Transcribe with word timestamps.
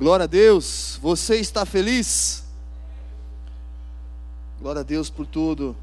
Glória 0.00 0.24
a 0.24 0.26
Deus. 0.26 0.98
Você 1.02 1.36
está 1.36 1.66
feliz? 1.66 2.42
Glória 4.58 4.80
a 4.80 4.82
Deus 4.82 5.10
por 5.10 5.26
tudo. 5.26 5.76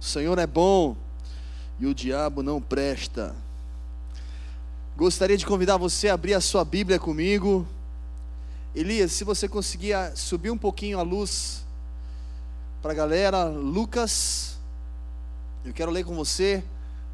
O 0.00 0.04
Senhor 0.04 0.36
é 0.40 0.46
bom 0.46 0.96
e 1.78 1.86
o 1.86 1.94
diabo 1.94 2.42
não 2.42 2.60
presta. 2.60 3.32
Gostaria 4.96 5.36
de 5.36 5.46
convidar 5.46 5.76
você 5.76 6.08
a 6.08 6.14
abrir 6.14 6.34
a 6.34 6.40
sua 6.40 6.64
Bíblia 6.64 6.98
comigo. 6.98 7.64
Elias, 8.74 9.12
se 9.12 9.22
você 9.22 9.46
conseguir 9.46 9.94
subir 10.16 10.50
um 10.50 10.58
pouquinho 10.58 10.98
a 10.98 11.02
luz 11.02 11.64
para 12.82 12.90
a 12.90 12.96
galera, 12.96 13.44
Lucas, 13.44 14.58
eu 15.64 15.72
quero 15.72 15.92
ler 15.92 16.04
com 16.04 16.16
você 16.16 16.64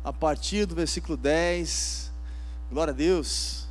a 0.03 0.11
partir 0.11 0.65
do 0.65 0.75
versículo 0.75 1.19
10. 1.19 2.11
Glória 2.71 2.95
a 2.95 2.97
Deus. 2.97 3.69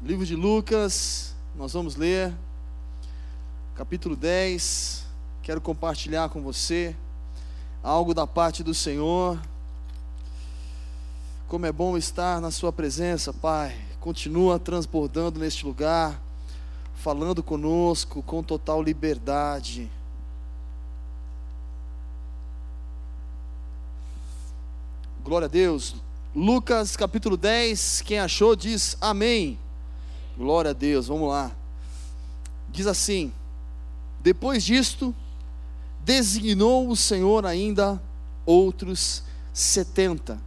Livro 0.00 0.24
de 0.24 0.36
Lucas, 0.36 1.34
nós 1.56 1.72
vamos 1.72 1.96
ler, 1.96 2.32
capítulo 3.74 4.14
10. 4.14 5.04
Quero 5.42 5.60
compartilhar 5.60 6.28
com 6.28 6.40
você 6.40 6.94
algo 7.82 8.14
da 8.14 8.24
parte 8.24 8.62
do 8.62 8.72
Senhor. 8.72 9.40
Como 11.48 11.66
é 11.66 11.72
bom 11.72 11.96
estar 11.96 12.40
na 12.40 12.52
Sua 12.52 12.72
presença, 12.72 13.32
Pai. 13.32 13.76
Continua 13.98 14.56
transbordando 14.60 15.40
neste 15.40 15.66
lugar, 15.66 16.22
falando 16.94 17.42
conosco 17.42 18.22
com 18.22 18.40
total 18.40 18.80
liberdade. 18.80 19.90
Glória 25.24 25.46
a 25.46 25.50
Deus. 25.50 25.96
Lucas 26.36 26.96
capítulo 26.96 27.36
10, 27.36 28.02
quem 28.02 28.20
achou 28.20 28.54
diz 28.54 28.96
amém. 29.00 29.58
Glória 30.38 30.70
a 30.70 30.74
Deus, 30.74 31.08
vamos 31.08 31.28
lá. 31.28 31.50
Diz 32.70 32.86
assim: 32.86 33.32
Depois 34.20 34.62
disto, 34.62 35.12
designou 36.04 36.88
o 36.88 36.94
Senhor 36.94 37.44
ainda 37.44 38.00
outros 38.46 39.24
setenta, 39.52 40.40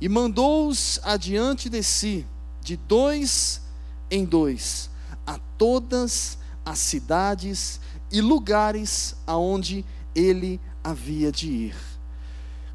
e 0.00 0.08
mandou-os 0.08 0.98
adiante 1.04 1.68
de 1.68 1.80
si, 1.80 2.26
de 2.60 2.76
dois 2.76 3.62
em 4.10 4.24
dois, 4.24 4.90
a 5.24 5.38
todas 5.56 6.36
as 6.66 6.80
cidades 6.80 7.80
e 8.10 8.20
lugares 8.20 9.14
aonde 9.24 9.84
ele 10.12 10.60
havia 10.82 11.30
de 11.30 11.48
ir. 11.48 11.76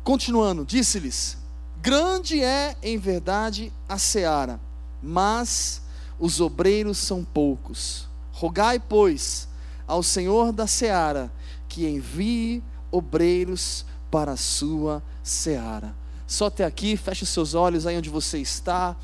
Continuando, 0.06 0.64
disse-lhes: 0.64 1.38
Grande 1.82 2.42
é 2.42 2.78
em 2.82 2.98
verdade 2.98 3.74
a 3.90 3.98
seara, 3.98 4.58
mas 5.02 5.83
os 6.24 6.40
obreiros 6.40 7.00
são 7.00 7.22
poucos. 7.22 8.08
Rogai, 8.32 8.80
pois, 8.80 9.46
ao 9.86 10.02
Senhor 10.02 10.54
da 10.54 10.66
seara 10.66 11.30
que 11.68 11.86
envie 11.86 12.64
obreiros 12.90 13.86
para 14.10 14.32
a 14.32 14.38
sua 14.38 15.04
seara. 15.22 15.94
Só 16.26 16.46
até 16.46 16.64
aqui, 16.64 16.96
feche 16.96 17.26
seus 17.26 17.54
olhos 17.54 17.86
aí 17.86 17.98
onde 17.98 18.10
você 18.10 18.38
está. 18.38 18.96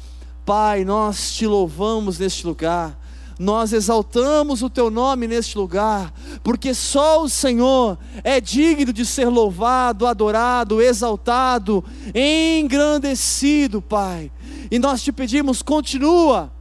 Pai, 0.45 0.85
nós 0.85 1.33
te 1.33 1.45
louvamos 1.45 2.17
neste 2.17 2.47
lugar 2.47 2.97
nós 3.37 3.71
exaltamos 3.71 4.61
o 4.61 4.69
teu 4.69 4.91
nome 4.91 5.25
neste 5.25 5.57
lugar, 5.57 6.13
porque 6.43 6.73
só 6.73 7.23
o 7.23 7.29
Senhor 7.29 7.97
é 8.21 8.41
digno 8.41 8.91
de 8.91 9.05
ser 9.05 9.29
louvado, 9.29 10.05
adorado, 10.05 10.81
exaltado, 10.81 11.81
engrandecido, 12.13 13.81
Pai. 13.81 14.29
E 14.69 14.77
nós 14.77 15.01
te 15.01 15.13
pedimos, 15.13 15.61
continua 15.61 16.51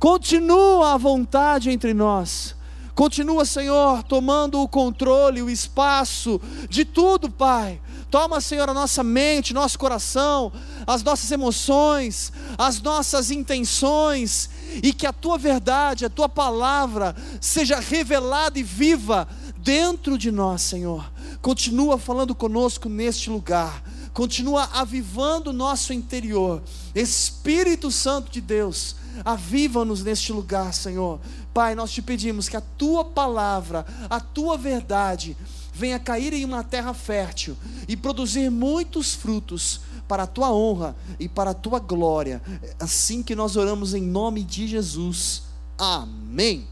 Continua 0.00 0.94
a 0.94 0.96
vontade 0.96 1.68
entre 1.70 1.92
nós. 1.92 2.56
Continua, 2.94 3.44
Senhor, 3.44 4.02
tomando 4.02 4.58
o 4.60 4.66
controle, 4.66 5.42
o 5.42 5.50
espaço 5.50 6.40
de 6.70 6.86
tudo, 6.86 7.30
Pai. 7.30 7.78
Toma, 8.10 8.40
Senhor, 8.40 8.68
a 8.68 8.74
nossa 8.74 9.04
mente, 9.04 9.52
nosso 9.52 9.78
coração, 9.78 10.50
as 10.86 11.02
nossas 11.02 11.30
emoções, 11.30 12.32
as 12.56 12.80
nossas 12.80 13.30
intenções, 13.30 14.48
e 14.82 14.94
que 14.94 15.06
a 15.06 15.12
tua 15.12 15.36
verdade, 15.36 16.06
a 16.06 16.10
tua 16.10 16.30
palavra 16.30 17.14
seja 17.38 17.78
revelada 17.78 18.58
e 18.58 18.62
viva 18.62 19.28
dentro 19.58 20.16
de 20.16 20.30
nós, 20.30 20.62
Senhor. 20.62 21.12
Continua 21.42 21.98
falando 21.98 22.34
conosco 22.34 22.88
neste 22.88 23.28
lugar, 23.28 23.82
continua 24.14 24.68
avivando 24.72 25.50
o 25.50 25.54
nosso 25.54 25.92
interior. 25.92 26.62
Espírito 26.94 27.90
Santo 27.90 28.30
de 28.32 28.40
Deus, 28.40 28.96
aviva-nos 29.24 30.02
neste 30.02 30.32
lugar, 30.32 30.72
Senhor. 30.72 31.20
Pai, 31.52 31.74
nós 31.74 31.90
te 31.90 32.02
pedimos 32.02 32.48
que 32.48 32.56
a 32.56 32.60
tua 32.60 33.04
palavra, 33.04 33.84
a 34.08 34.20
tua 34.20 34.56
verdade, 34.56 35.36
venha 35.72 35.98
cair 35.98 36.32
em 36.32 36.44
uma 36.44 36.62
terra 36.62 36.94
fértil 36.94 37.56
e 37.88 37.96
produzir 37.96 38.50
muitos 38.50 39.14
frutos 39.14 39.80
para 40.06 40.24
a 40.24 40.26
tua 40.26 40.52
honra 40.52 40.96
e 41.18 41.28
para 41.28 41.50
a 41.50 41.54
tua 41.54 41.78
glória. 41.78 42.42
Assim 42.78 43.22
que 43.22 43.34
nós 43.34 43.56
oramos 43.56 43.94
em 43.94 44.02
nome 44.02 44.42
de 44.42 44.66
Jesus. 44.66 45.42
Amém. 45.78 46.66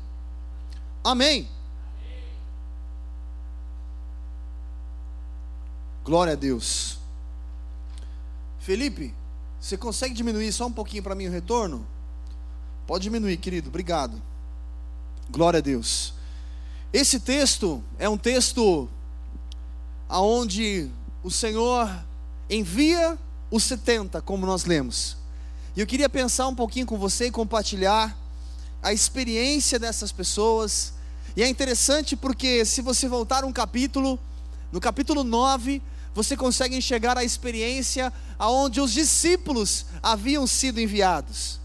Amém. 1.04 1.48
Glória 6.04 6.32
a 6.32 6.36
Deus. 6.36 6.98
Felipe, 8.58 9.14
você 9.60 9.76
consegue 9.76 10.14
diminuir 10.14 10.52
só 10.52 10.66
um 10.66 10.72
pouquinho 10.72 11.02
para 11.02 11.14
mim 11.14 11.26
o 11.26 11.30
retorno? 11.30 11.86
Pode 12.88 13.02
diminuir, 13.02 13.36
querido, 13.36 13.68
obrigado. 13.68 14.18
Glória 15.28 15.58
a 15.58 15.60
Deus. 15.60 16.14
Esse 16.90 17.20
texto 17.20 17.84
é 17.98 18.08
um 18.08 18.16
texto 18.16 18.88
aonde 20.08 20.88
o 21.22 21.30
Senhor 21.30 21.86
envia 22.48 23.18
os 23.50 23.64
70, 23.64 24.22
como 24.22 24.46
nós 24.46 24.64
lemos. 24.64 25.18
E 25.76 25.80
eu 25.80 25.86
queria 25.86 26.08
pensar 26.08 26.48
um 26.48 26.54
pouquinho 26.54 26.86
com 26.86 26.96
você 26.96 27.26
e 27.26 27.30
compartilhar 27.30 28.16
a 28.82 28.90
experiência 28.90 29.78
dessas 29.78 30.10
pessoas. 30.10 30.94
E 31.36 31.42
é 31.42 31.48
interessante 31.48 32.16
porque 32.16 32.64
se 32.64 32.80
você 32.80 33.06
voltar 33.06 33.44
um 33.44 33.52
capítulo, 33.52 34.18
no 34.72 34.80
capítulo 34.80 35.22
9, 35.22 35.82
você 36.14 36.34
consegue 36.38 36.74
enxergar 36.74 37.18
a 37.18 37.22
experiência 37.22 38.10
aonde 38.38 38.80
os 38.80 38.94
discípulos 38.94 39.84
haviam 40.02 40.46
sido 40.46 40.80
enviados. 40.80 41.60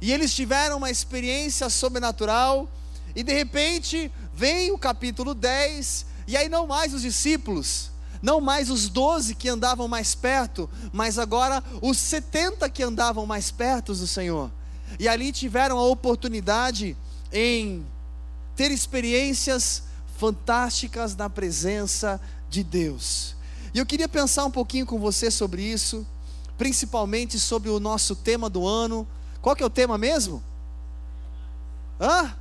E 0.00 0.12
eles 0.12 0.34
tiveram 0.34 0.78
uma 0.78 0.90
experiência 0.90 1.68
sobrenatural, 1.68 2.68
e 3.14 3.22
de 3.22 3.32
repente 3.32 4.10
vem 4.34 4.70
o 4.72 4.78
capítulo 4.78 5.34
10, 5.34 6.06
e 6.26 6.36
aí 6.36 6.48
não 6.48 6.66
mais 6.66 6.94
os 6.94 7.02
discípulos, 7.02 7.90
não 8.22 8.40
mais 8.40 8.70
os 8.70 8.88
doze 8.88 9.34
que 9.34 9.48
andavam 9.48 9.88
mais 9.88 10.14
perto, 10.14 10.68
mas 10.92 11.18
agora 11.18 11.62
os 11.82 11.98
setenta 11.98 12.68
que 12.68 12.82
andavam 12.82 13.26
mais 13.26 13.50
perto 13.50 13.94
do 13.94 14.06
Senhor. 14.06 14.50
E 14.98 15.08
ali 15.08 15.32
tiveram 15.32 15.78
a 15.78 15.84
oportunidade 15.84 16.96
em 17.32 17.84
ter 18.56 18.70
experiências 18.70 19.84
fantásticas 20.18 21.16
na 21.16 21.30
presença 21.30 22.20
de 22.48 22.62
Deus. 22.62 23.34
E 23.72 23.78
eu 23.78 23.86
queria 23.86 24.08
pensar 24.08 24.44
um 24.44 24.50
pouquinho 24.50 24.84
com 24.84 24.98
você 24.98 25.30
sobre 25.30 25.62
isso, 25.62 26.06
principalmente 26.58 27.38
sobre 27.38 27.70
o 27.70 27.80
nosso 27.80 28.14
tema 28.14 28.50
do 28.50 28.66
ano, 28.66 29.06
qual 29.42 29.56
que 29.56 29.62
é 29.62 29.66
o 29.66 29.70
tema 29.70 29.96
mesmo? 29.96 30.42
Hã? 32.00 32.34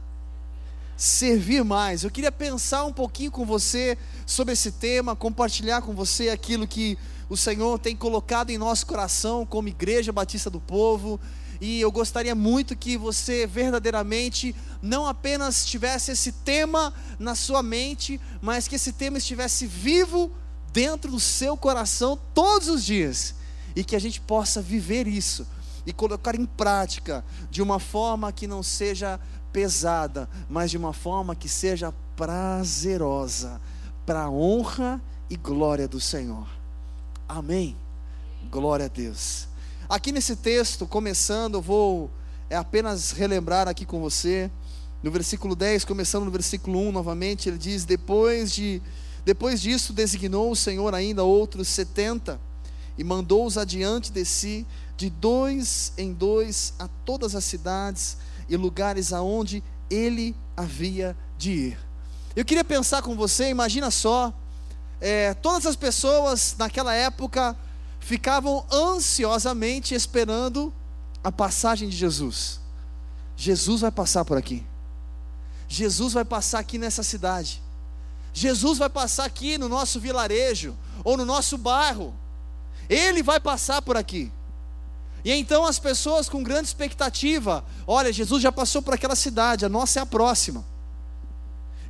Servir 0.97 1.63
mais. 1.63 2.03
Eu 2.03 2.11
queria 2.11 2.31
pensar 2.31 2.83
um 2.83 2.91
pouquinho 2.91 3.31
com 3.31 3.45
você 3.45 3.97
sobre 4.25 4.53
esse 4.53 4.71
tema, 4.71 5.15
compartilhar 5.15 5.81
com 5.81 5.93
você 5.93 6.29
aquilo 6.29 6.67
que 6.67 6.97
o 7.29 7.37
Senhor 7.37 7.79
tem 7.79 7.95
colocado 7.95 8.49
em 8.49 8.57
nosso 8.57 8.85
coração 8.85 9.45
como 9.45 9.69
Igreja 9.69 10.11
Batista 10.11 10.49
do 10.49 10.59
Povo. 10.59 11.19
E 11.61 11.79
eu 11.79 11.91
gostaria 11.91 12.35
muito 12.35 12.75
que 12.75 12.97
você 12.97 13.47
verdadeiramente 13.47 14.53
não 14.81 15.05
apenas 15.07 15.65
tivesse 15.65 16.11
esse 16.11 16.31
tema 16.31 16.93
na 17.17 17.35
sua 17.35 17.63
mente, 17.63 18.19
mas 18.41 18.67
que 18.67 18.75
esse 18.75 18.91
tema 18.91 19.17
estivesse 19.17 19.65
vivo 19.65 20.31
dentro 20.73 21.11
do 21.11 21.19
seu 21.19 21.55
coração 21.55 22.19
todos 22.33 22.67
os 22.67 22.83
dias 22.83 23.35
e 23.75 23.83
que 23.83 23.95
a 23.95 23.99
gente 23.99 24.19
possa 24.19 24.61
viver 24.61 25.07
isso 25.07 25.45
e 25.89 25.93
colocar 25.93 26.35
em 26.35 26.45
prática 26.45 27.25
de 27.49 27.63
uma 27.63 27.79
forma 27.79 28.31
que 28.31 28.45
não 28.45 28.61
seja 28.61 29.19
pesada, 29.51 30.29
mas 30.47 30.69
de 30.69 30.77
uma 30.77 30.93
forma 30.93 31.35
que 31.35 31.49
seja 31.49 31.91
prazerosa, 32.15 33.59
para 34.05 34.25
a 34.25 34.29
honra 34.29 35.01
e 35.31 35.35
glória 35.35 35.87
do 35.87 35.99
Senhor. 35.99 36.47
Amém. 37.27 37.75
Glória 38.51 38.85
a 38.85 38.87
Deus. 38.87 39.47
Aqui 39.89 40.11
nesse 40.11 40.35
texto, 40.35 40.85
começando, 40.85 41.55
eu 41.55 41.61
vou 41.61 42.11
é 42.51 42.55
apenas 42.55 43.11
relembrar 43.11 43.67
aqui 43.67 43.83
com 43.83 43.99
você, 43.99 44.51
no 45.01 45.09
versículo 45.09 45.55
10, 45.55 45.85
começando 45.85 46.25
no 46.25 46.31
versículo 46.31 46.87
1 46.87 46.91
novamente, 46.91 47.49
ele 47.49 47.57
diz: 47.57 47.83
Depois 47.83 48.51
de 48.53 48.79
depois 49.25 49.59
disso 49.59 49.91
designou 49.91 50.51
o 50.51 50.55
Senhor 50.55 50.93
ainda 50.93 51.23
outros 51.23 51.67
setenta 51.67 52.39
e 52.95 53.03
mandou-os 53.03 53.57
adiante 53.57 54.11
de 54.11 54.25
si, 54.25 54.67
de 54.99 55.09
dois 55.09 55.93
em 55.97 56.11
dois, 56.11 56.73
a 56.77 56.89
todas 57.05 57.33
as 57.33 57.45
cidades 57.45 58.17
e 58.49 58.57
lugares 58.57 59.13
aonde 59.13 59.63
ele 59.89 60.35
havia 60.57 61.15
de 61.37 61.51
ir. 61.51 61.79
Eu 62.35 62.43
queria 62.43 62.65
pensar 62.65 63.01
com 63.01 63.15
você, 63.15 63.49
imagina 63.49 63.89
só, 63.91 64.33
é, 64.99 65.33
todas 65.35 65.65
as 65.65 65.77
pessoas 65.77 66.53
naquela 66.59 66.93
época 66.93 67.55
ficavam 68.01 68.65
ansiosamente 68.69 69.95
esperando 69.95 70.73
a 71.23 71.31
passagem 71.31 71.87
de 71.87 71.95
Jesus. 71.95 72.59
Jesus 73.37 73.79
vai 73.79 73.91
passar 73.91 74.25
por 74.25 74.37
aqui. 74.37 74.65
Jesus 75.65 76.11
vai 76.11 76.25
passar 76.25 76.59
aqui 76.59 76.77
nessa 76.77 77.03
cidade. 77.03 77.63
Jesus 78.33 78.77
vai 78.77 78.89
passar 78.89 79.23
aqui 79.23 79.57
no 79.57 79.69
nosso 79.69 79.97
vilarejo 79.97 80.75
ou 81.05 81.15
no 81.15 81.23
nosso 81.23 81.57
bairro. 81.57 82.13
Ele 82.89 83.23
vai 83.23 83.39
passar 83.39 83.81
por 83.81 83.95
aqui. 83.95 84.29
E 85.23 85.31
então 85.33 85.65
as 85.65 85.79
pessoas 85.79 86.29
com 86.29 86.41
grande 86.41 86.67
expectativa, 86.67 87.63
olha, 87.85 88.13
Jesus 88.13 88.41
já 88.41 88.51
passou 88.51 88.81
por 88.81 88.93
aquela 88.93 89.15
cidade, 89.15 89.65
a 89.65 89.69
nossa 89.69 89.99
é 89.99 90.01
a 90.01 90.05
próxima. 90.05 90.65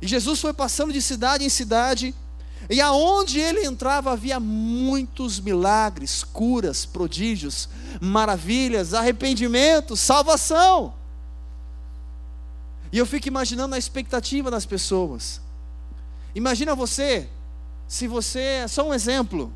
E 0.02 0.06
Jesus 0.06 0.40
foi 0.40 0.52
passando 0.52 0.92
de 0.92 1.00
cidade 1.00 1.44
em 1.44 1.48
cidade, 1.48 2.14
e 2.68 2.80
aonde 2.80 3.38
ele 3.38 3.64
entrava 3.64 4.12
havia 4.12 4.38
muitos 4.38 5.40
milagres, 5.40 6.24
curas, 6.24 6.84
prodígios, 6.84 7.68
maravilhas, 8.00 8.94
arrependimento, 8.94 9.96
salvação. 9.96 10.94
E 12.92 12.98
eu 12.98 13.06
fico 13.06 13.28
imaginando 13.28 13.74
a 13.74 13.78
expectativa 13.78 14.50
das 14.50 14.66
pessoas. 14.66 15.40
Imagina 16.34 16.74
você, 16.74 17.28
se 17.86 18.06
você, 18.06 18.66
só 18.68 18.88
um 18.88 18.94
exemplo, 18.94 19.52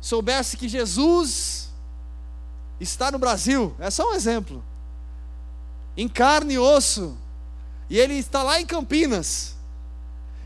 soubesse 0.00 0.56
que 0.56 0.68
Jesus 0.68 1.67
está 2.80 3.10
no 3.10 3.18
Brasil, 3.18 3.74
é 3.78 3.90
só 3.90 4.10
um 4.10 4.14
exemplo, 4.14 4.62
em 5.96 6.08
carne 6.08 6.54
e 6.54 6.58
osso, 6.58 7.16
e 7.90 7.98
ele 7.98 8.14
está 8.14 8.42
lá 8.42 8.60
em 8.60 8.66
Campinas, 8.66 9.56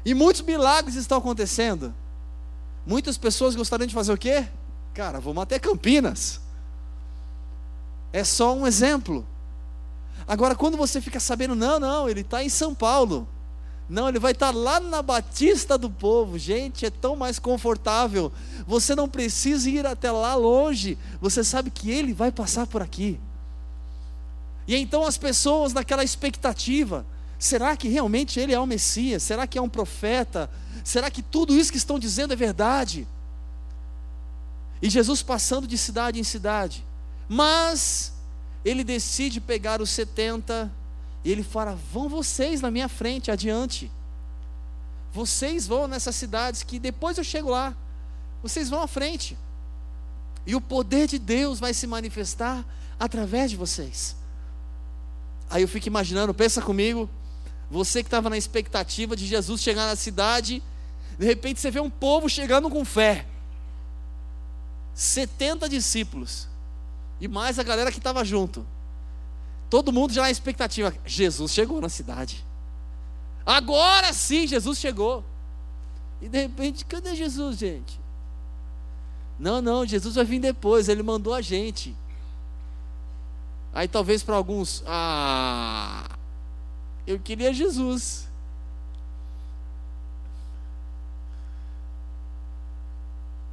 e 0.05 0.15
muitos 0.15 0.43
milagres 0.43 0.97
estão 0.97 1.19
acontecendo. 1.19 1.95
Muitas 2.87 3.17
pessoas 3.17 3.55
gostariam 3.55 3.87
de 3.87 3.95
fazer 3.95 4.13
o 4.13 4.19
quê? 4.19 4.49
Cara, 4.93 5.21
vamos 5.21 5.43
até 5.43 5.59
Campinas. 5.59 6.41
É 8.13 8.25
só 8.25 8.55
um 8.55 8.67
exemplo. 8.67 9.25
Agora, 10.27 10.55
quando 10.55 10.77
você 10.77 11.01
fica 11.01 11.21
sabendo, 11.21 11.55
não, 11.55 11.79
não, 11.79 12.09
ele 12.09 12.21
está 12.21 12.43
em 12.43 12.49
São 12.49 12.75
Paulo. 12.75 13.29
Não, 13.89 14.09
ele 14.09 14.19
vai 14.19 14.33
estar 14.33 14.51
lá 14.51 14.81
na 14.81 15.03
Batista 15.03 15.77
do 15.77 15.91
Povo. 15.91 16.39
Gente, 16.39 16.87
é 16.87 16.91
tão 16.91 17.15
mais 17.17 17.39
confortável. 17.39 18.33
Você 18.67 18.95
não 18.95 19.09
precisa 19.09 19.69
ir 19.69 19.87
até 19.87 20.11
lá 20.11 20.35
longe. 20.35 20.97
Você 21.21 21.45
sabe 21.45 21.71
que 21.71 21.91
ele 21.91 22.13
vai 22.13 22.33
passar 22.33 22.67
por 22.67 22.81
aqui. 22.81 23.21
E 24.67 24.77
então 24.77 25.05
as 25.05 25.19
pessoas 25.19 25.73
naquela 25.73 26.05
expectativa: 26.05 27.05
será 27.39 27.77
que 27.77 27.89
realmente 27.89 28.39
ele 28.39 28.55
é 28.55 28.61
o 28.61 28.67
Messias? 28.67 29.23
Será 29.23 29.47
que 29.47 29.59
é 29.59 29.63
um 29.63 29.69
profeta? 29.69 30.49
Será 30.85 31.11
que 31.11 31.23
tudo 31.23 31.55
isso 31.55 31.71
que 31.71 31.79
estão 31.79 31.99
dizendo 31.99 32.33
é 32.33 32.37
verdade? 32.37 33.07
E 34.81 34.89
Jesus 34.89 35.23
passando 35.23 35.67
de 35.67 35.77
cidade 35.77 36.19
em 36.19 36.25
cidade. 36.25 36.85
Mas 37.29 38.13
ele 38.65 38.83
decide 38.83 39.41
pegar 39.41 39.81
os 39.81 39.91
70 39.91 40.71
e 41.25 41.31
ele 41.31 41.43
fala: 41.43 41.79
vão 41.93 42.09
vocês 42.09 42.61
na 42.61 42.71
minha 42.71 42.89
frente, 42.89 43.31
adiante. 43.31 43.91
Vocês 45.13 45.67
vão 45.67 45.87
nessas 45.87 46.17
cidades 46.17 46.63
que 46.63 46.79
depois 46.79 47.19
eu 47.19 47.25
chego 47.25 47.51
lá. 47.51 47.77
Vocês 48.43 48.69
vão 48.69 48.83
à 48.83 48.87
frente. 48.87 49.37
E 50.47 50.57
o 50.57 50.61
poder 50.61 51.07
de 51.07 51.19
Deus 51.19 51.61
vai 51.61 51.73
se 51.75 51.87
manifestar 51.87 52.65
através 52.99 53.51
de 53.51 53.57
vocês. 53.57 54.17
Aí 55.51 55.63
eu 55.63 55.69
fico 55.69 55.87
imaginando, 55.87 56.33
pensa 56.33 56.63
comigo, 56.63 57.09
você 57.71 58.03
que 58.03 58.07
estava 58.07 58.31
na 58.31 58.39
expectativa 58.39 59.15
de 59.15 59.27
Jesus 59.27 59.61
chegar 59.61 59.87
na 59.87 59.97
cidade, 59.97 60.63
de 61.19 61.27
repente 61.27 61.61
você 61.61 61.71
vê 61.71 61.79
um 61.79 61.91
povo 61.91 62.29
chegando 62.29 62.71
com 62.71 62.85
fé. 62.85 63.27
70 64.95 65.69
discípulos. 65.69 66.49
E 67.21 67.29
mais 67.29 67.59
a 67.59 67.63
galera 67.63 67.93
que 67.93 67.99
estava 67.99 68.25
junto. 68.25 68.67
Todo 69.73 69.91
mundo 69.91 70.13
já 70.13 70.21
na 70.21 70.31
expectativa. 70.31 70.95
Jesus 71.07 71.51
chegou 71.51 71.81
na 71.81 71.89
cidade. 71.89 72.45
Agora 73.47 74.13
sim, 74.13 74.47
Jesus 74.47 74.79
chegou. 74.79 75.25
E 76.21 76.29
de 76.29 76.43
repente, 76.43 76.85
cadê 76.85 77.17
Jesus, 77.17 77.57
gente? 77.57 77.99
Não, 79.39 79.63
não, 79.63 79.87
Jesus 79.87 80.17
vai 80.17 80.27
vir 80.27 80.41
depois, 80.41 80.91
ele 80.91 81.03
mandou 81.03 81.33
a 81.33 81.41
gente. 81.41 81.97
Aí 83.73 83.89
talvez 83.89 84.23
para 84.23 84.37
alguns, 84.37 84.83
ah, 84.87 86.07
eu 87.07 87.19
queria 87.19 87.55
Jesus. 87.55 88.29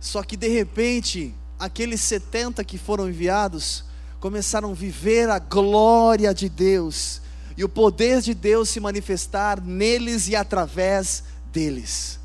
Só 0.02 0.22
que 0.22 0.36
de 0.36 0.50
repente, 0.50 1.34
aqueles 1.58 2.02
70 2.02 2.62
que 2.66 2.78
foram 2.78 3.08
enviados 3.08 3.88
começaram 4.20 4.72
a 4.72 4.76
viver 4.76 5.30
a 5.30 5.40
glória 5.40 6.34
de 6.34 6.50
Deus 6.50 7.22
e 7.56 7.64
o 7.64 7.70
poder 7.70 8.22
de 8.22 8.34
Deus 8.34 8.70
se 8.70 8.80
manifestar 8.80 9.62
neles 9.62 10.28
e 10.28 10.36
através 10.36 11.24
deles. 11.52 12.20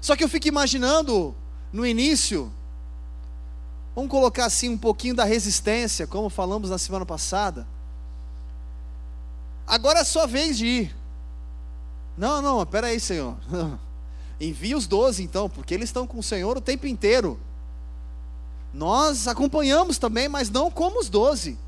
Só 0.00 0.14
que 0.14 0.22
eu 0.22 0.28
fico 0.28 0.48
imaginando 0.48 1.34
no 1.72 1.86
início, 1.86 2.52
vamos 3.94 4.10
colocar 4.10 4.46
assim 4.46 4.68
um 4.68 4.78
pouquinho 4.78 5.14
da 5.14 5.24
resistência, 5.24 6.06
como 6.06 6.30
falamos 6.30 6.70
na 6.70 6.78
semana 6.78 7.04
passada. 7.04 7.66
Agora 9.66 10.00
é 10.00 10.04
sua 10.04 10.26
vez 10.26 10.56
de 10.56 10.66
ir. 10.66 10.96
Não, 12.16 12.40
não, 12.40 12.62
espera 12.62 12.86
aí, 12.86 13.00
Senhor. 13.00 13.36
Envia 14.40 14.76
os 14.76 14.86
doze 14.86 15.22
então, 15.22 15.50
porque 15.50 15.74
eles 15.74 15.88
estão 15.88 16.06
com 16.06 16.18
o 16.18 16.22
Senhor 16.22 16.56
o 16.56 16.60
tempo 16.60 16.86
inteiro. 16.86 17.40
Nós 18.76 19.26
acompanhamos 19.26 19.96
também, 19.96 20.28
mas 20.28 20.50
não 20.50 20.70
como 20.70 21.00
os 21.00 21.08
doze. 21.08 21.58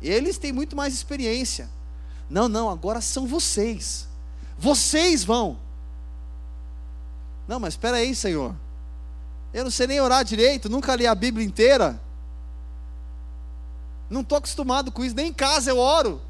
Eles 0.00 0.38
têm 0.38 0.52
muito 0.52 0.76
mais 0.76 0.94
experiência. 0.94 1.68
Não, 2.30 2.48
não, 2.48 2.70
agora 2.70 3.00
são 3.00 3.26
vocês. 3.26 4.06
Vocês 4.56 5.24
vão. 5.24 5.58
Não, 7.48 7.58
mas 7.58 7.74
espera 7.74 7.96
aí, 7.96 8.14
Senhor. 8.14 8.54
Eu 9.52 9.64
não 9.64 9.72
sei 9.72 9.88
nem 9.88 10.00
orar 10.00 10.24
direito, 10.24 10.68
nunca 10.68 10.94
li 10.94 11.04
a 11.04 11.16
Bíblia 11.16 11.44
inteira. 11.44 12.00
Não 14.08 14.20
estou 14.20 14.38
acostumado 14.38 14.92
com 14.92 15.04
isso, 15.04 15.16
nem 15.16 15.30
em 15.30 15.34
casa 15.34 15.68
eu 15.68 15.78
oro. 15.78 16.22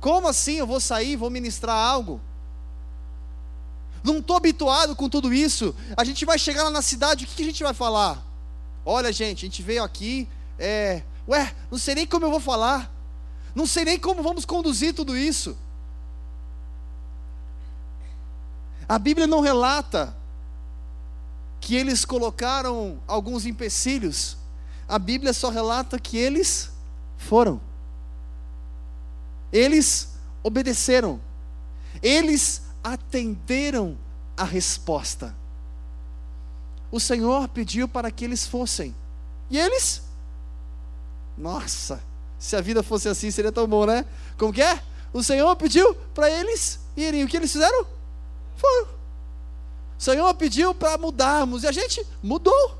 Como 0.00 0.28
assim 0.28 0.54
eu 0.54 0.66
vou 0.66 0.80
sair, 0.80 1.16
vou 1.16 1.28
ministrar 1.28 1.76
algo? 1.76 2.22
Não 4.02 4.20
estou 4.20 4.34
habituado 4.34 4.96
com 4.96 5.10
tudo 5.10 5.30
isso. 5.30 5.74
A 5.94 6.04
gente 6.04 6.24
vai 6.24 6.38
chegar 6.38 6.64
lá 6.64 6.70
na 6.70 6.80
cidade, 6.80 7.26
o 7.26 7.28
que, 7.28 7.34
que 7.34 7.42
a 7.42 7.46
gente 7.46 7.62
vai 7.62 7.74
falar? 7.74 8.29
Olha, 8.84 9.12
gente, 9.12 9.44
a 9.44 9.48
gente 9.48 9.62
veio 9.62 9.84
aqui, 9.84 10.28
é, 10.58 11.02
ué, 11.28 11.54
não 11.70 11.78
sei 11.78 11.94
nem 11.94 12.06
como 12.06 12.24
eu 12.26 12.30
vou 12.30 12.40
falar, 12.40 12.92
não 13.54 13.66
sei 13.66 13.84
nem 13.84 13.98
como 13.98 14.22
vamos 14.22 14.44
conduzir 14.44 14.94
tudo 14.94 15.16
isso. 15.16 15.56
A 18.88 18.98
Bíblia 18.98 19.26
não 19.26 19.40
relata 19.40 20.16
que 21.60 21.76
eles 21.76 22.04
colocaram 22.04 22.98
alguns 23.06 23.44
empecilhos, 23.44 24.36
a 24.88 24.98
Bíblia 24.98 25.32
só 25.32 25.50
relata 25.50 25.98
que 25.98 26.16
eles 26.16 26.72
foram, 27.18 27.60
eles 29.52 30.14
obedeceram, 30.42 31.20
eles 32.02 32.62
atenderam 32.82 33.96
a 34.36 34.44
resposta 34.44 35.39
o 36.90 36.98
Senhor 36.98 37.48
pediu 37.48 37.88
para 37.88 38.10
que 38.10 38.24
eles 38.24 38.46
fossem. 38.46 38.94
E 39.48 39.58
eles? 39.58 40.02
Nossa, 41.36 42.02
se 42.38 42.56
a 42.56 42.60
vida 42.60 42.82
fosse 42.82 43.08
assim 43.08 43.30
seria 43.30 43.52
tão 43.52 43.66
bom, 43.66 43.86
né? 43.86 44.04
Como 44.36 44.52
que 44.52 44.62
é? 44.62 44.82
O 45.12 45.22
Senhor 45.22 45.54
pediu 45.56 45.94
para 46.14 46.30
eles 46.30 46.78
irem. 46.96 47.24
O 47.24 47.28
que 47.28 47.36
eles 47.36 47.52
fizeram? 47.52 47.86
Foram. 48.56 48.88
O 49.98 50.02
Senhor 50.02 50.34
pediu 50.34 50.74
para 50.74 50.96
mudarmos 50.96 51.62
e 51.62 51.66
a 51.66 51.72
gente 51.72 52.04
mudou. 52.22 52.78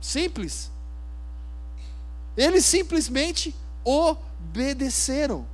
Simples. 0.00 0.70
Eles 2.36 2.64
simplesmente 2.64 3.54
obedeceram. 3.84 5.46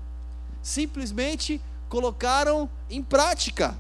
Simplesmente 0.63 1.61
colocaram 1.89 2.69
em 2.89 3.03
prática. 3.03 3.77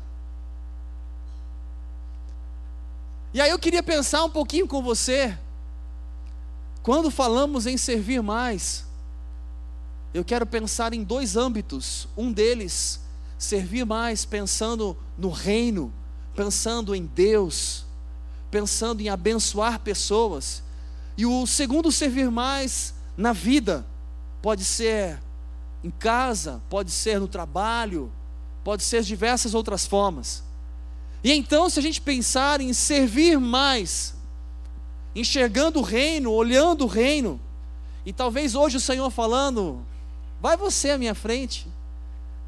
E 3.32 3.40
aí 3.40 3.50
eu 3.50 3.58
queria 3.58 3.82
pensar 3.82 4.24
um 4.24 4.30
pouquinho 4.30 4.66
com 4.66 4.82
você. 4.82 5.36
Quando 6.82 7.10
falamos 7.10 7.66
em 7.66 7.76
servir 7.76 8.22
mais, 8.22 8.86
eu 10.14 10.24
quero 10.24 10.46
pensar 10.46 10.94
em 10.94 11.02
dois 11.04 11.36
âmbitos. 11.36 12.08
Um 12.16 12.32
deles, 12.32 13.00
servir 13.38 13.84
mais 13.84 14.24
pensando 14.24 14.96
no 15.18 15.28
reino, 15.30 15.92
pensando 16.34 16.94
em 16.94 17.04
Deus, 17.04 17.84
pensando 18.50 19.02
em 19.02 19.10
abençoar 19.10 19.80
pessoas. 19.80 20.62
E 21.16 21.26
o 21.26 21.46
segundo, 21.46 21.92
servir 21.92 22.30
mais 22.30 22.94
na 23.16 23.32
vida, 23.32 23.84
pode 24.40 24.64
ser 24.64 25.20
em 25.84 25.90
casa, 25.90 26.62
pode 26.70 26.90
ser 26.90 27.20
no 27.20 27.28
trabalho, 27.28 28.10
pode 28.64 28.82
ser 28.82 29.02
diversas 29.02 29.52
outras 29.52 29.86
formas. 29.86 30.47
E 31.22 31.32
então, 31.32 31.68
se 31.68 31.78
a 31.78 31.82
gente 31.82 32.00
pensar 32.00 32.60
em 32.60 32.72
servir 32.72 33.38
mais, 33.38 34.14
enxergando 35.14 35.80
o 35.80 35.82
reino, 35.82 36.32
olhando 36.32 36.84
o 36.84 36.88
reino, 36.88 37.40
e 38.06 38.12
talvez 38.12 38.54
hoje 38.54 38.76
o 38.76 38.80
Senhor 38.80 39.10
falando, 39.10 39.84
vai 40.40 40.56
você 40.56 40.90
à 40.90 40.98
minha 40.98 41.14
frente. 41.14 41.66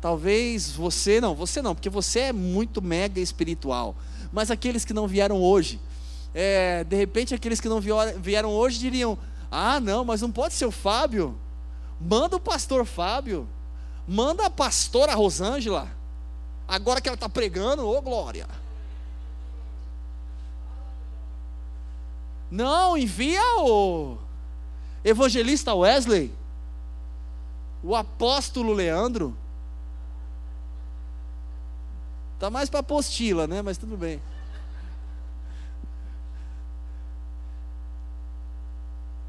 Talvez 0.00 0.70
você, 0.70 1.20
não, 1.20 1.34
você 1.34 1.60
não, 1.60 1.74
porque 1.74 1.90
você 1.90 2.20
é 2.20 2.32
muito 2.32 2.80
mega 2.80 3.20
espiritual. 3.20 3.94
Mas 4.32 4.50
aqueles 4.50 4.84
que 4.84 4.94
não 4.94 5.06
vieram 5.06 5.42
hoje, 5.42 5.78
é, 6.32 6.84
de 6.84 6.96
repente 6.96 7.34
aqueles 7.34 7.60
que 7.60 7.68
não 7.68 7.80
vieram 8.16 8.50
hoje 8.50 8.78
diriam: 8.78 9.18
Ah, 9.50 9.78
não, 9.80 10.04
mas 10.04 10.22
não 10.22 10.30
pode 10.30 10.54
ser 10.54 10.64
o 10.64 10.70
Fábio. 10.70 11.36
Manda 12.00 12.36
o 12.36 12.40
pastor 12.40 12.86
Fábio. 12.86 13.46
Manda 14.08 14.46
a 14.46 14.50
pastora 14.50 15.14
Rosângela. 15.14 15.90
Agora 16.66 17.00
que 17.00 17.08
ela 17.08 17.16
está 17.16 17.28
pregando, 17.28 17.86
ô 17.86 18.00
glória. 18.00 18.46
Não, 22.50 22.96
envia 22.96 23.42
o 23.60 24.18
evangelista 25.04 25.74
Wesley, 25.74 26.32
o 27.82 27.94
apóstolo 27.94 28.72
Leandro. 28.72 29.36
Tá 32.38 32.50
mais 32.50 32.68
para 32.68 32.80
apostila, 32.80 33.46
né? 33.46 33.62
Mas 33.62 33.76
tudo 33.76 33.96
bem. 33.96 34.20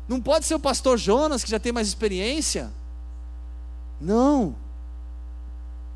Não 0.08 0.20
pode 0.20 0.46
ser 0.46 0.56
o 0.56 0.60
pastor 0.60 0.98
Jonas, 0.98 1.44
que 1.44 1.50
já 1.50 1.60
tem 1.60 1.72
mais 1.72 1.88
experiência. 1.88 2.72
Não. 4.00 4.56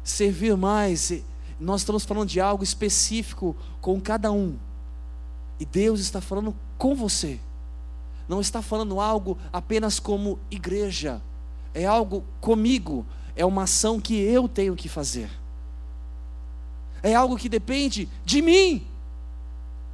Servir 0.03 0.55
mais. 0.55 1.11
Nós 1.59 1.81
estamos 1.81 2.05
falando 2.05 2.29
de 2.29 2.39
algo 2.39 2.63
específico 2.63 3.55
com 3.81 3.99
cada 3.99 4.31
um. 4.31 4.57
E 5.59 5.65
Deus 5.65 5.99
está 5.99 6.19
falando 6.21 6.55
com 6.77 6.95
você. 6.95 7.39
Não 8.27 8.41
está 8.41 8.61
falando 8.61 8.99
algo 8.99 9.37
apenas 9.53 9.99
como 9.99 10.39
igreja. 10.49 11.21
É 11.73 11.85
algo 11.85 12.23
comigo. 12.41 13.05
É 13.35 13.45
uma 13.45 13.63
ação 13.63 13.99
que 13.99 14.15
eu 14.15 14.47
tenho 14.47 14.75
que 14.75 14.89
fazer 14.89 15.29
é 17.05 17.13
algo 17.13 17.37
que 17.37 17.47
depende 17.47 18.09
de 18.25 18.41
mim. 18.41 18.85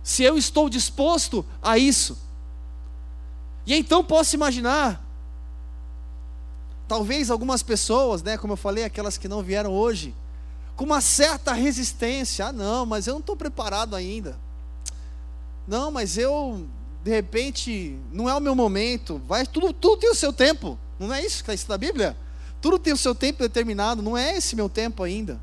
Se 0.01 0.23
eu 0.23 0.37
estou 0.37 0.69
disposto 0.69 1.45
a 1.61 1.77
isso. 1.77 2.17
E 3.65 3.75
então 3.75 4.01
posso 4.01 4.33
imaginar, 4.33 5.03
talvez 6.87 7.29
algumas 7.29 7.61
pessoas, 7.61 8.23
né, 8.23 8.37
como 8.37 8.53
eu 8.53 8.57
falei, 8.57 8.85
aquelas 8.85 9.17
que 9.17 9.27
não 9.27 9.43
vieram 9.43 9.73
hoje, 9.73 10.15
com 10.75 10.85
uma 10.85 11.01
certa 11.01 11.51
resistência. 11.51 12.47
Ah, 12.47 12.53
não, 12.53 12.85
mas 12.85 13.07
eu 13.07 13.13
não 13.13 13.19
estou 13.19 13.35
preparado 13.35 13.93
ainda. 13.93 14.39
Não, 15.67 15.91
mas 15.91 16.17
eu, 16.17 16.67
de 17.03 17.11
repente, 17.11 17.97
não 18.11 18.29
é 18.29 18.35
o 18.35 18.39
meu 18.39 18.55
momento. 18.55 19.21
Vai, 19.27 19.45
tudo, 19.45 19.71
tudo 19.73 19.97
tem 19.97 20.09
o 20.09 20.15
seu 20.15 20.33
tempo. 20.33 20.77
Não 20.99 21.13
é 21.13 21.19
isso 21.21 21.37
que 21.37 21.41
está 21.43 21.53
escrito 21.53 21.71
na 21.71 21.77
Bíblia? 21.77 22.17
Tudo 22.61 22.77
tem 22.77 22.93
o 22.93 22.97
seu 22.97 23.15
tempo 23.15 23.39
determinado. 23.39 24.01
Não 24.01 24.17
é 24.17 24.37
esse 24.37 24.55
meu 24.55 24.69
tempo 24.69 25.03
ainda. 25.03 25.39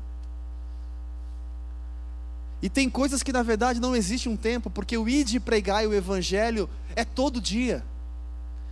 E 2.61 2.69
tem 2.69 2.89
coisas 2.89 3.23
que 3.23 3.31
na 3.31 3.41
verdade 3.41 3.79
não 3.79 3.95
existe 3.95 4.27
um 4.27 4.35
tempo, 4.35 4.69
porque 4.69 4.97
o 4.97 5.05
pregar 5.45 5.83
e 5.83 5.87
o 5.87 5.93
evangelho 5.93 6.69
é 6.95 7.05
todo 7.05 7.39
dia. 7.39 7.83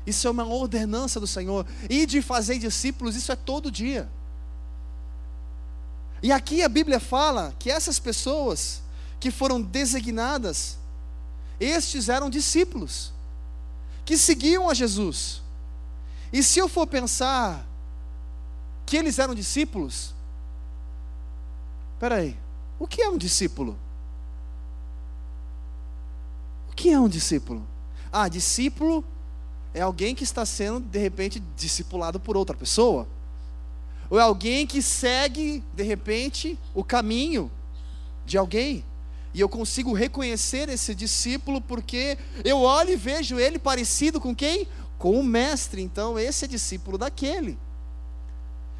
Isso 0.06 0.28
é 0.28 0.32
uma 0.32 0.46
ordenança 0.46 1.20
do 1.20 1.28
Senhor. 1.28 1.66
Ir 1.90 2.06
de 2.06 2.22
fazer 2.22 2.60
discípulos, 2.60 3.16
isso 3.16 3.32
é 3.32 3.36
todo 3.36 3.72
dia. 3.72 4.10
E 6.22 6.32
aqui 6.32 6.64
a 6.64 6.70
Bíblia 6.70 7.00
fala 7.00 7.54
que 7.60 7.70
essas 7.70 8.00
pessoas 8.00 8.82
que 9.20 9.32
foram 9.32 9.62
designadas, 9.62 10.78
estes 11.60 12.10
eram 12.10 12.30
discípulos, 12.30 13.12
que 14.06 14.18
seguiam 14.18 14.70
a 14.70 14.74
Jesus. 14.74 15.42
E 16.32 16.44
se 16.44 16.60
eu 16.60 16.68
for 16.68 16.86
pensar 16.88 17.66
que 18.86 18.98
eles 18.98 19.20
eram 19.20 19.34
discípulos, 19.34 20.14
espera 21.94 22.16
aí, 22.16 22.38
o 22.80 22.88
que 22.88 23.02
é 23.02 23.10
um 23.10 23.18
discípulo? 23.18 23.78
O 26.70 26.74
que 26.76 26.90
é 26.90 27.00
um 27.00 27.10
discípulo? 27.10 27.66
Ah, 28.12 28.28
discípulo 28.28 29.04
é 29.74 29.82
alguém 29.82 30.16
que 30.16 30.24
está 30.24 30.46
sendo, 30.46 30.80
de 30.80 31.00
repente, 31.00 31.42
discipulado 31.56 32.20
por 32.20 32.38
outra 32.38 32.56
pessoa. 32.56 33.08
Ou 34.10 34.20
é 34.20 34.22
alguém 34.22 34.66
que 34.66 34.82
segue, 34.82 35.64
de 35.76 35.84
repente, 35.84 36.58
o 36.74 36.84
caminho 36.84 37.52
de 38.26 38.38
alguém. 38.38 38.84
E 39.34 39.40
eu 39.42 39.50
consigo 39.50 39.94
reconhecer 39.94 40.70
esse 40.70 40.96
discípulo 40.96 41.62
porque 41.62 42.18
eu 42.44 42.62
olho 42.62 42.92
e 42.92 42.96
vejo 42.96 43.40
ele 43.40 43.60
parecido 43.60 44.20
com 44.20 44.36
quem? 44.36 44.68
Com 44.98 45.20
o 45.20 45.24
mestre. 45.24 45.82
Então, 45.82 46.18
esse 46.18 46.46
é 46.46 46.48
discípulo 46.48 46.98
daquele. 46.98 47.58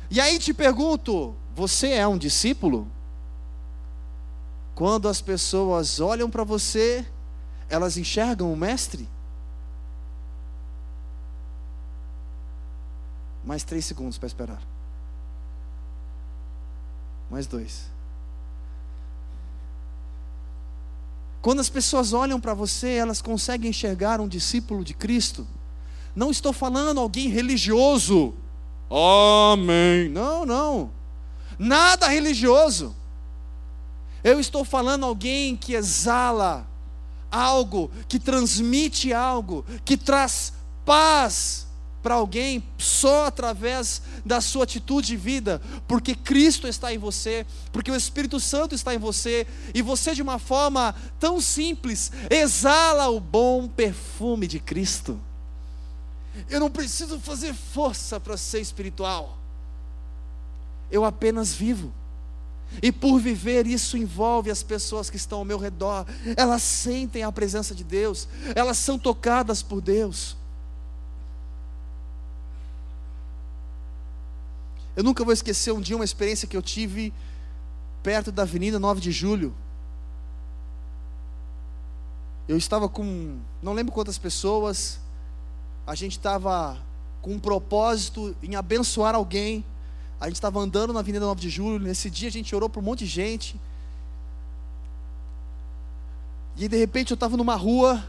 E 0.10 0.20
aí 0.20 0.40
te 0.40 0.54
pergunto: 0.54 1.36
você 1.56 1.92
é 1.92 2.08
um 2.08 2.18
discípulo? 2.18 2.88
Quando 4.76 5.10
as 5.10 5.22
pessoas 5.22 6.00
olham 6.00 6.30
para 6.30 6.44
você, 6.44 7.04
elas 7.68 7.98
enxergam 7.98 8.54
o 8.54 8.56
Mestre? 8.56 9.10
Mais 13.44 13.64
três 13.64 13.86
segundos 13.86 14.18
para 14.18 14.28
esperar. 14.28 14.62
Mais 17.32 17.48
dois. 17.48 17.90
Quando 21.48 21.62
as 21.62 21.70
pessoas 21.70 22.12
olham 22.12 22.42
para 22.42 22.54
você, 22.54 22.90
elas 22.96 23.22
conseguem 23.22 23.70
enxergar 23.70 24.20
um 24.20 24.28
discípulo 24.28 24.84
de 24.84 24.94
Cristo. 24.94 25.48
Não 26.14 26.30
estou 26.30 26.52
falando 26.52 27.00
alguém 27.00 27.30
religioso. 27.30 28.34
Amém. 28.92 30.10
Não, 30.10 30.46
não. 30.46 30.92
Nada 31.58 32.10
religioso. 32.10 32.94
Eu 34.22 34.42
estou 34.42 34.66
falando 34.66 35.06
alguém 35.06 35.56
que 35.56 35.74
exala 35.74 36.68
algo, 37.32 37.90
que 38.10 38.20
transmite 38.20 39.14
algo, 39.14 39.64
que 39.86 39.96
traz 39.96 40.52
paz 40.84 41.66
para 42.08 42.16
alguém 42.16 42.64
só 42.78 43.26
através 43.26 44.02
da 44.24 44.40
sua 44.40 44.64
atitude 44.64 45.08
de 45.08 45.18
vida, 45.18 45.62
porque 45.90 46.16
Cristo 46.16 46.66
está 46.66 46.94
em 46.94 46.98
você, 46.98 47.46
porque 47.70 47.92
o 47.92 47.96
Espírito 47.98 48.40
Santo 48.40 48.74
está 48.74 48.96
em 48.96 48.98
você, 48.98 49.46
e 49.74 49.82
você, 49.82 50.16
de 50.16 50.22
uma 50.22 50.40
forma 50.40 50.96
tão 51.20 51.42
simples, 51.42 52.10
exala 52.30 53.10
o 53.10 53.20
bom 53.20 53.68
perfume 53.68 54.48
de 54.48 54.58
Cristo. 54.58 55.20
Eu 56.50 56.62
não 56.62 56.72
preciso 56.72 57.20
fazer 57.20 57.54
força 57.54 58.22
para 58.22 58.38
ser 58.38 58.62
espiritual, 58.62 59.38
eu 60.90 61.04
apenas 61.04 61.54
vivo. 61.54 61.94
E 62.82 62.90
por 62.90 63.20
viver, 63.20 63.68
isso 63.68 63.98
envolve 63.98 64.50
as 64.50 64.64
pessoas 64.64 65.10
que 65.10 65.18
estão 65.18 65.40
ao 65.40 65.46
meu 65.46 65.58
redor. 65.58 66.06
Elas 66.38 66.64
sentem 66.64 67.24
a 67.24 67.32
presença 67.34 67.76
de 67.76 67.84
Deus, 67.84 68.30
elas 68.56 68.78
são 68.78 68.98
tocadas 68.98 69.62
por 69.62 69.82
Deus. 69.82 70.37
Eu 74.98 75.04
nunca 75.04 75.24
vou 75.24 75.32
esquecer 75.32 75.72
um 75.72 75.80
dia 75.80 75.96
uma 75.96 76.04
experiência 76.04 76.48
que 76.48 76.58
eu 76.58 76.62
tive 76.62 77.14
perto 78.02 78.32
da 78.32 78.42
Avenida 78.42 78.80
9 78.80 79.00
de 79.00 79.12
Julho. 79.12 79.54
Eu 82.48 82.58
estava 82.58 82.90
com, 82.90 83.38
não 83.62 83.74
lembro 83.74 83.94
quantas 83.94 84.18
pessoas, 84.18 85.00
a 85.86 85.94
gente 85.94 86.14
estava 86.14 86.76
com 87.22 87.34
um 87.34 87.40
propósito 87.40 88.36
em 88.42 88.56
abençoar 88.56 89.14
alguém. 89.14 89.64
A 90.20 90.26
gente 90.26 90.38
estava 90.38 90.60
andando 90.60 90.92
na 90.92 91.02
Avenida 91.02 91.28
9 91.28 91.40
de 91.40 91.50
Julho. 91.52 91.86
Nesse 91.86 92.10
dia 92.10 92.30
a 92.30 92.32
gente 92.32 92.56
orou 92.56 92.68
para 92.68 92.80
um 92.80 92.84
monte 92.84 93.06
de 93.06 93.06
gente. 93.06 93.56
E 96.56 96.68
de 96.68 96.76
repente 96.76 97.12
eu 97.12 97.16
estava 97.16 97.38
numa 97.38 97.56
rua 97.56 98.04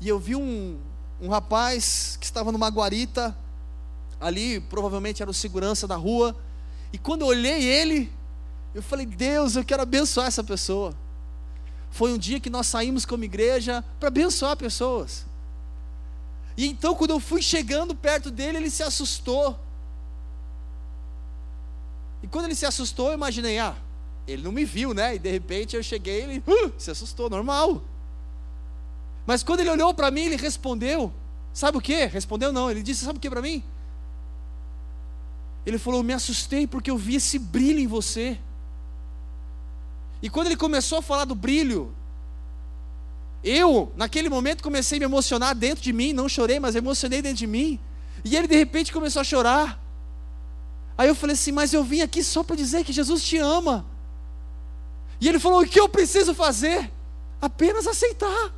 e 0.00 0.08
eu 0.08 0.20
vi 0.20 0.36
um, 0.36 0.78
um 1.20 1.30
rapaz 1.30 2.16
que 2.20 2.24
estava 2.24 2.52
numa 2.52 2.68
guarita. 2.68 3.36
Ali, 4.20 4.60
provavelmente 4.60 5.22
era 5.22 5.30
o 5.30 5.34
segurança 5.34 5.86
da 5.86 5.96
rua. 5.96 6.36
E 6.92 6.98
quando 6.98 7.22
eu 7.22 7.28
olhei 7.28 7.64
ele, 7.64 8.10
eu 8.74 8.82
falei: 8.82 9.06
Deus, 9.06 9.56
eu 9.56 9.64
quero 9.64 9.82
abençoar 9.82 10.26
essa 10.26 10.42
pessoa. 10.42 10.94
Foi 11.90 12.12
um 12.12 12.18
dia 12.18 12.40
que 12.40 12.50
nós 12.50 12.66
saímos 12.66 13.06
como 13.06 13.24
igreja 13.24 13.84
para 13.98 14.08
abençoar 14.08 14.56
pessoas. 14.56 15.26
E 16.56 16.66
então, 16.66 16.94
quando 16.94 17.10
eu 17.10 17.20
fui 17.20 17.40
chegando 17.40 17.94
perto 17.94 18.30
dele, 18.30 18.58
ele 18.58 18.70
se 18.70 18.82
assustou. 18.82 19.58
E 22.22 22.26
quando 22.26 22.46
ele 22.46 22.54
se 22.54 22.66
assustou, 22.66 23.08
eu 23.08 23.14
imaginei, 23.14 23.58
ah, 23.58 23.76
ele 24.26 24.42
não 24.42 24.52
me 24.52 24.64
viu, 24.64 24.92
né? 24.92 25.14
E 25.14 25.18
de 25.18 25.30
repente 25.30 25.76
eu 25.76 25.82
cheguei, 25.82 26.22
ele 26.22 26.42
uh, 26.46 26.72
se 26.76 26.90
assustou, 26.90 27.30
normal. 27.30 27.82
Mas 29.24 29.42
quando 29.42 29.60
ele 29.60 29.70
olhou 29.70 29.94
para 29.94 30.10
mim, 30.10 30.22
ele 30.22 30.36
respondeu, 30.36 31.12
sabe 31.52 31.78
o 31.78 31.80
que? 31.80 32.06
Respondeu 32.06 32.52
não, 32.52 32.70
ele 32.70 32.82
disse, 32.82 33.04
sabe 33.04 33.18
o 33.18 33.20
que 33.20 33.30
para 33.30 33.42
mim? 33.42 33.62
Ele 35.68 35.76
falou: 35.76 36.02
me 36.02 36.14
assustei 36.14 36.66
porque 36.66 36.90
eu 36.90 36.96
vi 36.96 37.16
esse 37.16 37.38
brilho 37.38 37.78
em 37.78 37.86
você. 37.86 38.38
E 40.22 40.30
quando 40.30 40.46
ele 40.46 40.56
começou 40.56 40.96
a 40.98 41.02
falar 41.02 41.26
do 41.26 41.34
brilho, 41.34 41.94
eu, 43.44 43.92
naquele 43.94 44.30
momento, 44.30 44.62
comecei 44.62 44.96
a 44.96 45.00
me 45.00 45.04
emocionar 45.04 45.54
dentro 45.54 45.84
de 45.84 45.92
mim, 45.92 46.14
não 46.14 46.26
chorei, 46.26 46.58
mas 46.58 46.74
emocionei 46.74 47.20
dentro 47.20 47.36
de 47.36 47.46
mim. 47.46 47.78
E 48.24 48.34
ele 48.34 48.48
de 48.48 48.56
repente 48.56 48.90
começou 48.90 49.20
a 49.20 49.24
chorar. 49.24 49.78
Aí 50.96 51.06
eu 51.06 51.14
falei 51.14 51.34
assim: 51.34 51.52
Mas 51.52 51.74
eu 51.74 51.84
vim 51.84 52.00
aqui 52.00 52.24
só 52.24 52.42
para 52.42 52.56
dizer 52.56 52.82
que 52.82 52.92
Jesus 52.92 53.22
te 53.22 53.36
ama. 53.36 53.84
E 55.20 55.28
ele 55.28 55.38
falou: 55.38 55.60
O 55.60 55.68
que 55.68 55.78
eu 55.78 55.86
preciso 55.86 56.32
fazer? 56.32 56.90
Apenas 57.42 57.86
aceitar. 57.86 58.54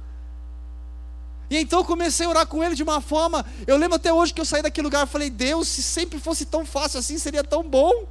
E 1.50 1.58
então 1.58 1.82
comecei 1.82 2.24
a 2.24 2.28
orar 2.28 2.46
com 2.46 2.62
ele 2.62 2.76
de 2.76 2.82
uma 2.82 3.00
forma. 3.00 3.44
Eu 3.66 3.76
lembro 3.76 3.96
até 3.96 4.12
hoje 4.12 4.32
que 4.32 4.40
eu 4.40 4.44
saí 4.44 4.62
daquele 4.62 4.84
lugar 4.84 5.04
e 5.04 5.10
falei: 5.10 5.28
Deus, 5.28 5.66
se 5.66 5.82
sempre 5.82 6.20
fosse 6.20 6.46
tão 6.46 6.64
fácil 6.64 7.00
assim, 7.00 7.18
seria 7.18 7.42
tão 7.42 7.68
bom. 7.68 8.06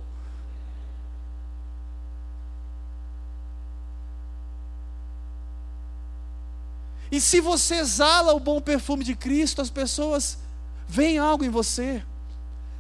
E 7.12 7.20
se 7.20 7.40
você 7.40 7.76
exala 7.76 8.34
o 8.34 8.40
bom 8.40 8.62
perfume 8.62 9.04
de 9.04 9.16
Cristo, 9.16 9.62
as 9.62 9.70
pessoas 9.70 10.38
veem 10.88 11.18
algo 11.18 11.44
em 11.44 11.50
você. 11.50 12.04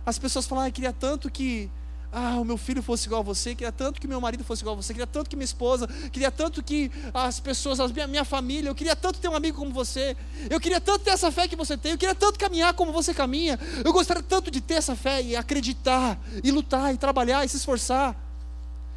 As 0.05 0.19
pessoas 0.19 0.45
falam: 0.45 0.65
ah, 0.65 0.71
queria 0.71 0.91
tanto 0.91 1.31
que 1.31 1.71
ah, 2.11 2.39
o 2.39 2.45
meu 2.45 2.57
filho 2.57 2.81
fosse 2.81 3.05
igual 3.05 3.21
a 3.21 3.23
você, 3.23 3.53
queria 3.53 3.71
tanto 3.71 4.01
que 4.01 4.07
meu 4.07 4.19
marido 4.19 4.43
fosse 4.43 4.63
igual 4.63 4.75
a 4.75 4.81
você, 4.81 4.93
queria 4.93 5.05
tanto 5.05 5.29
que 5.29 5.35
minha 5.35 5.45
esposa, 5.45 5.87
queria 6.11 6.31
tanto 6.31 6.63
que 6.63 6.91
as 7.13 7.39
pessoas, 7.39 7.79
a 7.79 7.87
minha, 7.87 8.07
minha 8.07 8.25
família, 8.25 8.69
eu 8.69 8.75
queria 8.75 8.95
tanto 8.95 9.19
ter 9.19 9.27
um 9.27 9.35
amigo 9.35 9.57
como 9.57 9.71
você, 9.71 10.17
eu 10.49 10.59
queria 10.59 10.81
tanto 10.81 11.03
ter 11.03 11.11
essa 11.11 11.31
fé 11.31 11.47
que 11.47 11.55
você 11.55 11.77
tem, 11.77 11.91
eu 11.91 11.97
queria 11.97 12.15
tanto 12.15 12.39
caminhar 12.39 12.73
como 12.73 12.91
você 12.91 13.13
caminha, 13.13 13.59
eu 13.85 13.93
gostaria 13.93 14.23
tanto 14.23 14.49
de 14.49 14.59
ter 14.59 14.75
essa 14.75 14.95
fé 14.95 15.21
e 15.21 15.35
acreditar, 15.35 16.19
e 16.43 16.49
lutar, 16.49 16.93
e 16.93 16.97
trabalhar, 16.97 17.45
e 17.45 17.49
se 17.49 17.57
esforçar, 17.57 18.15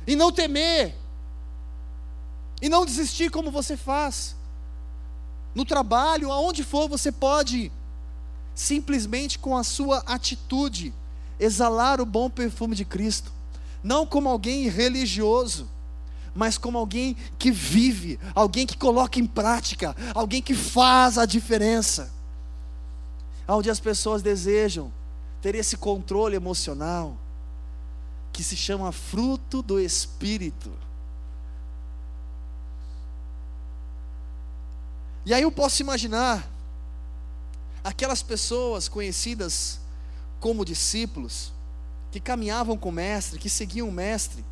e 0.07 0.17
não 0.17 0.33
temer, 0.33 0.95
e 2.63 2.69
não 2.69 2.87
desistir 2.87 3.31
como 3.31 3.51
você 3.51 3.77
faz. 3.77 4.35
No 5.55 5.67
trabalho, 5.67 6.33
aonde 6.33 6.65
for, 6.65 6.89
você 6.89 7.13
pode 7.13 7.71
simplesmente 8.55 9.39
com 9.39 9.55
a 9.55 9.63
sua 9.63 9.99
atitude 10.07 10.95
exalar 11.43 12.01
o 12.01 12.07
bom 12.07 12.31
perfume 12.31 12.77
de 12.77 12.85
Cristo, 12.85 13.33
não 13.83 14.07
como 14.07 14.29
alguém 14.29 14.69
religioso, 14.69 15.69
mas 16.35 16.57
como 16.57 16.79
alguém 16.79 17.17
que 17.39 17.51
vive, 17.51 18.19
alguém 18.35 18.67
que 18.67 18.77
coloca 18.77 19.19
em 19.19 19.27
prática, 19.27 19.95
alguém 20.15 20.41
que 20.41 20.55
faz 20.55 21.19
a 21.19 21.27
diferença. 21.27 22.11
Onde 23.47 23.69
as 23.69 23.81
pessoas 23.81 24.23
desejam 24.23 24.91
ter 25.43 25.55
esse 25.55 25.77
controle 25.77 26.37
emocional, 26.37 27.17
que 28.33 28.43
se 28.43 28.57
chama 28.57 28.93
fruto 28.93 29.61
do 29.61 29.79
Espírito. 29.79 30.73
E 35.27 35.35
aí 35.35 35.43
eu 35.43 35.53
posso 35.53 35.83
imaginar 35.83 36.49
aquelas 37.85 38.23
pessoas 38.23 38.89
conhecidas 38.89 39.82
como 40.43 40.65
discípulos, 40.65 41.53
que 42.11 42.19
caminhavam 42.19 42.77
com 42.77 42.89
o 42.89 42.93
mestre, 42.93 43.39
que 43.39 43.49
seguiam 43.49 43.89
o 43.89 43.93
mestre. 43.93 44.45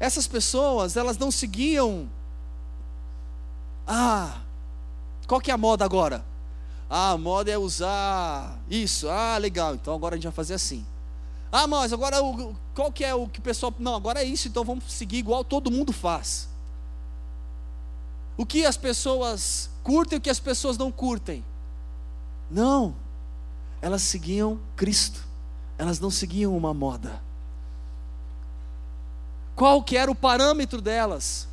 Essas 0.00 0.26
pessoas, 0.26 0.96
elas 0.96 1.16
não 1.16 1.30
seguiam 1.30 2.10
ah, 3.86 4.40
qual 5.26 5.40
que 5.40 5.50
é 5.50 5.54
a 5.54 5.58
moda 5.58 5.84
agora? 5.84 6.24
Ah, 6.88 7.12
a 7.12 7.18
moda 7.18 7.50
é 7.50 7.56
usar 7.56 8.58
isso. 8.68 9.08
Ah, 9.08 9.38
legal. 9.38 9.74
Então 9.74 9.94
agora 9.94 10.14
a 10.14 10.16
gente 10.16 10.24
vai 10.24 10.32
fazer 10.32 10.54
assim. 10.54 10.84
Ah, 11.50 11.66
mas 11.66 11.92
agora 11.92 12.16
qual 12.74 12.90
que 12.92 13.04
é 13.04 13.14
o 13.14 13.28
que 13.28 13.38
o 13.38 13.42
pessoal. 13.42 13.72
Não, 13.78 13.94
agora 13.94 14.20
é 14.20 14.24
isso, 14.24 14.48
então 14.48 14.64
vamos 14.64 14.84
seguir 14.92 15.18
igual 15.18 15.44
todo 15.44 15.70
mundo 15.70 15.92
faz. 15.92 16.48
O 18.36 18.44
que 18.44 18.64
as 18.64 18.76
pessoas 18.76 19.70
curtem 19.82 20.16
e 20.16 20.18
o 20.18 20.20
que 20.20 20.30
as 20.30 20.40
pessoas 20.40 20.76
não 20.76 20.90
curtem. 20.90 21.44
Não 22.50 23.01
elas 23.82 24.02
seguiam 24.02 24.60
Cristo, 24.76 25.26
elas 25.76 25.98
não 25.98 26.10
seguiam 26.10 26.56
uma 26.56 26.72
moda. 26.72 27.20
Qual 29.56 29.82
que 29.82 29.96
era 29.96 30.10
o 30.10 30.14
parâmetro 30.14 30.80
delas? 30.80 31.48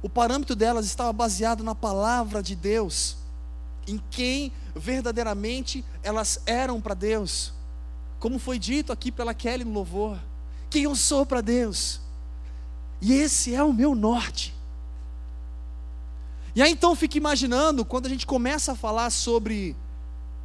O 0.00 0.08
parâmetro 0.08 0.54
delas 0.54 0.86
estava 0.86 1.12
baseado 1.12 1.64
na 1.64 1.74
palavra 1.74 2.42
de 2.42 2.54
Deus, 2.54 3.16
em 3.86 4.00
quem 4.10 4.52
verdadeiramente 4.74 5.84
elas 6.02 6.40
eram 6.46 6.80
para 6.80 6.94
Deus. 6.94 7.52
Como 8.20 8.38
foi 8.38 8.58
dito 8.58 8.92
aqui 8.92 9.10
pela 9.10 9.34
Kelly 9.34 9.64
no 9.64 9.72
louvor, 9.72 10.18
quem 10.70 10.84
eu 10.84 10.94
sou 10.94 11.26
para 11.26 11.40
Deus. 11.40 12.00
E 13.00 13.12
esse 13.12 13.54
é 13.54 13.62
o 13.62 13.72
meu 13.72 13.94
norte. 13.94 14.54
E 16.54 16.62
aí 16.62 16.70
então 16.70 16.94
fique 16.94 17.18
imaginando, 17.18 17.84
quando 17.84 18.06
a 18.06 18.08
gente 18.08 18.26
começa 18.26 18.72
a 18.72 18.76
falar 18.76 19.10
sobre 19.10 19.76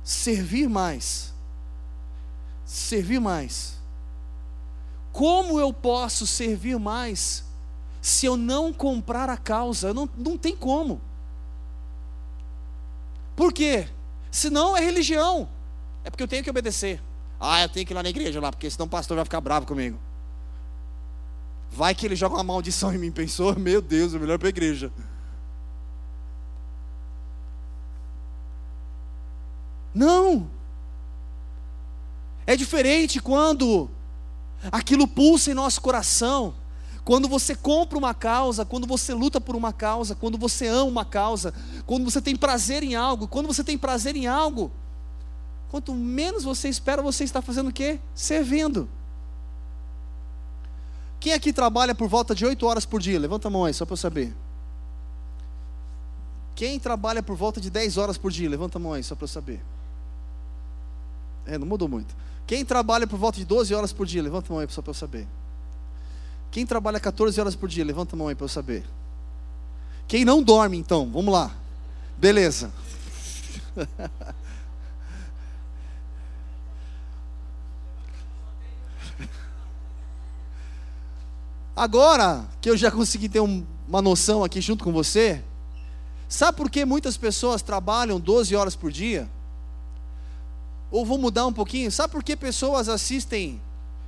servir 0.09 0.67
mais. 0.67 1.31
Servir 2.65 3.19
mais. 3.19 3.77
Como 5.11 5.59
eu 5.59 5.71
posso 5.71 6.25
servir 6.25 6.79
mais 6.79 7.43
se 8.01 8.25
eu 8.25 8.35
não 8.35 8.73
comprar 8.73 9.29
a 9.29 9.37
causa? 9.37 9.93
Não, 9.93 10.09
não 10.17 10.35
tem 10.35 10.55
como. 10.55 10.99
Por 13.35 13.53
quê? 13.53 13.87
Senão 14.31 14.75
é 14.75 14.81
religião. 14.81 15.47
É 16.03 16.09
porque 16.09 16.23
eu 16.23 16.27
tenho 16.27 16.43
que 16.43 16.49
obedecer. 16.49 16.99
Ah, 17.39 17.61
eu 17.61 17.69
tenho 17.69 17.85
que 17.85 17.93
ir 17.93 17.95
lá 17.95 18.01
na 18.01 18.09
igreja 18.09 18.41
lá, 18.41 18.51
porque 18.51 18.69
senão 18.69 18.87
o 18.87 18.89
pastor 18.89 19.15
vai 19.15 19.25
ficar 19.25 19.39
bravo 19.39 19.67
comigo. 19.67 19.99
Vai 21.71 21.93
que 21.93 22.05
ele 22.05 22.15
joga 22.15 22.35
uma 22.35 22.43
maldição 22.43 22.91
em 22.93 22.97
mim, 22.97 23.11
pensou? 23.11 23.57
Meu 23.57 23.79
Deus, 23.79 24.15
é 24.15 24.17
melhor 24.19 24.39
para 24.39 24.47
a 24.47 24.49
igreja. 24.49 24.91
Não. 29.99 30.49
É 32.47 32.55
diferente 32.55 33.19
quando 33.19 33.89
aquilo 34.71 35.05
pulsa 35.05 35.51
em 35.51 35.53
nosso 35.53 35.81
coração. 35.81 36.53
Quando 37.03 37.27
você 37.27 37.53
compra 37.53 37.97
uma 37.97 38.13
causa, 38.13 38.63
quando 38.63 38.87
você 38.87 39.13
luta 39.13 39.41
por 39.41 39.57
uma 39.57 39.73
causa, 39.73 40.15
quando 40.15 40.37
você 40.37 40.67
ama 40.67 40.85
uma 40.85 41.05
causa, 41.05 41.53
quando 41.85 42.05
você 42.05 42.21
tem 42.21 42.33
prazer 42.33 42.81
em 42.81 42.95
algo, 42.95 43.27
quando 43.27 43.47
você 43.47 43.61
tem 43.61 43.77
prazer 43.77 44.15
em 44.15 44.25
algo, 44.25 44.71
quanto 45.69 45.93
menos 45.93 46.45
você 46.45 46.69
espera, 46.69 47.01
você 47.01 47.25
está 47.25 47.41
fazendo 47.41 47.69
o 47.69 47.73
quê? 47.73 47.99
Servindo. 48.15 48.87
Quem 51.19 51.33
aqui 51.33 51.51
trabalha 51.51 51.93
por 51.93 52.07
volta 52.07 52.33
de 52.33 52.45
8 52.45 52.65
horas 52.65 52.85
por 52.85 53.01
dia? 53.01 53.19
Levanta 53.19 53.49
a 53.49 53.51
mão 53.51 53.65
aí, 53.65 53.73
só 53.73 53.85
para 53.85 53.93
eu 53.93 53.97
saber. 53.97 54.33
Quem 56.55 56.79
trabalha 56.79 57.21
por 57.21 57.35
volta 57.35 57.59
de 57.59 57.69
10 57.69 57.97
horas 57.97 58.17
por 58.17 58.31
dia? 58.31 58.49
Levanta 58.49 58.77
a 58.77 58.81
mão 58.81 58.93
aí, 58.93 59.03
só 59.03 59.13
para 59.13 59.25
eu 59.25 59.27
saber. 59.27 59.61
É, 61.49 61.57
não 61.57 61.65
mudou 61.65 61.87
muito. 61.87 62.15
Quem 62.45 62.63
trabalha 62.63 63.07
por 63.07 63.17
volta 63.17 63.39
de 63.39 63.45
12 63.45 63.73
horas 63.73 63.91
por 63.91 64.05
dia, 64.05 64.21
levanta 64.21 64.47
a 64.49 64.53
mão 64.53 64.59
aí 64.59 64.67
só 64.69 64.83
para 64.83 64.91
eu 64.91 64.95
saber. 64.95 65.27
Quem 66.51 66.65
trabalha 66.65 66.99
14 66.99 67.39
horas 67.39 67.55
por 67.55 67.67
dia, 67.67 67.83
levanta 67.83 68.15
a 68.15 68.17
mão 68.17 68.27
aí 68.27 68.35
para 68.35 68.45
eu 68.45 68.49
saber. 68.49 68.83
Quem 70.07 70.23
não 70.23 70.43
dorme, 70.43 70.77
então, 70.77 71.09
vamos 71.11 71.33
lá. 71.33 71.51
Beleza. 72.17 72.71
Agora 81.75 82.45
que 82.61 82.69
eu 82.69 82.77
já 82.77 82.91
consegui 82.91 83.29
ter 83.29 83.39
um, 83.39 83.65
uma 83.87 84.01
noção 84.01 84.43
aqui 84.43 84.59
junto 84.61 84.83
com 84.83 84.91
você, 84.91 85.41
sabe 86.27 86.57
por 86.57 86.69
que 86.69 86.83
muitas 86.85 87.15
pessoas 87.17 87.61
trabalham 87.63 88.19
12 88.19 88.55
horas 88.55 88.75
por 88.75 88.91
dia? 88.91 89.29
Ou 90.91 91.05
vou 91.05 91.17
mudar 91.17 91.45
um 91.45 91.53
pouquinho. 91.53 91.91
Sabe 91.91 92.11
por 92.11 92.23
que 92.23 92.35
pessoas 92.35 92.89
assistem? 92.89 93.61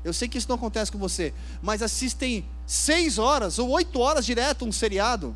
Eu 0.03 0.13
sei 0.13 0.27
que 0.27 0.37
isso 0.37 0.49
não 0.49 0.55
acontece 0.55 0.91
com 0.91 0.97
você, 0.97 1.33
mas 1.61 1.81
assistem 1.81 2.45
seis 2.65 3.17
horas 3.17 3.59
ou 3.59 3.69
oito 3.69 3.99
horas 3.99 4.25
direto 4.25 4.65
um 4.65 4.71
seriado, 4.71 5.35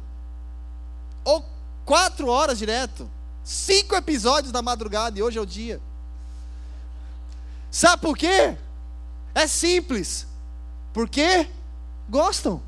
ou 1.23 1.45
quatro 1.85 2.27
horas 2.29 2.57
direto, 2.57 3.07
cinco 3.43 3.95
episódios 3.95 4.51
da 4.51 4.61
madrugada 4.61 5.19
e 5.19 5.21
hoje 5.21 5.37
é 5.37 5.41
o 5.41 5.45
dia. 5.45 5.79
Sabe 7.69 8.01
por 8.01 8.17
quê? 8.17 8.57
É 9.35 9.47
simples. 9.47 10.25
Porque 10.93 11.47
gostam. 12.09 12.61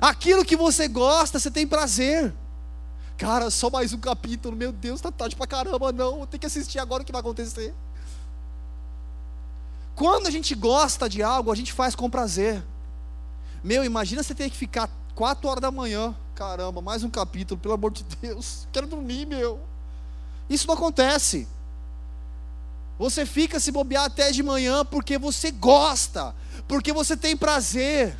Aquilo 0.00 0.44
que 0.44 0.54
você 0.54 0.86
gosta, 0.86 1.38
você 1.40 1.50
tem 1.50 1.66
prazer. 1.66 2.32
Cara, 3.18 3.50
só 3.50 3.70
mais 3.70 3.94
um 3.94 3.98
capítulo, 3.98 4.54
meu 4.54 4.70
Deus, 4.70 5.00
tá 5.00 5.10
tarde 5.10 5.34
pra 5.34 5.46
caramba, 5.46 5.90
não, 5.90 6.26
tem 6.26 6.38
que 6.38 6.44
assistir 6.44 6.78
agora 6.78 7.02
o 7.02 7.06
que 7.06 7.12
vai 7.12 7.20
acontecer. 7.20 7.74
Quando 9.94 10.26
a 10.26 10.30
gente 10.30 10.54
gosta 10.54 11.08
de 11.08 11.22
algo, 11.22 11.50
a 11.50 11.54
gente 11.54 11.72
faz 11.72 11.94
com 11.94 12.10
prazer. 12.10 12.62
Meu, 13.64 13.82
imagina 13.82 14.22
você 14.22 14.34
ter 14.34 14.50
que 14.50 14.56
ficar 14.56 14.90
quatro 15.14 15.48
horas 15.48 15.62
da 15.62 15.70
manhã, 15.70 16.14
caramba, 16.34 16.82
mais 16.82 17.02
um 17.02 17.08
capítulo, 17.08 17.58
pelo 17.58 17.72
amor 17.72 17.90
de 17.90 18.04
Deus, 18.20 18.68
quero 18.72 18.86
dormir, 18.86 19.26
meu. 19.26 19.58
Isso 20.50 20.66
não 20.66 20.74
acontece. 20.74 21.48
Você 22.98 23.24
fica 23.24 23.58
se 23.58 23.72
bobear 23.72 24.04
até 24.04 24.30
de 24.30 24.42
manhã 24.42 24.84
porque 24.84 25.16
você 25.16 25.50
gosta, 25.50 26.34
porque 26.68 26.92
você 26.92 27.16
tem 27.16 27.34
prazer. 27.34 28.14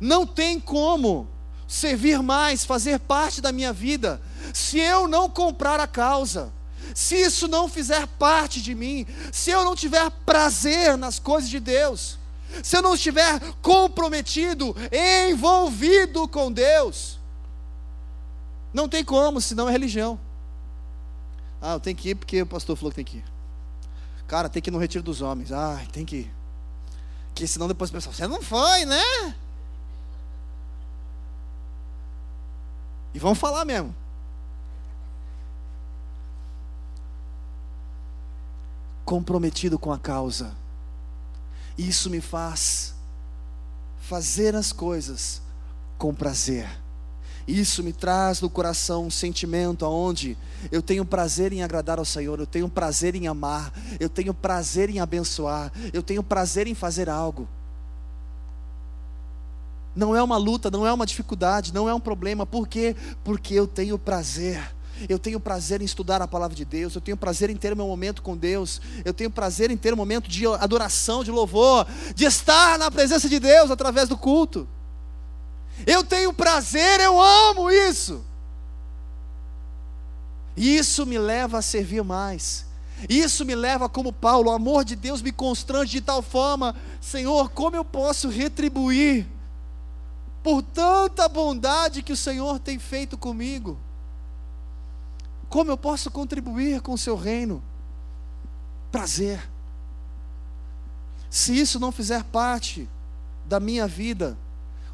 Não 0.00 0.26
tem 0.26 0.58
como 0.58 1.28
servir 1.72 2.22
mais, 2.22 2.66
fazer 2.66 3.00
parte 3.00 3.40
da 3.40 3.50
minha 3.50 3.72
vida, 3.72 4.20
se 4.52 4.78
eu 4.78 5.08
não 5.08 5.28
comprar 5.30 5.80
a 5.80 5.86
causa, 5.86 6.52
se 6.94 7.16
isso 7.16 7.48
não 7.48 7.66
fizer 7.66 8.06
parte 8.06 8.60
de 8.60 8.74
mim, 8.74 9.06
se 9.32 9.50
eu 9.50 9.64
não 9.64 9.74
tiver 9.74 10.10
prazer 10.26 10.98
nas 10.98 11.18
coisas 11.18 11.48
de 11.48 11.58
Deus, 11.58 12.18
se 12.62 12.76
eu 12.76 12.82
não 12.82 12.94
estiver 12.94 13.40
comprometido, 13.62 14.76
envolvido 15.30 16.28
com 16.28 16.52
Deus, 16.52 17.18
não 18.74 18.86
tem 18.86 19.02
como, 19.02 19.40
senão 19.40 19.66
é 19.66 19.72
religião. 19.72 20.20
Ah, 21.58 21.72
eu 21.72 21.80
tenho 21.80 21.96
que 21.96 22.10
ir 22.10 22.14
porque 22.16 22.42
o 22.42 22.46
pastor 22.46 22.76
falou 22.76 22.90
que 22.90 22.96
tem 22.96 23.04
que 23.04 23.16
ir. 23.16 23.24
Cara, 24.26 24.50
tem 24.50 24.60
que 24.60 24.68
ir 24.68 24.72
no 24.72 24.78
retiro 24.78 25.02
dos 25.02 25.22
homens. 25.22 25.52
Ah, 25.52 25.80
tem 25.90 26.04
que 26.04 26.16
ir. 26.16 26.34
Porque 27.28 27.46
senão 27.46 27.68
depois 27.68 27.88
o 27.88 27.92
pessoal, 27.94 28.14
você 28.14 28.26
não 28.26 28.42
foi, 28.42 28.84
né? 28.84 29.34
E 33.14 33.18
vamos 33.18 33.38
falar 33.38 33.64
mesmo. 33.64 33.94
Comprometido 39.04 39.78
com 39.78 39.92
a 39.92 39.98
causa. 39.98 40.54
Isso 41.76 42.08
me 42.10 42.20
faz 42.20 42.94
fazer 44.00 44.54
as 44.54 44.72
coisas 44.72 45.40
com 45.98 46.14
prazer. 46.14 46.68
Isso 47.46 47.82
me 47.82 47.92
traz 47.92 48.40
no 48.40 48.48
coração 48.48 49.06
um 49.06 49.10
sentimento 49.10 49.84
aonde 49.84 50.36
eu 50.70 50.80
tenho 50.80 51.04
prazer 51.04 51.52
em 51.52 51.62
agradar 51.62 51.98
ao 51.98 52.04
Senhor, 52.04 52.38
eu 52.38 52.46
tenho 52.46 52.68
prazer 52.68 53.14
em 53.16 53.26
amar, 53.26 53.72
eu 53.98 54.08
tenho 54.08 54.32
prazer 54.32 54.88
em 54.90 55.00
abençoar, 55.00 55.72
eu 55.92 56.02
tenho 56.02 56.22
prazer 56.22 56.66
em 56.66 56.74
fazer 56.74 57.08
algo. 57.08 57.48
Não 59.94 60.16
é 60.16 60.22
uma 60.22 60.36
luta, 60.36 60.70
não 60.70 60.86
é 60.86 60.92
uma 60.92 61.04
dificuldade, 61.04 61.72
não 61.72 61.88
é 61.88 61.94
um 61.94 62.00
problema. 62.00 62.46
Por 62.46 62.66
quê? 62.66 62.96
Porque 63.22 63.54
eu 63.54 63.66
tenho 63.66 63.98
prazer. 63.98 64.74
Eu 65.08 65.18
tenho 65.18 65.40
prazer 65.40 65.82
em 65.82 65.84
estudar 65.84 66.22
a 66.22 66.28
palavra 66.28 66.54
de 66.54 66.64
Deus, 66.64 66.94
eu 66.94 67.00
tenho 67.00 67.16
prazer 67.16 67.50
em 67.50 67.56
ter 67.56 67.74
meu 67.74 67.86
momento 67.86 68.22
com 68.22 68.36
Deus, 68.36 68.80
eu 69.04 69.12
tenho 69.12 69.30
prazer 69.30 69.70
em 69.70 69.76
ter 69.76 69.92
um 69.92 69.96
momento 69.96 70.28
de 70.28 70.46
adoração, 70.46 71.24
de 71.24 71.30
louvor, 71.30 71.86
de 72.14 72.24
estar 72.24 72.78
na 72.78 72.90
presença 72.90 73.28
de 73.28 73.40
Deus 73.40 73.70
através 73.70 74.08
do 74.08 74.16
culto. 74.16 74.68
Eu 75.86 76.04
tenho 76.04 76.32
prazer, 76.32 77.00
eu 77.00 77.20
amo 77.20 77.70
isso. 77.70 78.22
Isso 80.56 81.06
me 81.06 81.18
leva 81.18 81.58
a 81.58 81.62
servir 81.62 82.04
mais. 82.04 82.66
Isso 83.08 83.44
me 83.44 83.54
leva, 83.54 83.88
como 83.88 84.12
Paulo, 84.12 84.50
o 84.50 84.54
amor 84.54 84.84
de 84.84 84.94
Deus 84.94 85.22
me 85.22 85.32
constrange 85.32 85.92
de 85.92 86.00
tal 86.00 86.22
forma, 86.22 86.76
Senhor, 87.00 87.50
como 87.50 87.74
eu 87.74 87.84
posso 87.84 88.28
retribuir 88.28 89.26
por 90.42 90.62
tanta 90.62 91.28
bondade 91.28 92.02
que 92.02 92.12
o 92.12 92.16
Senhor 92.16 92.58
tem 92.58 92.78
feito 92.78 93.16
comigo? 93.16 93.78
Como 95.48 95.70
eu 95.70 95.76
posso 95.76 96.10
contribuir 96.10 96.80
com 96.80 96.94
o 96.94 96.98
seu 96.98 97.14
reino? 97.14 97.62
Prazer. 98.90 99.48
Se 101.30 101.56
isso 101.58 101.78
não 101.78 101.92
fizer 101.92 102.24
parte 102.24 102.88
da 103.46 103.60
minha 103.60 103.86
vida, 103.86 104.36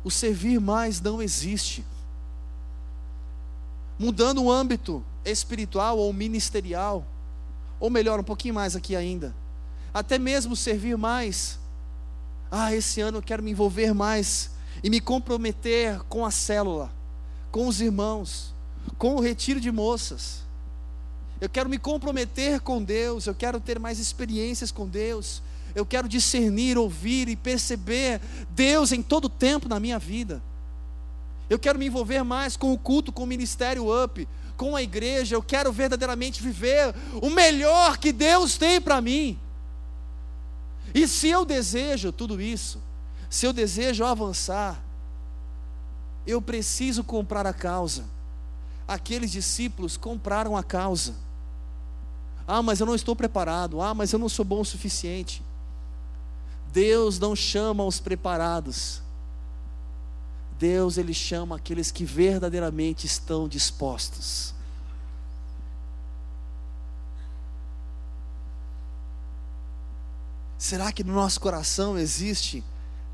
o 0.04 0.11
servir 0.11 0.61
mais 0.61 1.00
não 1.00 1.22
existe. 1.22 1.84
Mudando 3.98 4.42
o 4.42 4.52
âmbito 4.52 5.02
espiritual 5.24 5.98
ou 5.98 6.12
ministerial, 6.12 7.04
ou 7.80 7.90
melhor, 7.90 8.20
um 8.20 8.24
pouquinho 8.24 8.54
mais 8.54 8.76
aqui 8.76 8.94
ainda, 8.94 9.34
até 9.92 10.18
mesmo 10.18 10.54
servir 10.54 10.96
mais. 10.96 11.58
Ah, 12.50 12.74
esse 12.74 13.00
ano 13.00 13.18
eu 13.18 13.22
quero 13.22 13.42
me 13.42 13.50
envolver 13.50 13.94
mais 13.94 14.50
e 14.83 14.91
me 14.91 15.01
comprometer 15.01 16.01
com 16.09 16.25
a 16.25 16.31
célula, 16.31 16.93
com 17.51 17.67
os 17.67 17.81
irmãos, 17.81 18.55
com 18.97 19.17
o 19.17 19.21
retiro 19.21 19.61
de 19.61 19.71
moças. 19.71 20.43
Eu 21.41 21.49
quero 21.49 21.69
me 21.69 21.79
comprometer 21.79 22.61
com 22.61 22.83
Deus, 22.83 23.27
eu 23.27 23.35
quero 23.35 23.61
ter 23.61 23.79
mais 23.79 23.99
experiências 23.99 24.73
com 24.73 24.88
Deus, 24.88 25.43
eu 25.75 25.87
quero 25.87 26.09
discernir, 26.09 26.77
ouvir 26.77 27.29
e 27.29 27.37
perceber 27.37 28.21
Deus 28.51 28.91
em 28.93 29.03
todo 29.03 29.29
tempo 29.29 29.69
na 29.69 29.79
minha 29.79 29.99
vida. 29.99 30.43
Eu 31.49 31.59
quero 31.59 31.79
me 31.79 31.87
envolver 31.87 32.23
mais 32.23 32.57
com 32.57 32.73
o 32.73 32.79
culto, 32.79 33.12
com 33.12 33.23
o 33.23 33.27
ministério 33.27 33.87
up, 34.05 34.29
com 34.57 34.77
a 34.77 34.83
igreja. 34.83 35.35
Eu 35.35 35.43
quero 35.43 35.73
verdadeiramente 35.73 36.43
viver 36.43 36.95
o 37.23 37.31
melhor 37.31 37.97
que 37.97 38.12
Deus 38.12 38.59
tem 38.59 38.81
para 38.81 39.01
mim. 39.01 39.38
E 40.95 41.07
se 41.07 41.29
eu 41.29 41.45
desejo 41.45 42.12
tudo 42.12 42.41
isso, 42.41 42.81
se 43.31 43.47
eu 43.47 43.53
desejo 43.53 44.05
avançar, 44.05 44.83
eu 46.27 46.41
preciso 46.41 47.05
comprar 47.05 47.47
a 47.47 47.53
causa. 47.53 48.05
Aqueles 48.87 49.31
discípulos 49.31 49.97
compraram 49.97 50.57
a 50.57 50.62
causa. 50.62 51.14
Ah, 52.47 52.62
mas 52.62 52.81
eu 52.81 52.87
não 52.87 52.95
estou 52.95 53.14
preparado. 53.14 53.81
Ah, 53.81 53.95
mas 53.95 54.12
eu 54.12 54.19
não 54.19 54.29
sou 54.29 54.45
bom 54.45 54.61
o 54.61 54.64
suficiente. 54.64 55.43
Deus 56.73 57.19
não 57.19 57.37
chama 57.37 57.85
os 57.85 58.01
preparados. 58.01 59.03
Deus 60.59 60.99
ele 60.99 61.14
chama 61.14 61.57
aqueles 61.57 61.91
que 61.91 62.05
verdadeiramente 62.05 63.07
estão 63.07 63.47
dispostos. 63.47 64.55
Será 70.59 70.91
que 70.91 71.05
no 71.05 71.14
nosso 71.14 71.41
coração 71.41 71.97
existe 71.97 72.64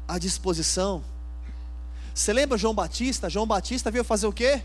a 0.07 0.19
disposição? 0.19 1.03
Você 2.15 2.33
lembra 2.33 2.57
João 2.57 2.75
Batista? 2.75 3.29
João 3.29 3.47
Batista 3.47 3.91
veio 3.91 4.05
fazer 4.05 4.27
o 4.27 4.33
quê? 4.33 4.63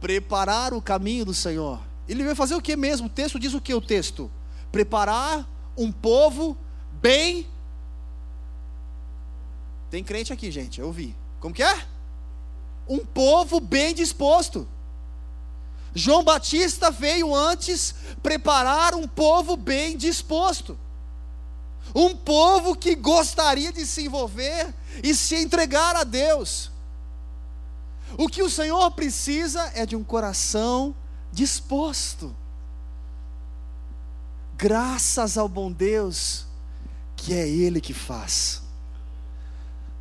Preparar 0.00 0.74
o 0.74 0.82
caminho 0.82 1.24
do 1.24 1.34
Senhor. 1.34 1.80
Ele 2.08 2.24
veio 2.24 2.34
fazer 2.34 2.54
o 2.54 2.60
que 2.60 2.74
mesmo? 2.76 3.06
O 3.06 3.10
texto 3.10 3.38
diz 3.38 3.54
o 3.54 3.60
que 3.60 3.72
o 3.72 3.80
texto? 3.80 4.30
Preparar 4.72 5.46
um 5.76 5.92
povo 5.92 6.56
bem. 7.00 7.46
Tem 9.90 10.02
crente 10.02 10.32
aqui, 10.32 10.50
gente, 10.50 10.80
eu 10.80 10.86
ouvi. 10.86 11.14
Como 11.38 11.54
que 11.54 11.62
é? 11.62 11.86
Um 12.88 13.04
povo 13.04 13.60
bem 13.60 13.94
disposto. 13.94 14.66
João 15.94 16.24
Batista 16.24 16.90
veio 16.90 17.34
antes 17.34 17.94
preparar 18.22 18.94
um 18.94 19.06
povo 19.06 19.56
bem 19.56 19.96
disposto. 19.96 20.78
Um 21.94 22.14
povo 22.14 22.76
que 22.76 22.94
gostaria 22.94 23.72
de 23.72 23.84
se 23.86 24.04
envolver 24.04 24.72
e 25.02 25.14
se 25.14 25.36
entregar 25.36 25.96
a 25.96 26.04
Deus. 26.04 26.70
O 28.18 28.28
que 28.28 28.42
o 28.42 28.50
Senhor 28.50 28.90
precisa 28.92 29.70
é 29.74 29.86
de 29.86 29.96
um 29.96 30.04
coração 30.04 30.94
disposto. 31.32 32.34
Graças 34.56 35.38
ao 35.38 35.48
bom 35.48 35.70
Deus, 35.70 36.46
que 37.16 37.32
é 37.32 37.48
Ele 37.48 37.80
que 37.80 37.94
faz. 37.94 38.62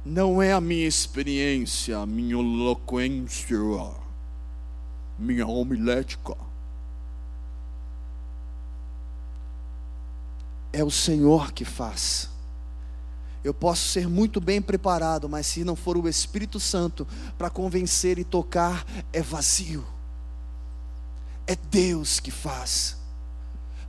Não 0.04 0.41
é 0.41 0.54
a 0.54 0.62
minha 0.62 0.88
experiência, 0.88 1.97
a 1.99 2.06
minha 2.06 2.36
eloquência, 2.36 3.58
minha 5.17 5.45
homilética. 5.45 6.48
É 10.71 10.84
o 10.84 10.91
Senhor 10.91 11.51
que 11.51 11.65
faz. 11.65 12.29
Eu 13.43 13.53
posso 13.53 13.88
ser 13.88 14.08
muito 14.08 14.41
bem 14.41 14.62
preparado, 14.62 15.29
mas 15.29 15.47
se 15.47 15.63
não 15.63 15.75
for 15.75 15.97
o 15.97 16.08
Espírito 16.08 16.60
Santo 16.60 17.08
para 17.38 17.49
convencer 17.49 18.19
e 18.19 18.23
tocar, 18.23 18.86
é 19.13 19.21
vazio. 19.21 19.86
É 21.47 21.55
Deus 21.55 22.19
que 22.19 22.32
faz. 22.32 22.97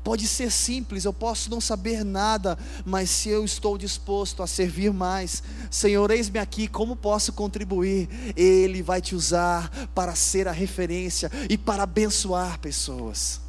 Pode 0.02 0.26
ser 0.26 0.50
simples, 0.50 1.04
eu 1.04 1.12
posso 1.12 1.50
não 1.50 1.60
saber 1.60 2.04
nada, 2.04 2.58
mas 2.86 3.10
se 3.10 3.28
eu 3.28 3.44
estou 3.44 3.76
disposto 3.76 4.42
a 4.42 4.46
servir 4.46 4.92
mais, 4.92 5.42
Senhor, 5.70 6.10
eis-me 6.10 6.38
aqui, 6.38 6.66
como 6.66 6.96
posso 6.96 7.32
contribuir? 7.34 8.08
Ele 8.34 8.82
vai 8.82 9.02
te 9.02 9.14
usar 9.14 9.68
para 9.94 10.14
ser 10.14 10.48
a 10.48 10.52
referência 10.52 11.30
e 11.50 11.58
para 11.58 11.82
abençoar 11.82 12.58
pessoas. 12.60 13.42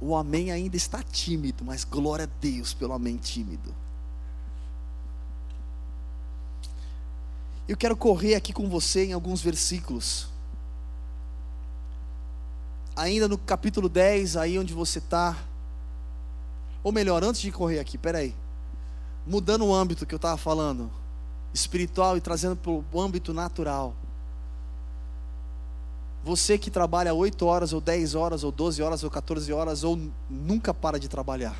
O 0.00 0.16
amém 0.16 0.50
ainda 0.50 0.76
está 0.76 1.02
tímido, 1.02 1.64
mas 1.64 1.84
glória 1.84 2.24
a 2.24 2.40
Deus 2.40 2.72
pelo 2.72 2.92
amém 2.92 3.16
tímido. 3.16 3.74
Eu 7.68 7.76
quero 7.76 7.96
correr 7.96 8.34
aqui 8.34 8.52
com 8.52 8.68
você 8.68 9.04
em 9.04 9.12
alguns 9.12 9.42
versículos 9.42 10.30
ainda 13.00 13.26
no 13.26 13.38
capítulo 13.38 13.88
10, 13.88 14.36
aí 14.36 14.58
onde 14.58 14.74
você 14.74 14.98
está. 14.98 15.36
Ou 16.82 16.92
melhor, 16.92 17.24
antes 17.24 17.40
de 17.40 17.50
correr 17.50 17.78
aqui, 17.78 17.96
peraí. 17.96 18.34
Mudando 19.26 19.64
o 19.64 19.74
âmbito 19.74 20.06
que 20.06 20.14
eu 20.14 20.18
estava 20.18 20.36
falando, 20.36 20.90
espiritual 21.52 22.16
e 22.16 22.20
trazendo 22.20 22.56
para 22.56 22.70
o 22.70 23.00
âmbito 23.00 23.32
natural. 23.32 23.94
Você 26.22 26.58
que 26.58 26.70
trabalha 26.70 27.14
8 27.14 27.46
horas, 27.46 27.72
ou 27.72 27.80
10 27.80 28.14
horas, 28.14 28.44
ou 28.44 28.52
12 28.52 28.82
horas, 28.82 29.02
ou 29.02 29.10
14 29.10 29.52
horas, 29.52 29.84
ou 29.84 29.98
nunca 30.28 30.74
para 30.74 30.98
de 30.98 31.08
trabalhar. 31.08 31.56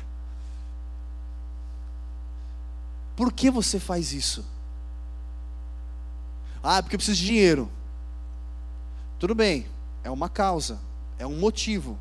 Por 3.15 3.33
que 3.33 3.49
você 3.49 3.79
faz 3.79 4.13
isso? 4.13 4.45
Ah, 6.63 6.81
porque 6.81 6.95
eu 6.95 6.99
preciso 6.99 7.19
de 7.19 7.25
dinheiro. 7.25 7.69
Tudo 9.17 9.33
bem, 9.33 9.67
é 10.03 10.09
uma 10.09 10.29
causa, 10.29 10.79
é 11.17 11.25
um 11.25 11.39
motivo, 11.39 11.97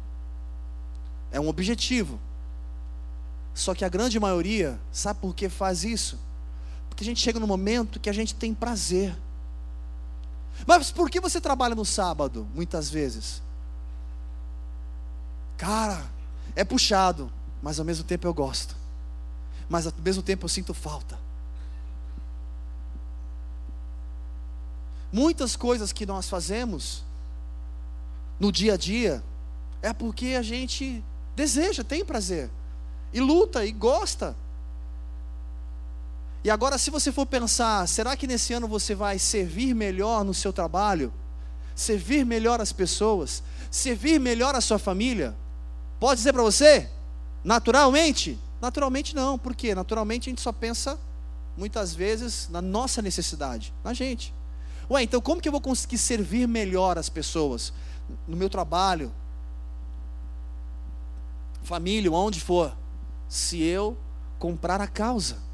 é 1.30 1.40
um 1.40 1.48
objetivo. 1.48 2.18
Só 3.54 3.74
que 3.74 3.84
a 3.84 3.88
grande 3.88 4.18
maioria, 4.18 4.78
sabe 4.92 5.20
por 5.20 5.34
que 5.34 5.48
faz 5.48 5.84
isso? 5.84 6.18
Porque 6.88 7.04
a 7.04 7.06
gente 7.06 7.20
chega 7.20 7.40
no 7.40 7.46
momento 7.46 8.00
que 8.00 8.08
a 8.08 8.12
gente 8.12 8.34
tem 8.34 8.54
prazer. 8.54 9.14
Mas 10.66 10.90
por 10.90 11.10
que 11.10 11.20
você 11.20 11.40
trabalha 11.40 11.74
no 11.74 11.84
sábado, 11.84 12.46
muitas 12.54 12.90
vezes? 12.90 13.42
Cara, 15.56 16.04
é 16.54 16.64
puxado, 16.64 17.30
mas 17.62 17.78
ao 17.78 17.84
mesmo 17.84 18.04
tempo 18.04 18.26
eu 18.26 18.34
gosto. 18.34 18.76
Mas 19.68 19.86
ao 19.86 19.92
mesmo 20.02 20.22
tempo 20.22 20.44
eu 20.44 20.48
sinto 20.48 20.74
falta. 20.74 21.18
Muitas 25.12 25.56
coisas 25.56 25.92
que 25.92 26.06
nós 26.06 26.28
fazemos 26.28 27.02
no 28.38 28.52
dia 28.52 28.74
a 28.74 28.76
dia 28.76 29.22
é 29.82 29.92
porque 29.92 30.28
a 30.38 30.42
gente 30.42 31.02
deseja, 31.34 31.82
tem 31.82 32.04
prazer, 32.04 32.50
e 33.12 33.20
luta 33.20 33.64
e 33.64 33.72
gosta. 33.72 34.36
E 36.42 36.50
agora, 36.50 36.78
se 36.78 36.90
você 36.90 37.12
for 37.12 37.26
pensar, 37.26 37.86
será 37.86 38.16
que 38.16 38.26
nesse 38.26 38.52
ano 38.54 38.66
você 38.66 38.94
vai 38.94 39.18
servir 39.18 39.74
melhor 39.74 40.24
no 40.24 40.32
seu 40.32 40.52
trabalho? 40.52 41.12
Servir 41.74 42.24
melhor 42.24 42.60
as 42.60 42.72
pessoas? 42.72 43.42
Servir 43.70 44.18
melhor 44.18 44.54
a 44.54 44.60
sua 44.60 44.78
família? 44.78 45.36
Pode 45.98 46.16
dizer 46.16 46.32
para 46.32 46.42
você? 46.42 46.88
Naturalmente? 47.44 48.38
Naturalmente 48.60 49.14
não, 49.14 49.38
por 49.38 49.54
quê? 49.54 49.74
Naturalmente 49.74 50.28
a 50.28 50.30
gente 50.30 50.40
só 50.40 50.52
pensa, 50.52 50.98
muitas 51.56 51.94
vezes, 51.94 52.48
na 52.48 52.62
nossa 52.62 53.02
necessidade, 53.02 53.72
na 53.84 53.92
gente. 53.92 54.34
Ué, 54.90 55.02
então 55.02 55.20
como 55.20 55.40
que 55.40 55.48
eu 55.48 55.52
vou 55.52 55.60
conseguir 55.60 55.98
servir 55.98 56.48
melhor 56.48 56.98
as 56.98 57.08
pessoas? 57.08 57.72
No 58.26 58.36
meu 58.36 58.48
trabalho, 58.48 59.12
família, 61.62 62.10
onde 62.10 62.40
for, 62.40 62.74
se 63.28 63.62
eu 63.62 63.96
comprar 64.38 64.80
a 64.80 64.86
causa. 64.86 65.49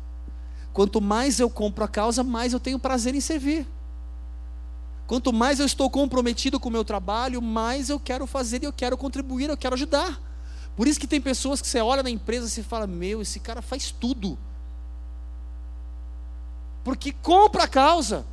Quanto 0.76 1.00
mais 1.00 1.40
eu 1.40 1.48
compro 1.48 1.84
a 1.84 1.88
causa, 1.88 2.22
mais 2.22 2.52
eu 2.52 2.60
tenho 2.60 2.78
prazer 2.78 3.14
em 3.14 3.20
servir. 3.20 3.66
Quanto 5.06 5.32
mais 5.32 5.58
eu 5.58 5.64
estou 5.64 5.88
comprometido 5.88 6.60
com 6.60 6.68
o 6.68 6.70
meu 6.70 6.84
trabalho, 6.84 7.40
mais 7.40 7.88
eu 7.88 7.98
quero 7.98 8.26
fazer 8.26 8.62
e 8.62 8.66
eu 8.66 8.72
quero 8.74 8.94
contribuir, 8.94 9.48
eu 9.48 9.56
quero 9.56 9.74
ajudar. 9.74 10.20
Por 10.76 10.86
isso 10.86 11.00
que 11.00 11.06
tem 11.06 11.18
pessoas 11.18 11.62
que 11.62 11.66
você 11.66 11.80
olha 11.80 12.02
na 12.02 12.10
empresa 12.10 12.46
e 12.46 12.50
você 12.50 12.62
fala: 12.62 12.86
Meu, 12.86 13.22
esse 13.22 13.40
cara 13.40 13.62
faz 13.62 13.90
tudo. 13.90 14.36
Porque 16.84 17.10
compra 17.10 17.64
a 17.64 17.68
causa. 17.68 18.26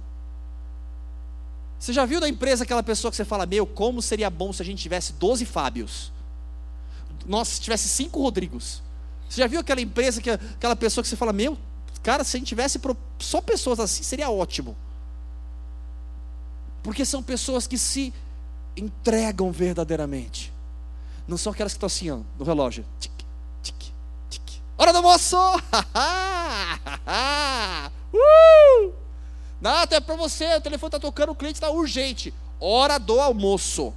Você 1.79 1.93
já 1.93 2.03
viu 2.03 2.19
da 2.19 2.27
empresa 2.27 2.65
aquela 2.65 2.83
pessoa 2.83 3.09
que 3.09 3.15
você 3.15 3.23
fala: 3.23 3.45
Meu, 3.45 3.65
como 3.65 4.01
seria 4.01 4.29
bom 4.29 4.51
se 4.51 4.61
a 4.61 4.65
gente 4.65 4.81
tivesse 4.81 5.13
12 5.13 5.45
Fábios? 5.45 6.11
Nós 7.25 7.57
tivesse 7.57 7.87
cinco 7.87 8.21
Rodrigos. 8.21 8.83
Você 9.29 9.39
já 9.39 9.47
viu 9.47 9.61
aquela 9.61 9.79
empresa, 9.79 10.21
que 10.21 10.29
aquela 10.29 10.75
pessoa 10.75 11.01
que 11.01 11.07
você 11.07 11.15
fala: 11.15 11.31
Meu, 11.31 11.57
cara, 12.03 12.23
se 12.23 12.37
a 12.37 12.39
gente 12.39 12.49
tivesse 12.49 12.79
só 13.19 13.41
pessoas 13.41 13.79
assim, 13.79 14.03
seria 14.03 14.29
ótimo. 14.29 14.75
Porque 16.83 17.05
são 17.05 17.23
pessoas 17.23 17.65
que 17.65 17.77
se 17.77 18.13
entregam 18.75 19.51
verdadeiramente. 19.51 20.53
Não 21.27 21.37
são 21.37 21.53
aquelas 21.53 21.73
que 21.73 21.77
estão 21.77 21.87
assim, 21.87 22.11
ó, 22.11 22.19
no 22.37 22.43
relógio. 22.43 22.85
Tic, 22.99 23.11
tic, 23.61 23.75
tic. 24.29 24.61
Hora 24.77 24.91
do 24.91 24.97
almoço! 24.97 25.37
uh! 28.13 28.93
Nada, 29.61 29.95
é 29.95 30.01
para 30.01 30.17
você, 30.17 30.57
o 30.57 30.61
telefone 30.61 30.89
está 30.89 30.99
tocando, 30.99 31.31
o 31.31 31.35
cliente 31.35 31.55
está 31.55 31.71
urgente. 31.71 32.33
Hora 32.59 32.97
do 32.99 33.17
almoço. 33.21 33.93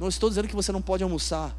Não 0.00 0.08
estou 0.08 0.30
dizendo 0.30 0.48
que 0.48 0.56
você 0.56 0.72
não 0.72 0.80
pode 0.80 1.04
almoçar. 1.04 1.54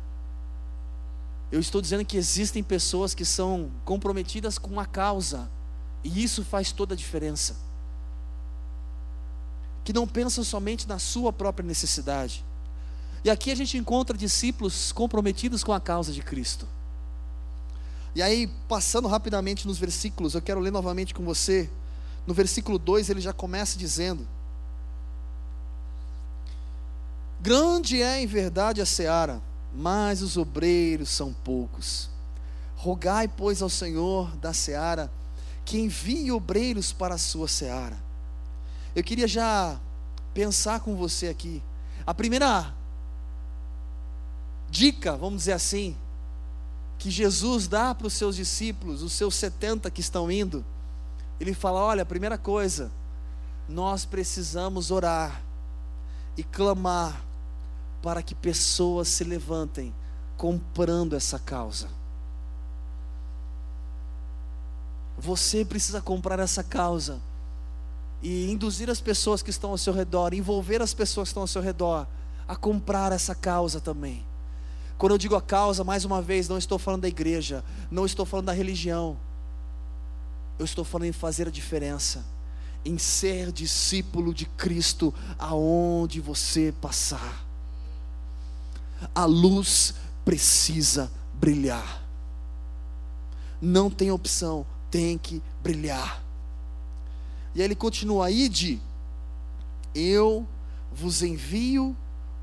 Eu 1.54 1.60
estou 1.60 1.80
dizendo 1.80 2.04
que 2.04 2.18
existem 2.18 2.64
pessoas 2.64 3.14
que 3.14 3.24
são 3.24 3.70
comprometidas 3.86 4.58
com 4.58 4.72
uma 4.72 4.88
causa. 4.88 5.48
E 6.04 6.24
isso 6.24 6.44
faz 6.44 6.72
toda 6.72 6.96
a 6.96 6.98
diferença. 6.98 7.56
Que 9.84 9.94
não 9.94 10.08
pensam 10.08 10.44
somente 10.44 10.88
na 10.88 10.98
sua 10.98 11.32
própria 11.32 11.64
necessidade. 11.64 12.44
E 13.24 13.30
aqui 13.30 13.52
a 13.52 13.56
gente 13.56 13.78
encontra 13.78 14.18
discípulos 14.18 14.92
comprometidos 14.92 15.64
com 15.64 15.72
a 15.72 15.80
causa 15.80 16.12
de 16.12 16.24
Cristo. 16.24 16.68
E 18.16 18.24
aí, 18.24 18.48
passando 18.68 19.08
rapidamente 19.08 19.68
nos 19.68 19.78
versículos, 19.78 20.34
eu 20.34 20.42
quero 20.42 20.60
ler 20.60 20.72
novamente 20.72 21.14
com 21.14 21.24
você 21.24 21.70
no 22.26 22.34
versículo 22.34 22.80
2 22.80 23.12
ele 23.12 23.22
já 23.22 23.32
começa 23.32 23.78
dizendo: 23.78 24.28
Grande 27.40 28.02
é 28.02 28.24
em 28.24 28.26
verdade 28.26 28.82
a 28.82 28.88
seara, 28.88 29.40
mas 29.74 30.22
os 30.22 30.38
obreiros 30.38 31.10
são 31.10 31.34
poucos. 31.34 32.10
Rogai, 32.76 33.28
pois, 33.28 33.62
ao 33.62 33.70
Senhor 33.70 34.36
da 34.38 34.54
seara 34.54 35.10
que 35.66 35.80
envie 35.80 36.32
obreiros 36.32 36.92
para 36.92 37.16
a 37.16 37.18
sua 37.18 37.48
seara. 37.48 37.98
Eu 38.96 39.04
queria 39.04 39.28
já 39.28 39.80
pensar 40.34 40.82
com 40.82 40.96
você 40.96 41.30
aqui. 41.30 41.64
A 42.06 42.14
primeira 42.14 42.74
dica, 44.70 45.16
vamos 45.16 45.40
dizer 45.40 45.54
assim, 45.54 45.96
que 47.00 47.10
Jesus 47.10 47.68
dá 47.68 47.94
para 47.96 48.08
os 48.08 48.14
seus 48.14 48.36
discípulos, 48.36 49.02
os 49.02 49.14
seus 49.14 49.36
70 49.36 49.90
que 49.90 50.02
estão 50.02 50.32
indo, 50.32 50.66
ele 51.40 51.54
fala: 51.54 51.80
olha, 51.80 52.04
a 52.04 52.06
primeira 52.06 52.38
coisa, 52.38 52.92
nós 53.68 54.06
precisamos 54.06 54.92
orar 54.92 55.42
e 56.38 56.44
clamar 56.44 57.22
para 58.04 58.22
que 58.22 58.36
pessoas 58.36 59.08
se 59.08 59.24
levantem 59.24 59.92
comprando 60.38 61.16
essa 61.16 61.40
causa. 61.40 61.88
Você 65.18 65.66
precisa 65.66 66.02
comprar 66.02 66.38
essa 66.38 66.64
causa 66.64 67.20
e 68.22 68.52
induzir 68.52 68.90
as 68.92 69.02
pessoas 69.02 69.42
que 69.42 69.50
estão 69.50 69.72
ao 69.72 69.78
seu 69.78 69.94
redor, 69.94 70.36
envolver 70.36 70.84
as 70.84 70.94
pessoas 70.94 71.30
que 71.30 71.32
estão 71.32 71.44
ao 71.44 71.48
seu 71.48 71.62
redor 71.62 72.06
a 72.48 72.56
comprar 72.56 73.12
essa 73.12 73.34
causa 73.34 73.80
também. 73.80 74.24
Quando 75.00 75.14
eu 75.14 75.18
digo 75.18 75.36
a 75.36 75.42
causa, 75.42 75.84
mais 75.84 76.06
uma 76.06 76.22
vez, 76.22 76.48
não 76.48 76.60
estou 76.60 76.78
falando 76.78 77.02
da 77.02 77.08
igreja, 77.08 77.64
não 77.90 78.06
estou 78.06 78.26
falando 78.26 78.46
da 78.46 78.54
religião 78.54 79.18
eu 80.58 80.66
estou 80.66 80.84
falando 80.84 81.08
em 81.08 81.14
fazer 81.14 81.48
a 81.48 81.52
diferença, 81.52 82.24
em 82.86 82.98
ser 82.98 83.52
discípulo 83.52 84.34
de 84.34 84.46
Cristo 84.46 85.14
aonde 85.38 86.22
você 86.22 86.74
passar. 86.80 87.43
A 89.14 89.26
luz 89.26 89.94
precisa 90.26 91.12
brilhar. 91.34 92.02
Não 93.62 93.90
tem 93.90 94.12
opção, 94.12 94.66
tem 94.92 95.18
que 95.18 95.42
brilhar. 95.62 96.22
E 97.56 97.60
aí 97.60 97.66
ele 97.66 97.76
continua: 97.76 98.30
Ide, 98.32 98.82
eu 99.94 100.48
vos 100.92 101.22
envio 101.22 101.96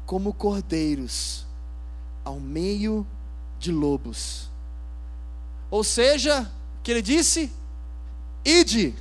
como 0.06 0.32
cordeiros 0.32 1.46
ao 2.24 2.40
meio 2.40 3.06
de 3.58 3.70
lobos. 3.70 4.50
Ou 5.70 5.84
seja, 5.84 6.50
que 6.82 6.90
ele 6.90 7.02
disse? 7.02 7.52
Ide. 8.44 8.94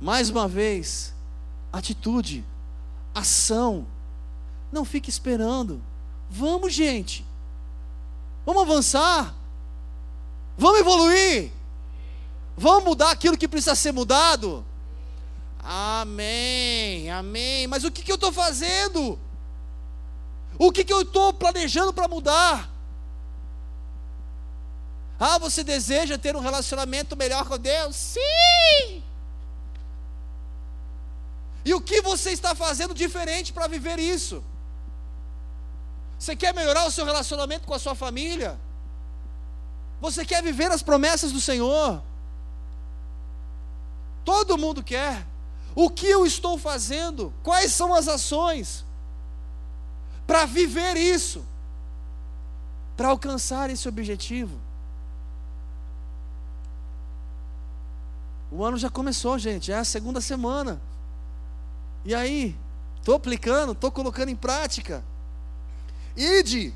Mais 0.00 0.30
uma 0.30 0.48
vez, 0.48 1.14
atitude, 1.72 2.44
ação. 3.14 3.86
Não 4.70 4.84
fique 4.84 5.10
esperando. 5.10 5.82
Vamos, 6.28 6.72
gente. 6.72 7.26
Vamos 8.46 8.62
avançar. 8.62 9.34
Vamos 10.56 10.80
evoluir. 10.80 11.52
Vamos 12.56 12.84
mudar 12.84 13.10
aquilo 13.10 13.38
que 13.38 13.48
precisa 13.48 13.74
ser 13.74 13.92
mudado. 13.92 14.64
Amém, 15.62 17.10
amém. 17.10 17.66
Mas 17.66 17.84
o 17.84 17.90
que, 17.90 18.02
que 18.02 18.12
eu 18.12 18.16
estou 18.16 18.32
fazendo? 18.32 19.18
O 20.58 20.70
que, 20.70 20.84
que 20.84 20.92
eu 20.92 21.02
estou 21.02 21.32
planejando 21.32 21.92
para 21.92 22.08
mudar? 22.08 22.70
Ah, 25.18 25.38
você 25.38 25.62
deseja 25.62 26.16
ter 26.16 26.34
um 26.34 26.40
relacionamento 26.40 27.16
melhor 27.16 27.46
com 27.46 27.58
Deus? 27.58 27.96
Sim! 27.96 29.02
E 31.64 31.74
o 31.74 31.80
que 31.80 32.00
você 32.00 32.30
está 32.30 32.54
fazendo 32.54 32.94
diferente 32.94 33.52
para 33.52 33.66
viver 33.66 33.98
isso? 33.98 34.42
Você 36.20 36.36
quer 36.36 36.52
melhorar 36.52 36.86
o 36.86 36.90
seu 36.90 37.06
relacionamento 37.06 37.66
com 37.66 37.72
a 37.72 37.78
sua 37.78 37.94
família? 37.94 38.60
Você 40.02 40.22
quer 40.22 40.42
viver 40.42 40.70
as 40.70 40.82
promessas 40.82 41.32
do 41.32 41.40
Senhor? 41.40 42.02
Todo 44.22 44.58
mundo 44.58 44.82
quer. 44.82 45.26
O 45.74 45.88
que 45.88 46.06
eu 46.06 46.26
estou 46.26 46.58
fazendo? 46.58 47.32
Quais 47.42 47.72
são 47.72 47.94
as 47.94 48.06
ações 48.06 48.84
para 50.26 50.44
viver 50.44 50.94
isso? 50.98 51.42
Para 52.98 53.08
alcançar 53.08 53.70
esse 53.70 53.88
objetivo? 53.88 54.60
O 58.52 58.62
ano 58.62 58.76
já 58.76 58.90
começou, 58.90 59.38
gente, 59.38 59.72
é 59.72 59.76
a 59.76 59.84
segunda 59.84 60.20
semana. 60.20 60.82
E 62.04 62.14
aí? 62.14 62.54
Estou 62.98 63.14
aplicando, 63.14 63.72
estou 63.72 63.90
colocando 63.90 64.28
em 64.28 64.36
prática. 64.36 65.02
Ide, 66.20 66.74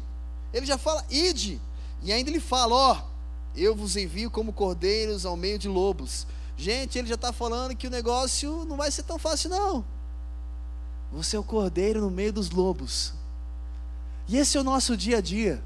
ele 0.54 0.64
já 0.64 0.78
fala, 0.78 1.04
ide. 1.10 1.60
E 2.02 2.10
ainda 2.10 2.30
ele 2.30 2.40
fala: 2.40 2.74
Ó, 2.74 3.02
eu 3.54 3.76
vos 3.76 3.94
envio 3.94 4.30
como 4.30 4.54
cordeiros 4.54 5.26
ao 5.26 5.36
meio 5.36 5.58
de 5.58 5.68
lobos. 5.68 6.26
Gente, 6.56 6.98
ele 6.98 7.08
já 7.08 7.14
está 7.14 7.30
falando 7.30 7.76
que 7.76 7.86
o 7.86 7.90
negócio 7.90 8.64
não 8.64 8.76
vai 8.76 8.90
ser 8.90 9.02
tão 9.02 9.18
fácil, 9.18 9.50
não. 9.50 9.84
Você 11.12 11.36
é 11.36 11.38
o 11.38 11.44
cordeiro 11.44 12.00
no 12.00 12.10
meio 12.10 12.32
dos 12.32 12.48
lobos. 12.50 13.12
E 14.26 14.38
esse 14.38 14.56
é 14.56 14.60
o 14.60 14.64
nosso 14.64 14.96
dia 14.96 15.18
a 15.18 15.20
dia. 15.20 15.62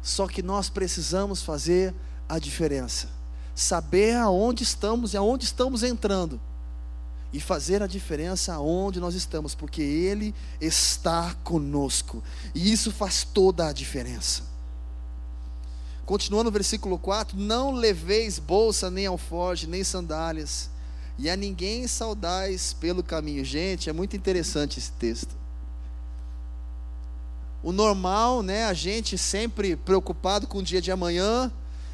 Só 0.00 0.28
que 0.28 0.42
nós 0.42 0.70
precisamos 0.70 1.42
fazer 1.42 1.92
a 2.28 2.38
diferença. 2.38 3.08
Saber 3.56 4.16
aonde 4.16 4.62
estamos 4.62 5.14
e 5.14 5.16
aonde 5.16 5.44
estamos 5.44 5.82
entrando. 5.82 6.40
E 7.32 7.40
fazer 7.40 7.82
a 7.82 7.86
diferença 7.86 8.52
aonde 8.54 9.00
nós 9.00 9.14
estamos, 9.14 9.54
porque 9.54 9.80
Ele 9.80 10.34
está 10.60 11.34
conosco. 11.42 12.22
E 12.54 12.70
isso 12.70 12.92
faz 12.92 13.24
toda 13.24 13.68
a 13.68 13.72
diferença. 13.72 14.52
Continuando 16.04 16.44
no 16.44 16.50
versículo 16.50 16.98
4: 16.98 17.38
Não 17.38 17.72
leveis 17.72 18.38
bolsa, 18.38 18.90
nem 18.90 19.06
alforje, 19.06 19.66
nem 19.66 19.82
sandálias, 19.82 20.68
e 21.18 21.30
a 21.30 21.36
ninguém 21.36 21.86
saudais 21.86 22.72
pelo 22.72 23.02
caminho. 23.02 23.44
Gente, 23.44 23.88
é 23.88 23.92
muito 23.92 24.16
interessante 24.16 24.78
esse 24.78 24.92
texto. 24.92 25.34
O 27.62 27.70
normal, 27.70 28.42
né? 28.42 28.64
A 28.64 28.74
gente 28.74 29.16
sempre 29.16 29.76
preocupado 29.76 30.48
com 30.48 30.58
o 30.58 30.62
dia 30.62 30.82
de 30.82 30.90
amanhã, 30.90 31.50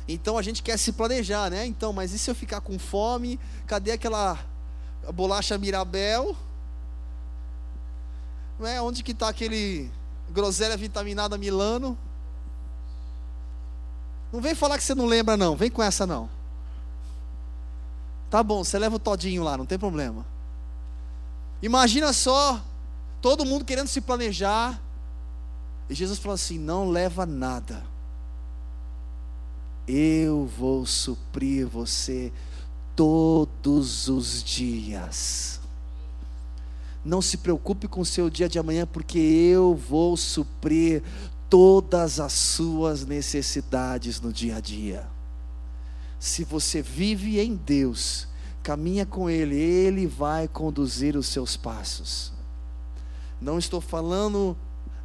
então 0.09 0.39
a 0.39 0.43
gente 0.43 0.63
quer 0.63 0.79
se 0.79 0.93
planejar, 0.93 1.51
né? 1.51 1.67
Então, 1.67 1.93
mas 1.93 2.15
e 2.15 2.19
se 2.19 2.31
eu 2.31 2.35
ficar 2.35 2.63
com 2.63 2.79
fome? 2.79 3.39
Cadê 3.67 3.93
aquela 3.93 4.43
bolacha 5.13 5.59
Mirabel? 5.59 6.37
Não 8.59 8.67
é? 8.67 8.83
Onde 8.83 9.03
que 9.03 9.13
está 9.13 9.29
aquele 9.29 9.91
groselha 10.31 10.77
vitaminada 10.77 11.39
Milano? 11.39 11.97
Não 14.33 14.41
vem 14.41 14.55
falar 14.55 14.77
que 14.77 14.85
você 14.85 14.95
não 14.95 15.07
lembra, 15.07 15.37
não. 15.37 15.57
Vem 15.57 15.71
com 15.71 15.83
essa, 15.83 16.07
não. 16.07 16.29
Tá 18.31 18.43
bom, 18.43 18.63
você 18.63 18.79
leva 18.79 18.97
o 18.97 18.99
todinho 18.99 19.43
lá, 19.43 19.57
não 19.57 19.65
tem 19.65 19.79
problema. 19.79 20.27
Imagina 21.63 22.13
só, 22.13 22.63
todo 23.23 23.47
mundo 23.47 23.65
querendo 23.65 23.89
se 23.89 24.01
planejar. 24.01 24.81
E 25.89 25.95
Jesus 25.95 26.19
falou 26.19 26.35
assim: 26.35 26.59
não 26.59 26.91
leva 26.91 27.25
nada. 27.25 27.83
Eu 29.87 30.45
vou 30.45 30.85
suprir 30.85 31.67
você 31.67 32.31
todos 32.99 34.09
os 34.09 34.43
dias. 34.43 35.61
Não 37.05 37.23
se 37.23 37.37
preocupe 37.37 37.87
com 37.87 38.01
o 38.01 38.05
seu 38.05 38.29
dia 38.29 38.49
de 38.49 38.59
amanhã, 38.59 38.85
porque 38.85 39.21
eu 39.21 39.77
vou 39.77 40.17
suprir 40.17 41.05
todas 41.49 42.19
as 42.19 42.33
suas 42.33 43.07
necessidades 43.07 44.21
no 44.21 44.33
dia 44.33 44.57
a 44.57 44.61
dia. 44.61 45.07
Se 46.19 46.43
você 46.43 46.83
vive 46.83 47.39
em 47.39 47.55
Deus, 47.55 48.27
caminha 48.65 49.07
com 49.07 49.31
Ele, 49.31 49.55
Ele 49.55 50.05
vai 50.05 50.49
conduzir 50.49 51.17
os 51.17 51.29
seus 51.29 51.57
passos. 51.57 52.33
Não 53.41 53.61
estou 53.61 53.81
falando 53.81 54.57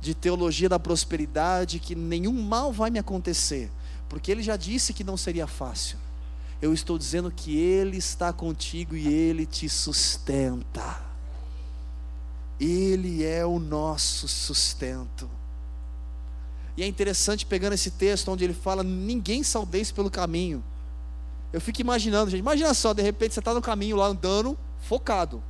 de 0.01 0.15
teologia 0.15 0.67
da 0.67 0.79
prosperidade, 0.79 1.77
que 1.77 1.93
nenhum 1.93 2.41
mal 2.41 2.73
vai 2.73 2.89
me 2.89 2.97
acontecer, 2.97 3.69
porque 4.09 4.31
Ele 4.31 4.41
já 4.41 4.57
disse 4.57 4.93
que 4.93 5.03
não 5.03 5.15
seria 5.15 5.45
fácil. 5.45 6.01
Eu 6.63 6.73
estou 6.73 6.97
dizendo 6.97 7.29
que 7.29 7.57
Ele 7.57 7.97
está 7.97 8.31
contigo 8.31 8.95
e 8.95 9.05
Ele 9.05 9.45
te 9.45 9.67
sustenta. 9.67 10.97
Ele 12.57 13.21
é 13.21 13.45
o 13.45 13.59
nosso 13.59 14.29
sustento. 14.29 15.29
E 16.77 16.81
é 16.81 16.87
interessante 16.87 17.45
pegando 17.45 17.73
esse 17.73 17.91
texto 17.91 18.31
onde 18.31 18.45
ele 18.45 18.53
fala: 18.53 18.81
ninguém 18.81 19.43
saudeis 19.43 19.91
pelo 19.91 20.09
caminho. 20.09 20.63
Eu 21.51 21.59
fico 21.59 21.81
imaginando, 21.81 22.31
gente, 22.31 22.39
imagina 22.39 22.73
só, 22.73 22.93
de 22.93 23.01
repente 23.01 23.33
você 23.33 23.41
está 23.41 23.53
no 23.53 23.61
caminho 23.61 23.97
lá 23.97 24.05
andando, 24.05 24.57
focado. 24.87 25.43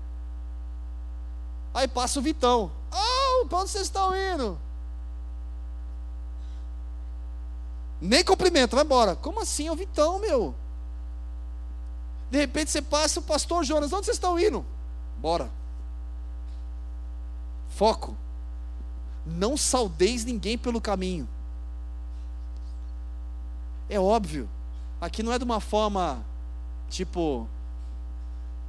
Aí 1.76 1.88
passa 1.88 2.18
o 2.18 2.24
Vitão. 2.24 2.72
Oh, 2.92 3.46
para 3.46 3.60
onde 3.60 3.70
vocês 3.70 3.84
estão 3.84 4.16
indo? 4.18 4.58
Nem 8.02 8.24
cumprimenta, 8.24 8.76
vai 8.76 8.84
embora. 8.84 9.16
Como 9.16 9.40
assim? 9.40 9.68
É 9.68 9.72
o 9.72 9.76
Vitão, 9.76 10.18
meu. 10.18 10.56
De 12.34 12.40
repente 12.40 12.72
você 12.72 12.82
passa 12.82 13.20
o 13.20 13.24
pastor 13.24 13.64
Jonas, 13.64 13.94
onde 13.94 14.08
vocês 14.08 14.18
estão 14.18 14.40
indo? 14.40 14.66
Bora. 15.22 15.52
Foco 17.70 18.18
não 19.26 19.56
saudeis 19.56 20.26
ninguém 20.26 20.58
pelo 20.58 20.82
caminho. 20.82 21.28
É 23.88 24.00
óbvio, 24.00 24.50
aqui 25.00 25.22
não 25.22 25.32
é 25.32 25.38
de 25.38 25.44
uma 25.44 25.60
forma 25.60 26.26
tipo, 26.90 27.48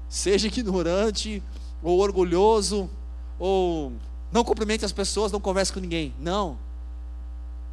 seja 0.08 0.46
ignorante, 0.46 1.42
ou 1.82 1.98
orgulhoso, 2.00 2.90
ou 3.38 3.92
não 4.30 4.44
cumprimente 4.44 4.84
as 4.84 4.92
pessoas, 4.92 5.32
não 5.32 5.40
converse 5.40 5.72
com 5.72 5.80
ninguém. 5.80 6.14
Não, 6.18 6.58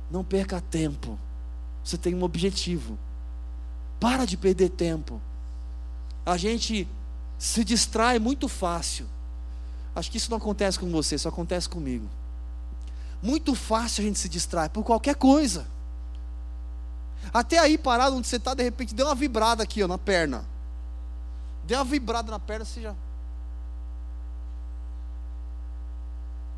não 0.10 0.24
perca 0.24 0.62
tempo. 0.62 1.20
Você 1.84 1.98
tem 1.98 2.16
um 2.16 2.24
objetivo. 2.24 2.98
Para 4.00 4.26
de 4.26 4.38
perder 4.38 4.70
tempo. 4.70 5.22
A 6.26 6.38
gente 6.38 6.88
se 7.38 7.64
distrai 7.64 8.20
muito 8.20 8.48
fácil. 8.48 9.08
Acho 9.96 10.10
que 10.10 10.18
isso 10.18 10.30
não 10.30 10.38
acontece 10.38 10.80
com 10.80 10.90
você, 10.92 11.18
só 11.18 11.30
acontece 11.30 11.68
comigo. 11.68 12.08
Muito 13.22 13.54
fácil 13.56 14.04
a 14.04 14.08
gente 14.08 14.20
se 14.20 14.30
distrai 14.30 14.70
por 14.70 14.84
qualquer 14.84 15.16
coisa. 15.16 15.68
Até 17.34 17.60
aí 17.60 17.78
parado 17.78 18.16
onde 18.16 18.28
você 18.28 18.38
está, 18.38 18.54
de 18.54 18.64
repente 18.64 18.96
deu 18.96 19.06
uma 19.06 19.16
vibrada 19.16 19.64
aqui 19.64 19.84
ó, 19.84 19.88
na 19.88 19.98
perna. 19.98 20.46
Deu 21.66 21.78
uma 21.78 21.86
vibrada 21.86 22.32
na 22.32 22.40
perna, 22.40 22.66
você 22.66 22.82
já. 22.82 22.96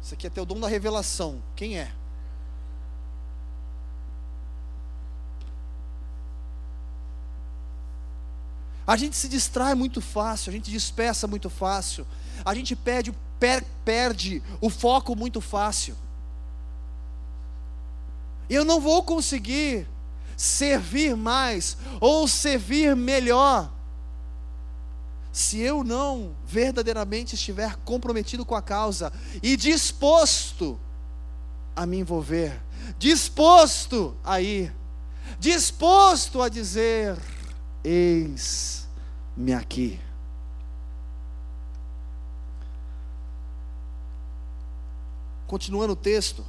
Isso 0.01 0.13
aqui 0.13 0.27
é 0.27 0.29
teu 0.29 0.45
dom 0.45 0.59
da 0.59 0.67
revelação. 0.67 1.41
Quem 1.55 1.77
é? 1.77 1.91
A 8.85 8.97
gente 8.97 9.15
se 9.15 9.27
distrai 9.27 9.73
muito 9.75 10.01
fácil, 10.01 10.49
a 10.49 10.53
gente 10.53 10.69
dispersa 10.69 11.27
muito 11.27 11.49
fácil, 11.49 12.05
a 12.43 12.53
gente 12.53 12.75
perde, 12.75 13.13
per, 13.39 13.63
perde 13.85 14.43
o 14.59 14.69
foco 14.69 15.15
muito 15.15 15.39
fácil. 15.39 15.95
Eu 18.49 18.65
não 18.65 18.81
vou 18.81 19.03
conseguir 19.03 19.87
servir 20.35 21.15
mais 21.15 21.77
ou 22.01 22.27
servir 22.27 22.95
melhor 22.95 23.71
se 25.31 25.59
eu 25.59 25.83
não 25.83 26.35
verdadeiramente 26.45 27.33
estiver 27.33 27.75
comprometido 27.77 28.45
com 28.45 28.53
a 28.53 28.61
causa 28.61 29.11
e 29.41 29.57
disposto 29.57 30.79
a 31.75 31.87
me 31.87 31.97
envolver, 31.97 32.61
disposto 32.99 34.15
a 34.23 34.39
ir, 34.39 34.71
disposto 35.39 36.39
a 36.39 36.49
dizer: 36.49 37.17
Eis-me 37.83 39.53
aqui. 39.53 39.99
Continuando 45.47 45.93
o 45.93 45.95
texto, 45.95 46.43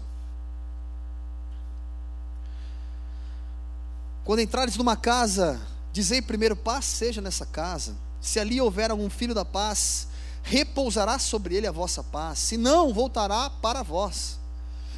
Quando 4.24 4.40
entrares 4.40 4.76
numa 4.76 4.96
casa, 4.96 5.60
dizei 5.92 6.22
primeiro: 6.22 6.56
paz 6.56 6.86
seja 6.86 7.20
nessa 7.20 7.44
casa. 7.44 7.94
Se 8.20 8.40
ali 8.40 8.58
houver 8.58 8.90
algum 8.90 9.10
filho 9.10 9.34
da 9.34 9.44
paz, 9.44 10.08
repousará 10.42 11.18
sobre 11.18 11.54
ele 11.54 11.66
a 11.66 11.72
vossa 11.72 12.02
paz. 12.02 12.38
Se 12.38 12.56
não, 12.56 12.92
voltará 12.92 13.50
para 13.50 13.82
vós. 13.82 14.38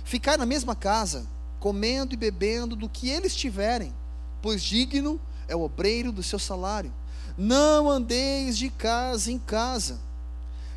Ficai 0.04 0.36
na 0.36 0.46
mesma 0.46 0.76
casa, 0.76 1.26
comendo 1.58 2.14
e 2.14 2.16
bebendo 2.16 2.76
do 2.76 2.88
que 2.88 3.08
eles 3.08 3.34
tiverem, 3.34 3.92
pois 4.40 4.62
digno 4.62 5.20
o 5.54 5.62
obreiro 5.62 6.10
do 6.10 6.22
seu 6.22 6.38
salário. 6.38 6.92
Não 7.36 7.88
andeis 7.88 8.56
de 8.56 8.70
casa 8.70 9.30
em 9.30 9.38
casa. 9.38 10.00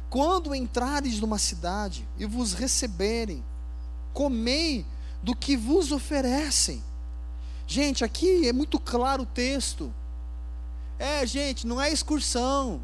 Quando 0.10 0.54
entrares 0.54 1.20
numa 1.20 1.38
cidade 1.38 2.08
e 2.18 2.26
vos 2.26 2.54
receberem, 2.54 3.44
comei 4.14 4.86
do 5.24 5.36
que 5.36 5.56
vos 5.56 5.92
oferecem 5.92 6.84
Gente, 7.70 8.04
aqui 8.04 8.48
é 8.48 8.52
muito 8.52 8.80
claro 8.80 9.22
o 9.22 9.26
texto. 9.28 9.94
É, 10.98 11.24
gente, 11.24 11.68
não 11.68 11.80
é 11.80 11.92
excursão. 11.92 12.82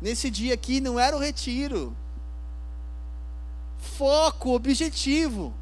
nesse 0.00 0.30
dia 0.30 0.54
aqui 0.54 0.80
não 0.80 0.98
era 0.98 1.14
o 1.14 1.20
retiro. 1.20 1.94
Foco, 3.78 4.54
objetivo. 4.54 5.52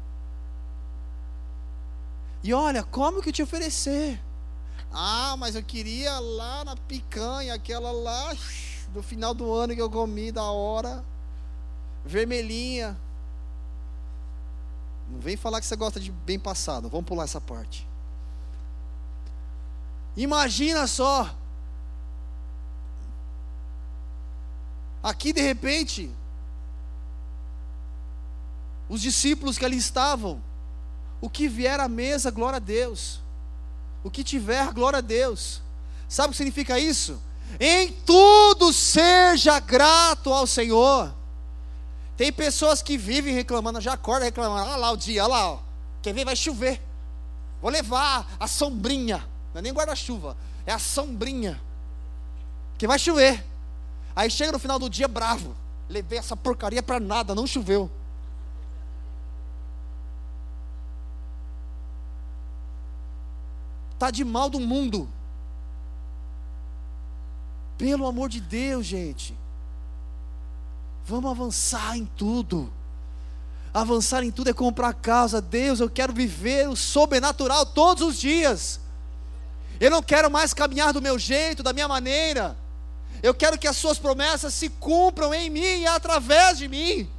E 2.41 2.53
olha, 2.53 2.81
como 2.81 3.21
que 3.21 3.33
te 3.33 3.43
oferecer? 3.43 4.21
Ah, 4.91 5.35
mas 5.37 5.55
eu 5.55 5.63
queria 5.63 6.19
lá 6.19 6.65
na 6.65 6.75
picanha, 6.75 7.53
aquela 7.53 7.91
lá 7.91 8.35
do 8.91 9.03
final 9.03 9.33
do 9.33 9.53
ano 9.53 9.75
que 9.75 9.81
eu 9.81 9.89
comi 9.89 10.31
da 10.31 10.43
hora, 10.43 11.03
vermelhinha. 12.03 12.97
Não 15.09 15.19
vem 15.19 15.37
falar 15.37 15.59
que 15.59 15.67
você 15.67 15.75
gosta 15.75 15.99
de 15.99 16.11
bem 16.11 16.39
passado, 16.39 16.89
vamos 16.89 17.05
pular 17.05 17.23
essa 17.23 17.41
parte. 17.41 17.87
Imagina 20.17 20.87
só. 20.87 21.35
Aqui 25.01 25.31
de 25.31 25.41
repente, 25.41 26.11
os 28.89 29.01
discípulos 29.01 29.57
que 29.57 29.63
ali 29.63 29.77
estavam, 29.77 30.41
o 31.21 31.29
que 31.29 31.47
vier 31.47 31.79
à 31.79 31.87
mesa, 31.87 32.31
glória 32.31 32.57
a 32.57 32.59
Deus. 32.59 33.21
O 34.03 34.09
que 34.09 34.23
tiver, 34.23 34.71
glória 34.73 34.99
a 34.99 35.01
Deus. 35.01 35.61
Sabe 36.07 36.29
o 36.29 36.31
que 36.31 36.37
significa 36.37 36.79
isso? 36.79 37.21
Em 37.59 37.91
tudo 37.91 38.71
seja 38.73 39.59
grato 39.59 40.33
ao 40.33 40.45
Senhor. 40.45 41.13
Tem 42.15 42.33
pessoas 42.33 42.81
que 42.81 42.97
vivem 42.97 43.33
reclamando, 43.33 43.79
já 43.79 43.93
acorda 43.93 44.25
reclamando, 44.25 44.69
olha 44.69 44.75
lá 44.75 44.91
o 44.91 44.97
dia, 44.97 45.23
olha 45.23 45.33
lá, 45.33 45.51
ó. 45.51 45.59
quer 46.01 46.13
ver, 46.13 46.25
vai 46.25 46.35
chover. 46.35 46.81
Vou 47.61 47.71
levar 47.71 48.29
a 48.39 48.47
sombrinha, 48.47 49.17
não 49.53 49.59
é 49.59 49.61
nem 49.61 49.73
guarda-chuva, 49.73 50.35
é 50.65 50.73
a 50.73 50.79
sombrinha, 50.79 51.59
que 52.77 52.87
vai 52.87 52.99
chover. 52.99 53.45
Aí 54.15 54.29
chega 54.29 54.51
no 54.51 54.59
final 54.59 54.77
do 54.77 54.89
dia 54.89 55.07
bravo, 55.07 55.55
levei 55.87 56.19
essa 56.19 56.35
porcaria 56.35 56.83
para 56.83 56.99
nada, 56.99 57.33
não 57.33 57.47
choveu. 57.47 57.89
Tá 63.99 64.09
de 64.09 64.23
mal 64.23 64.49
do 64.49 64.61
mundo. 64.61 65.09
Pelo 67.77 68.07
amor 68.07 68.29
de 68.29 68.39
Deus, 68.39 68.85
gente. 68.85 69.37
Vamos 71.05 71.29
avançar 71.29 71.97
em 71.97 72.05
tudo. 72.05 72.71
Avançar 73.73 74.23
em 74.23 74.31
tudo 74.31 74.49
é 74.49 74.53
comprar 74.53 74.93
casa. 74.93 75.41
Deus, 75.41 75.79
eu 75.79 75.89
quero 75.89 76.13
viver 76.13 76.69
o 76.69 76.75
sobrenatural 76.75 77.65
todos 77.65 78.07
os 78.07 78.19
dias. 78.19 78.79
Eu 79.79 79.91
não 79.91 80.01
quero 80.01 80.31
mais 80.31 80.53
caminhar 80.53 80.93
do 80.93 81.01
meu 81.01 81.19
jeito, 81.19 81.61
da 81.61 81.73
minha 81.73 81.87
maneira. 81.87 82.57
Eu 83.21 83.33
quero 83.33 83.57
que 83.57 83.67
as 83.67 83.75
suas 83.75 83.99
promessas 83.99 84.53
se 84.53 84.69
cumpram 84.69 85.33
em 85.33 85.49
mim 85.49 85.81
e 85.81 85.87
através 85.87 86.57
de 86.57 86.67
mim. 86.67 87.09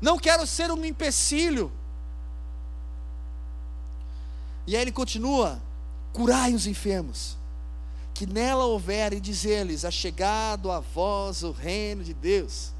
Não 0.00 0.18
quero 0.18 0.46
ser 0.46 0.70
um 0.70 0.84
empecilho. 0.84 1.72
E 4.66 4.76
aí 4.76 4.82
ele 4.82 4.92
continua: 4.92 5.60
curai 6.12 6.54
os 6.54 6.66
enfermos 6.66 7.36
que 8.14 8.26
nela 8.26 8.64
houver 8.64 9.12
e 9.12 9.20
dizer-lhes: 9.20 9.84
chegado 9.90 10.70
a 10.70 10.80
vós 10.80 11.42
o 11.42 11.50
reino 11.50 12.04
de 12.04 12.14
Deus. 12.14 12.72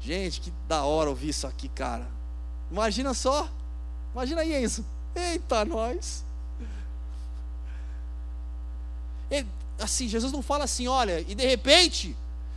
Gente, 0.00 0.40
que 0.40 0.52
da 0.66 0.84
hora 0.84 1.10
ouvir 1.10 1.28
isso 1.28 1.46
aqui, 1.46 1.68
cara. 1.68 2.08
Imagina 2.70 3.12
só. 3.12 3.48
Imagina 4.14 4.40
aí 4.40 4.62
isso. 4.62 4.84
Eita, 5.14 5.64
nós. 5.64 6.24
E, 9.30 9.44
assim, 9.78 10.08
Jesus 10.08 10.32
não 10.32 10.42
fala 10.42 10.64
assim, 10.64 10.88
olha, 10.88 11.20
e 11.20 11.34
de 11.34 11.46
repente, 11.46 12.16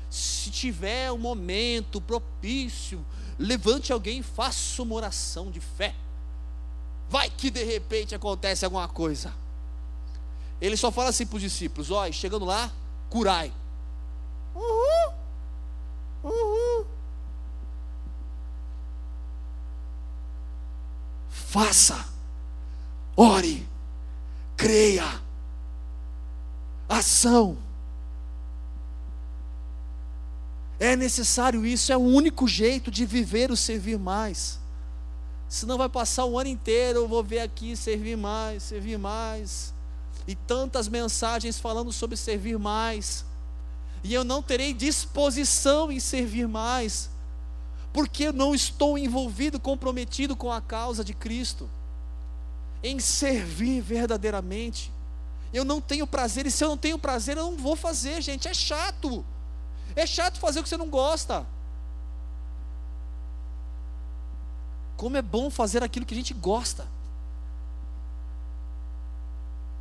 se 0.09 0.49
tiver 0.49 1.11
um 1.11 1.17
momento 1.17 2.01
propício, 2.01 3.05
levante 3.37 3.91
alguém 3.91 4.19
e 4.19 4.23
faça 4.23 4.81
uma 4.81 4.95
oração 4.95 5.51
de 5.51 5.59
fé. 5.59 5.93
Vai 7.13 7.29
que 7.29 7.51
de 7.51 7.63
repente 7.63 8.15
acontece 8.15 8.65
alguma 8.65 8.87
coisa. 8.87 9.31
Ele 10.59 10.75
só 10.75 10.91
fala 10.91 11.09
assim 11.09 11.27
para 11.27 11.35
os 11.35 11.43
discípulos: 11.43 11.91
ó, 11.91 12.11
chegando 12.11 12.43
lá, 12.43 12.71
curai. 13.07 13.53
Uhul. 14.55 15.13
Uhul. 16.23 16.87
Faça, 21.29 22.03
ore, 23.15 23.69
creia, 24.57 25.21
ação. 26.89 27.59
É 30.79 30.95
necessário 30.95 31.63
isso, 31.63 31.93
é 31.93 31.95
o 31.95 31.99
único 31.99 32.47
jeito 32.47 32.89
de 32.89 33.05
viver 33.05 33.51
o 33.51 33.55
servir 33.55 33.99
mais. 33.99 34.62
Senão 35.53 35.77
vai 35.77 35.87
passar 35.87 36.25
o 36.25 36.39
ano 36.39 36.49
inteiro, 36.49 37.01
eu 37.01 37.07
vou 37.07 37.23
ver 37.23 37.37
aqui 37.37 37.75
servir 37.77 38.17
mais, 38.17 38.63
servir 38.63 38.97
mais 38.97 39.71
e 40.27 40.33
tantas 40.33 40.87
mensagens 40.87 41.59
falando 41.59 41.93
sobre 41.93 42.17
servir 42.17 42.57
mais, 42.57 43.23
e 44.03 44.15
eu 44.15 44.23
não 44.23 44.41
terei 44.41 44.73
disposição 44.73 45.91
em 45.91 45.99
servir 45.99 46.47
mais, 46.47 47.07
porque 47.93 48.23
eu 48.23 48.33
não 48.33 48.55
estou 48.55 48.97
envolvido, 48.97 49.59
comprometido 49.59 50.35
com 50.35 50.51
a 50.51 50.59
causa 50.59 51.03
de 51.03 51.13
Cristo, 51.13 51.69
em 52.81 52.99
servir 52.99 53.79
verdadeiramente. 53.79 54.91
Eu 55.53 55.63
não 55.63 55.79
tenho 55.79 56.07
prazer, 56.07 56.47
e 56.47 56.51
se 56.51 56.63
eu 56.63 56.69
não 56.69 56.77
tenho 56.79 56.97
prazer, 56.97 57.37
eu 57.37 57.51
não 57.51 57.57
vou 57.57 57.75
fazer, 57.75 58.23
gente, 58.23 58.47
é 58.47 58.55
chato. 58.55 59.23
É 59.95 60.07
chato 60.07 60.39
fazer 60.39 60.61
o 60.61 60.63
que 60.63 60.69
você 60.69 60.77
não 60.77 60.89
gosta. 60.89 61.45
Como 65.03 65.17
é 65.17 65.21
bom 65.21 65.49
fazer 65.49 65.83
aquilo 65.83 66.05
que 66.05 66.13
a 66.13 66.17
gente 66.17 66.33
gosta. 66.33 66.87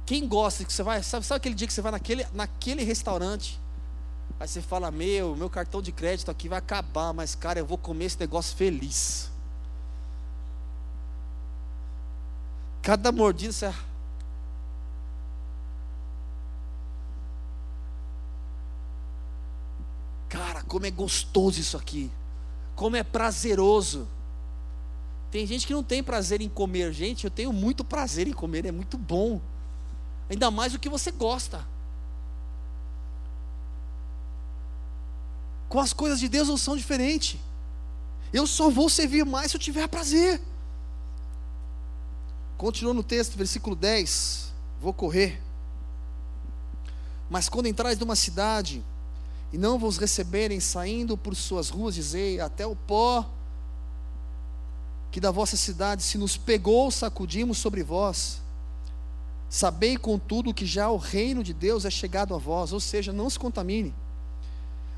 Quem 0.05 0.27
gosta 0.27 0.65
que 0.65 0.73
você 0.73 0.83
vai, 0.83 1.01
sabe, 1.01 1.25
sabe 1.25 1.37
aquele 1.37 1.55
dia 1.55 1.69
que 1.69 1.73
você 1.73 1.81
vai 1.81 1.93
naquele, 1.93 2.27
naquele 2.33 2.83
restaurante? 2.83 3.57
Aí 4.41 4.49
você 4.49 4.61
fala: 4.61 4.91
Meu, 4.91 5.37
meu 5.37 5.49
cartão 5.49 5.81
de 5.81 5.93
crédito 5.93 6.29
aqui 6.29 6.49
vai 6.49 6.59
acabar, 6.59 7.13
mas 7.13 7.37
cara, 7.37 7.61
eu 7.61 7.65
vou 7.65 7.79
comer 7.79 8.07
esse 8.07 8.19
negócio 8.19 8.57
feliz. 8.57 9.31
Cada 12.83 13.13
mordida 13.13 13.53
você. 13.53 13.73
Cara, 20.29 20.65
como 20.65 20.85
é 20.85 20.91
gostoso 20.91 21.61
isso 21.61 21.77
aqui. 21.77 22.11
Como 22.75 22.97
é 22.97 23.05
prazeroso. 23.05 24.09
Tem 25.33 25.45
gente 25.45 25.67
que 25.67 25.73
não 25.73 25.83
tem 25.83 26.01
prazer 26.03 26.41
em 26.41 26.49
comer. 26.49 26.93
Gente, 26.93 27.25
eu 27.25 27.31
tenho 27.31 27.53
muito 27.53 27.83
prazer 27.83 28.29
em 28.29 28.33
comer, 28.33 28.65
é 28.67 28.71
muito 28.71 28.97
bom 28.97 29.41
ainda 30.33 30.51
mais 30.51 30.75
o 30.75 30.79
que 30.79 30.89
você 30.89 31.11
gosta. 31.11 31.65
Com 35.69 35.79
as 35.79 35.93
coisas 35.93 36.19
de 36.19 36.29
Deus 36.29 36.49
não 36.49 36.57
são 36.57 36.77
diferentes. 36.77 37.39
Eu 38.33 38.47
só 38.47 38.71
vou 38.71 38.89
servir 38.89 39.25
mais 39.25 39.51
se 39.51 39.57
eu 39.57 39.61
tiver 39.61 39.87
prazer. 39.89 40.41
Continua 42.57 42.95
no 42.95 43.03
texto, 43.03 43.37
versículo 43.37 43.77
10. 43.77 44.53
Vou 44.81 44.93
correr. 44.93 45.41
Mas 47.29 47.49
quando 47.49 47.67
entrais 47.67 47.99
numa 47.99 48.17
cidade 48.17 48.83
e 49.53 49.59
não 49.59 49.79
vos 49.79 49.99
receberem 49.99 50.61
saindo 50.61 51.17
por 51.17 51.35
suas 51.35 51.69
ruas, 51.69 51.95
dizei: 51.95 52.41
até 52.41 52.67
o 52.67 52.77
pó 52.77 53.29
que 55.13 55.21
da 55.21 55.31
vossa 55.31 55.59
cidade 55.59 56.03
se 56.03 56.17
nos 56.17 56.39
pegou, 56.39 56.91
sacudimos 56.91 57.59
sobre 57.59 57.83
vós. 57.83 58.41
Sabei, 59.49 59.99
contudo, 59.99 60.55
que 60.55 60.65
já 60.65 60.89
o 60.89 60.97
reino 60.97 61.45
de 61.45 61.53
Deus 61.53 61.85
é 61.85 61.91
chegado 61.91 62.35
a 62.35 62.39
vós, 62.39 62.73
ou 62.73 62.81
seja, 62.81 63.13
não 63.13 63.29
se 63.29 63.39
contamine. 63.39 63.95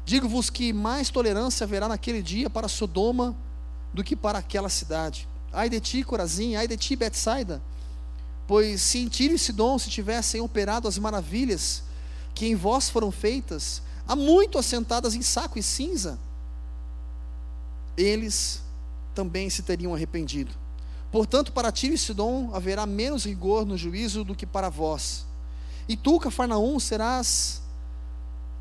Digo-vos 0.05 0.49
que 0.51 0.73
mais 0.73 1.11
tolerância 1.11 1.65
haverá 1.65 1.89
naquele 1.89 2.23
dia 2.23 2.49
para 2.49 2.69
Sodoma 2.69 3.35
do 3.93 4.05
que 4.05 4.15
para 4.15 4.39
aquela 4.39 4.69
cidade. 4.69 5.27
Ai 5.53 5.69
de 5.69 5.81
ti, 5.81 6.05
Corazim, 6.05 6.55
ai 6.55 6.69
de 6.69 6.77
ti, 6.77 6.95
Betsaida, 6.95 7.61
pois 8.47 8.83
se 8.83 8.99
em 8.99 9.09
Tiro 9.09 9.35
e 9.35 9.39
Sidom 9.39 9.77
se 9.81 9.91
tivessem 9.91 10.41
operado 10.41 10.87
as 10.87 10.97
maravilhas 10.97 11.83
que 12.33 12.47
em 12.47 12.55
vós 12.55 12.89
foram 12.89 13.11
feitas, 13.11 13.83
há 14.07 14.15
muito 14.15 14.59
assentadas 14.59 15.17
em 15.17 15.23
saco 15.23 15.59
e 15.59 15.63
cinza, 15.63 16.19
eles 17.97 18.64
também 19.15 19.49
se 19.49 19.63
teriam 19.63 19.95
arrependido. 19.95 20.53
Portanto, 21.11 21.53
para 21.53 21.71
Tiro 21.71 21.95
e 21.95 21.99
Sidom 21.99 22.51
haverá 22.53 22.85
menos 22.85 23.25
rigor 23.25 23.65
no 23.65 23.79
juízo 23.79 24.25
do 24.25 24.35
que 24.35 24.45
para 24.45 24.69
vós. 24.69 25.25
E 25.89 25.97
tu, 25.97 26.19
Cafarnaum, 26.19 26.81
serás 26.81 27.63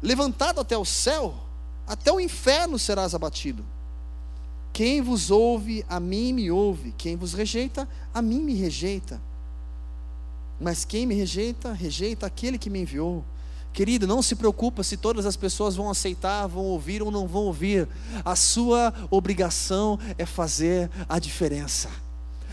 levantado 0.02 0.60
até 0.60 0.78
o 0.78 0.86
céu, 0.86 1.34
até 1.88 2.12
o 2.12 2.20
inferno 2.20 2.78
serás 2.78 3.16
abatido. 3.16 3.66
Quem 4.74 5.02
vos 5.02 5.32
ouve, 5.32 5.86
a 5.88 6.00
mim 6.00 6.34
me 6.34 6.52
ouve. 6.52 6.94
Quem 6.98 7.16
vos 7.16 7.34
rejeita, 7.34 7.88
a 8.14 8.22
mim 8.22 8.42
me 8.42 8.54
rejeita. 8.54 9.22
Mas 10.60 10.84
quem 10.84 11.06
me 11.06 11.14
rejeita, 11.14 11.74
rejeita 11.74 12.26
aquele 12.26 12.58
que 12.58 12.70
me 12.70 12.82
enviou. 12.82 13.24
Querido, 13.74 14.06
não 14.06 14.22
se 14.22 14.36
preocupa 14.36 14.84
se 14.84 14.96
todas 14.96 15.26
as 15.26 15.36
pessoas 15.36 15.76
vão 15.76 15.90
aceitar, 15.90 16.46
vão 16.46 16.64
ouvir 16.64 17.02
ou 17.02 17.10
não 17.10 17.28
vão 17.28 17.46
ouvir. 17.46 17.88
A 18.24 18.36
sua 18.36 18.94
obrigação 19.10 20.00
é 20.16 20.28
fazer 20.28 20.92
a 21.10 21.18
diferença. 21.18 21.90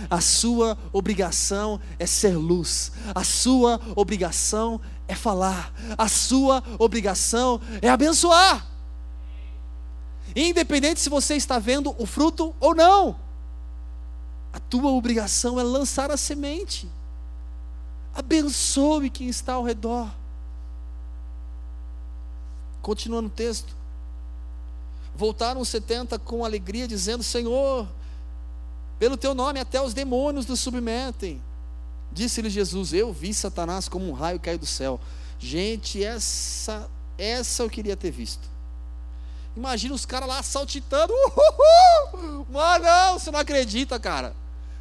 A 0.09 0.19
sua 0.19 0.79
obrigação 0.91 1.79
é 1.99 2.07
ser 2.07 2.35
luz. 2.37 2.93
A 3.15 3.23
sua 3.23 3.79
obrigação 3.95 4.81
é 5.07 5.15
falar. 5.15 5.75
A 5.99 6.09
sua 6.09 6.63
obrigação 6.79 7.61
é 7.83 7.91
abençoar. 7.91 8.67
Independente 10.35 11.01
se 11.01 11.11
você 11.11 11.35
está 11.35 11.59
vendo 11.59 11.95
o 11.99 12.07
fruto 12.07 12.55
ou 12.59 12.75
não. 12.75 13.15
A 14.55 14.59
tua 14.59 14.91
obrigação 14.91 15.61
é 15.61 15.63
lançar 15.63 16.11
a 16.11 16.17
semente. 16.17 16.89
Abençoe 18.15 19.11
quem 19.11 19.29
está 19.29 19.53
ao 19.53 19.65
redor. 19.65 20.20
Continuando 22.83 23.29
o 23.29 23.33
texto. 23.33 23.75
Voltaram 25.15 25.61
os 25.61 25.69
70 25.69 26.19
com 26.19 26.45
alegria, 26.45 26.89
dizendo: 26.89 27.23
Senhor, 27.23 27.87
pelo 28.99 29.17
teu 29.17 29.35
nome 29.35 29.61
até 29.61 29.81
os 29.81 29.95
demônios 29.95 30.47
nos 30.47 30.61
submetem. 30.61 31.41
Disse-lhe 32.13 32.51
Jesus: 32.51 32.93
Eu 32.93 33.13
vi 33.13 33.33
Satanás 33.33 33.89
como 33.89 34.09
um 34.09 34.13
raio 34.13 34.41
cair 34.41 34.59
do 34.59 34.67
céu. 34.67 35.01
Gente, 35.39 36.03
essa, 36.05 36.89
essa 37.17 37.63
eu 37.63 37.71
queria 37.71 37.97
ter 37.97 38.11
visto. 38.11 38.49
Imagina 39.57 39.95
os 39.95 40.07
caras 40.07 40.29
lá 40.29 40.43
saltitando. 40.43 41.13
Uhul! 41.13 42.47
Mano, 42.51 42.85
não, 42.85 43.19
você 43.19 43.31
não 43.31 43.41
acredita, 43.41 43.99
cara. 43.99 44.35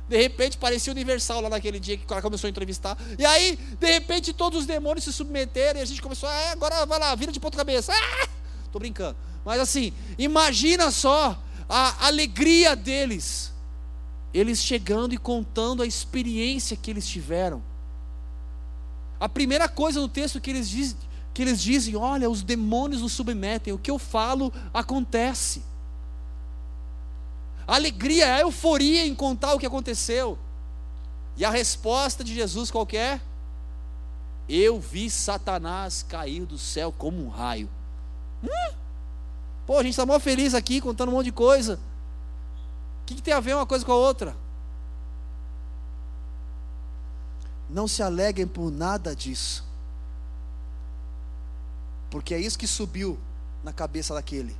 De 0.10 0.18
repente 0.18 0.58
parecia 0.58 0.92
universal 0.92 1.40
lá 1.40 1.50
naquele 1.50 1.80
dia 1.80 1.96
que 1.96 2.04
o 2.04 2.08
cara 2.08 2.22
começou 2.22 2.48
a 2.48 2.50
entrevistar. 2.50 2.98
E 3.18 3.24
aí, 3.24 3.58
de 3.80 3.88
repente, 3.88 4.34
todos 4.34 4.62
os 4.62 4.66
demônios 4.66 5.04
se 5.04 5.14
submeteram 5.14 5.80
e 5.80 5.84
a 5.84 5.86
gente 5.86 6.02
começou, 6.02 6.28
ah, 6.28 6.52
agora 6.52 6.86
vai 6.88 7.00
lá, 7.00 7.14
vira 7.14 7.32
de 7.32 7.40
ponta 7.40 7.56
cabeça. 7.56 7.94
Ah! 7.94 8.28
Tô 8.72 8.80
brincando. 8.80 9.16
Mas 9.46 9.62
assim, 9.62 9.94
imagina 10.18 10.90
só 10.90 11.40
a 11.70 12.08
alegria 12.08 12.76
deles. 12.76 13.54
Eles 14.34 14.60
chegando 14.64 15.14
e 15.14 15.18
contando 15.18 15.84
a 15.84 15.86
experiência 15.86 16.76
que 16.76 16.90
eles 16.90 17.08
tiveram. 17.08 17.64
A 19.20 19.30
primeira 19.30 19.68
coisa 19.68 20.00
no 20.00 20.08
texto 20.08 20.40
que 20.40 20.50
eles, 20.50 20.70
diz, 20.70 20.96
que 21.34 21.42
eles 21.42 21.62
dizem: 21.62 21.96
olha, 21.96 22.30
os 22.30 22.42
demônios 22.42 23.02
nos 23.02 23.12
submetem, 23.14 23.74
o 23.74 23.78
que 23.78 23.92
eu 23.92 24.00
falo 24.00 24.52
acontece. 24.74 25.62
Alegria, 27.70 28.34
a 28.34 28.40
euforia 28.40 29.06
em 29.06 29.14
contar 29.14 29.54
o 29.54 29.60
que 29.60 29.66
aconteceu. 29.66 30.40
E 31.38 31.46
a 31.46 31.52
resposta 31.52 32.24
de 32.24 32.34
Jesus 32.34 32.72
qual 32.72 32.88
é? 32.94 33.22
Eu 34.50 34.80
vi 34.80 35.08
Satanás 35.08 36.02
cair 36.02 36.48
do 36.48 36.58
céu 36.58 36.92
como 36.92 37.24
um 37.24 37.30
raio. 37.30 37.70
Hum? 38.44 38.74
Pô, 39.68 39.78
a 39.78 39.84
gente 39.84 39.92
está 39.92 40.04
mó 40.04 40.20
feliz 40.20 40.56
aqui 40.56 40.82
contando 40.82 41.10
um 41.10 41.12
monte 41.12 41.26
de 41.26 41.32
coisa. 41.32 41.80
O 43.04 43.06
que, 43.06 43.14
que 43.14 43.22
tem 43.22 43.36
a 43.36 43.40
ver 43.40 43.56
uma 43.56 43.68
coisa 43.68 43.86
com 43.86 43.92
a 43.92 43.96
outra? 43.96 44.36
Não 47.70 47.88
se 47.88 48.02
alegrem 48.02 48.48
por 48.48 48.72
nada 48.72 49.16
disso. 49.16 49.64
Porque 52.10 52.34
é 52.34 52.40
isso 52.40 52.58
que 52.58 52.66
subiu 52.66 53.20
na 53.64 53.72
cabeça 53.72 54.16
daquele. 54.16 54.58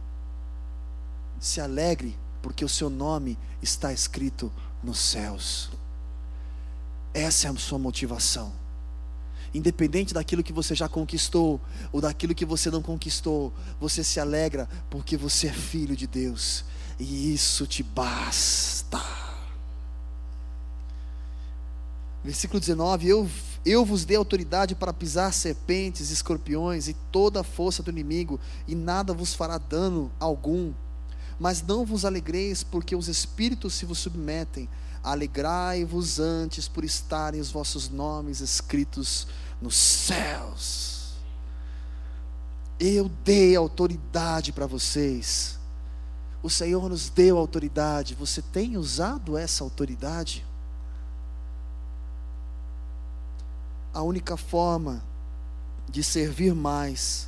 Se 1.40 1.60
alegre 1.60 2.16
porque 2.42 2.64
o 2.64 2.70
seu 2.70 2.90
nome 2.90 3.38
está 3.62 3.92
escrito 3.92 4.52
nos 4.84 5.00
céus. 5.00 5.70
Essa 7.14 7.48
é 7.48 7.52
a 7.52 7.56
sua 7.56 7.80
motivação. 7.80 8.54
Independente 9.54 10.14
daquilo 10.14 10.44
que 10.44 10.54
você 10.54 10.76
já 10.76 10.88
conquistou 10.88 11.60
ou 11.92 12.00
daquilo 12.00 12.36
que 12.36 12.46
você 12.46 12.70
não 12.70 12.82
conquistou, 12.82 13.52
você 13.80 14.04
se 14.04 14.20
alegra 14.20 14.70
porque 14.90 15.18
você 15.18 15.48
é 15.48 15.54
filho 15.54 15.96
de 15.96 16.06
Deus 16.06 16.64
e 17.00 17.34
isso 17.34 17.66
te 17.66 17.82
basta. 17.82 19.00
Versículo 22.24 22.60
19: 22.60 23.08
Eu, 23.08 23.30
eu 23.66 23.86
vos 23.86 24.06
dei 24.06 24.18
autoridade 24.18 24.76
para 24.76 24.94
pisar 24.94 25.34
serpentes, 25.34 26.12
escorpiões 26.12 26.88
e 26.88 26.94
toda 27.12 27.42
a 27.42 27.44
força 27.44 27.82
do 27.82 27.90
inimigo, 27.90 28.40
e 28.68 28.76
nada 28.76 29.14
vos 29.14 29.34
fará 29.34 29.58
dano 29.58 30.12
algum. 30.20 30.74
Mas 31.40 31.62
não 31.62 31.86
vos 31.86 32.04
alegreis 32.04 32.64
porque 32.64 32.96
os 32.96 33.08
espíritos 33.08 33.74
se 33.74 33.86
vos 33.86 34.00
submetem. 34.00 34.68
Alegrai-vos 35.02 36.20
antes 36.20 36.68
por 36.68 36.84
estarem 36.84 37.40
os 37.40 37.50
vossos 37.50 37.90
nomes 37.90 38.42
escritos 38.42 39.26
nos 39.62 39.76
céus. 39.76 41.14
Eu 42.78 43.10
dei 43.24 43.56
autoridade 43.56 44.52
para 44.52 44.66
vocês. 44.66 45.58
O 46.44 46.50
Senhor 46.50 46.90
nos 46.90 47.10
deu 47.10 47.38
autoridade. 47.38 48.16
Você 48.16 48.42
tem 48.42 48.78
usado 48.78 49.38
essa 49.38 49.64
autoridade? 49.64 50.46
A 53.94 54.02
única 54.02 54.38
forma 54.38 55.04
de 55.90 56.04
servir 56.04 56.54
mais, 56.54 57.28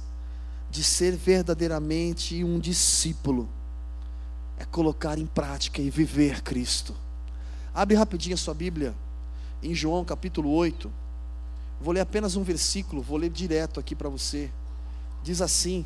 de 0.70 0.84
ser 0.84 1.16
verdadeiramente 1.16 2.44
um 2.44 2.60
discípulo, 2.60 3.50
é 4.62 4.66
colocar 4.66 5.18
em 5.18 5.26
prática 5.26 5.82
e 5.82 5.90
viver 5.90 6.44
Cristo. 6.44 6.96
Abre 7.74 7.96
rapidinho 7.96 8.36
a 8.36 8.38
sua 8.38 8.54
Bíblia 8.54 8.94
em 9.64 9.74
João 9.74 10.06
capítulo 10.06 10.52
8. 10.52 10.92
Vou 11.80 11.92
ler 11.92 12.02
apenas 12.02 12.36
um 12.36 12.44
versículo, 12.44 13.02
vou 13.02 13.18
ler 13.18 13.32
direto 13.32 13.80
aqui 13.80 13.96
para 13.96 14.08
você. 14.08 14.52
Diz 15.24 15.42
assim: 15.42 15.84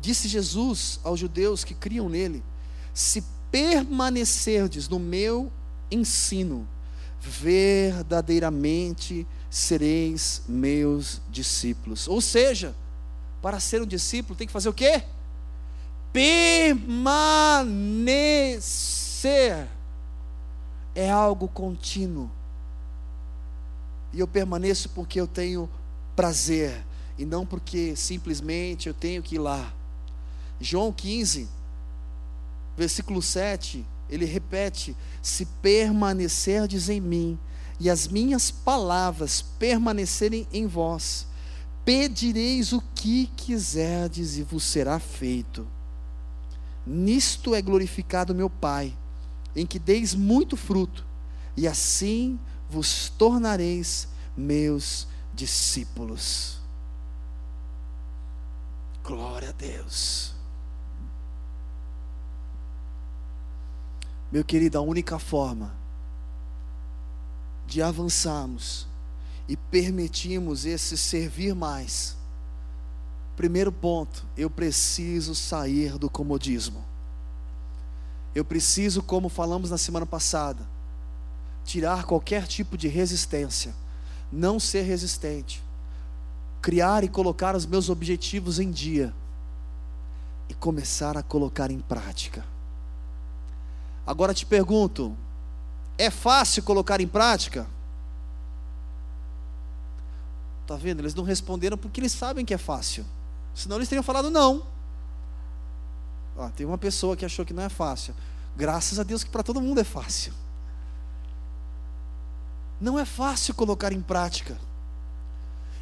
Disse 0.00 0.26
Jesus 0.26 0.98
aos 1.04 1.20
judeus 1.20 1.62
que 1.62 1.72
criam 1.72 2.08
nele: 2.08 2.42
Se 2.92 3.22
permanecerdes 3.52 4.88
no 4.88 4.98
meu 4.98 5.52
ensino, 5.88 6.66
verdadeiramente 7.20 9.24
sereis 9.48 10.42
meus 10.48 11.22
discípulos. 11.30 12.08
Ou 12.08 12.20
seja, 12.20 12.74
para 13.40 13.60
ser 13.60 13.80
um 13.80 13.86
discípulo 13.86 14.34
tem 14.34 14.48
que 14.48 14.52
fazer 14.52 14.68
o 14.68 14.74
quê? 14.74 15.04
Permanecer 16.16 17.68
é 20.94 21.10
algo 21.10 21.46
contínuo. 21.46 22.30
E 24.14 24.20
eu 24.20 24.26
permaneço 24.26 24.88
porque 24.88 25.20
eu 25.20 25.26
tenho 25.26 25.68
prazer 26.14 26.82
e 27.18 27.26
não 27.26 27.44
porque 27.44 27.94
simplesmente 27.94 28.88
eu 28.88 28.94
tenho 28.94 29.22
que 29.22 29.34
ir 29.34 29.40
lá. 29.40 29.74
João 30.58 30.90
15, 30.90 31.46
versículo 32.74 33.20
7, 33.20 33.84
ele 34.08 34.24
repete: 34.24 34.96
Se 35.20 35.44
permanecerdes 35.44 36.88
em 36.88 36.98
mim 36.98 37.38
e 37.78 37.90
as 37.90 38.08
minhas 38.08 38.50
palavras 38.50 39.42
permanecerem 39.42 40.48
em 40.50 40.66
vós, 40.66 41.26
pedireis 41.84 42.72
o 42.72 42.82
que 42.94 43.26
quiserdes 43.36 44.38
e 44.38 44.42
vos 44.42 44.64
será 44.64 44.98
feito. 44.98 45.75
Nisto 46.86 47.54
é 47.54 47.60
glorificado 47.60 48.34
meu 48.34 48.48
Pai, 48.48 48.96
em 49.56 49.66
que 49.66 49.78
deis 49.78 50.14
muito 50.14 50.56
fruto, 50.56 51.04
e 51.56 51.66
assim 51.66 52.38
vos 52.70 53.08
tornareis 53.08 54.08
meus 54.36 55.08
discípulos. 55.34 56.60
Glória 59.02 59.48
a 59.48 59.52
Deus. 59.52 60.34
Meu 64.30 64.44
querido, 64.44 64.78
a 64.78 64.80
única 64.80 65.18
forma 65.18 65.74
de 67.66 67.82
avançarmos 67.82 68.86
e 69.48 69.56
permitirmos 69.56 70.64
esse 70.64 70.96
servir 70.96 71.54
mais 71.54 72.15
Primeiro 73.36 73.70
ponto, 73.70 74.24
eu 74.34 74.48
preciso 74.48 75.34
sair 75.34 75.98
do 75.98 76.08
comodismo. 76.08 76.82
Eu 78.34 78.44
preciso, 78.44 79.02
como 79.02 79.28
falamos 79.28 79.70
na 79.70 79.78
semana 79.78 80.06
passada, 80.06 80.66
tirar 81.64 82.04
qualquer 82.04 82.46
tipo 82.46 82.78
de 82.78 82.88
resistência, 82.88 83.74
não 84.32 84.58
ser 84.58 84.82
resistente, 84.82 85.62
criar 86.62 87.04
e 87.04 87.08
colocar 87.08 87.54
os 87.54 87.66
meus 87.66 87.90
objetivos 87.90 88.58
em 88.58 88.70
dia 88.70 89.14
e 90.48 90.54
começar 90.54 91.16
a 91.18 91.22
colocar 91.22 91.70
em 91.70 91.80
prática. 91.80 92.42
Agora 94.06 94.32
te 94.32 94.46
pergunto, 94.46 95.14
é 95.98 96.10
fácil 96.10 96.62
colocar 96.62 97.00
em 97.02 97.08
prática? 97.08 97.66
Tá 100.66 100.76
vendo? 100.76 101.00
Eles 101.00 101.14
não 101.14 101.24
responderam 101.24 101.76
porque 101.76 102.00
eles 102.00 102.12
sabem 102.12 102.44
que 102.44 102.54
é 102.54 102.58
fácil. 102.58 103.04
Senão 103.56 103.76
eles 103.76 103.88
teriam 103.88 104.02
falado 104.02 104.28
não. 104.28 104.62
Ah, 106.38 106.50
tem 106.54 106.66
uma 106.66 106.76
pessoa 106.76 107.16
que 107.16 107.24
achou 107.24 107.42
que 107.42 107.54
não 107.54 107.62
é 107.62 107.70
fácil. 107.70 108.14
Graças 108.54 109.00
a 109.00 109.02
Deus 109.02 109.24
que 109.24 109.30
para 109.30 109.42
todo 109.42 109.62
mundo 109.62 109.80
é 109.80 109.84
fácil. 109.84 110.34
Não 112.78 112.98
é 112.98 113.06
fácil 113.06 113.54
colocar 113.54 113.94
em 113.94 114.02
prática. 114.02 114.58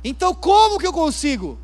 Então 0.05 0.33
como 0.33 0.79
que 0.79 0.87
eu 0.87 0.93
consigo? 0.93 1.59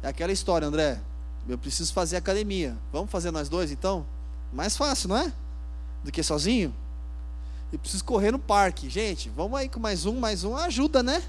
É 0.00 0.08
aquela 0.08 0.30
história, 0.30 0.68
André. 0.68 1.00
Eu 1.48 1.58
preciso 1.58 1.92
fazer 1.92 2.16
academia. 2.16 2.78
Vamos 2.92 3.10
fazer 3.10 3.32
nós 3.32 3.48
dois 3.48 3.72
então? 3.72 4.06
Mais 4.52 4.76
fácil, 4.76 5.08
não 5.08 5.16
é? 5.16 5.32
Do 6.04 6.12
que 6.12 6.22
sozinho? 6.22 6.72
E 7.72 7.78
preciso 7.78 8.04
correr 8.04 8.30
no 8.30 8.38
parque. 8.38 8.88
Gente, 8.88 9.28
vamos 9.30 9.58
aí 9.58 9.68
com 9.68 9.80
mais 9.80 10.06
um, 10.06 10.20
mais 10.20 10.44
um. 10.44 10.56
Ajuda, 10.56 11.02
né? 11.02 11.20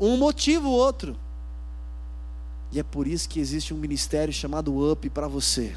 Um 0.00 0.16
motiva 0.16 0.66
o 0.66 0.72
outro. 0.72 1.14
E 2.72 2.80
é 2.80 2.82
por 2.82 3.06
isso 3.06 3.28
que 3.28 3.40
existe 3.40 3.72
um 3.72 3.76
ministério 3.76 4.32
chamado 4.32 4.76
UP 4.76 5.08
para 5.10 5.28
você, 5.28 5.76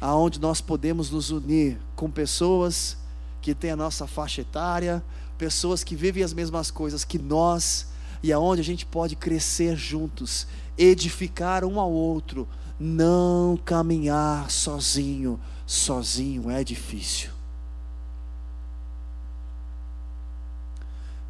aonde 0.00 0.40
nós 0.40 0.60
podemos 0.60 1.10
nos 1.10 1.30
unir 1.30 1.78
com 1.96 2.10
pessoas 2.10 2.96
que 3.40 3.54
têm 3.54 3.70
a 3.70 3.76
nossa 3.76 4.06
faixa 4.06 4.40
etária, 4.40 5.02
pessoas 5.36 5.84
que 5.84 5.96
vivem 5.96 6.22
as 6.22 6.32
mesmas 6.32 6.70
coisas 6.70 7.04
que 7.04 7.18
nós, 7.18 7.86
e 8.22 8.32
aonde 8.32 8.60
a 8.60 8.64
gente 8.64 8.84
pode 8.84 9.16
crescer 9.16 9.76
juntos, 9.76 10.46
edificar 10.76 11.64
um 11.64 11.78
ao 11.78 11.90
outro, 11.90 12.48
não 12.78 13.58
caminhar 13.64 14.50
sozinho. 14.50 15.38
Sozinho 15.66 16.50
é 16.50 16.64
difícil. 16.64 17.30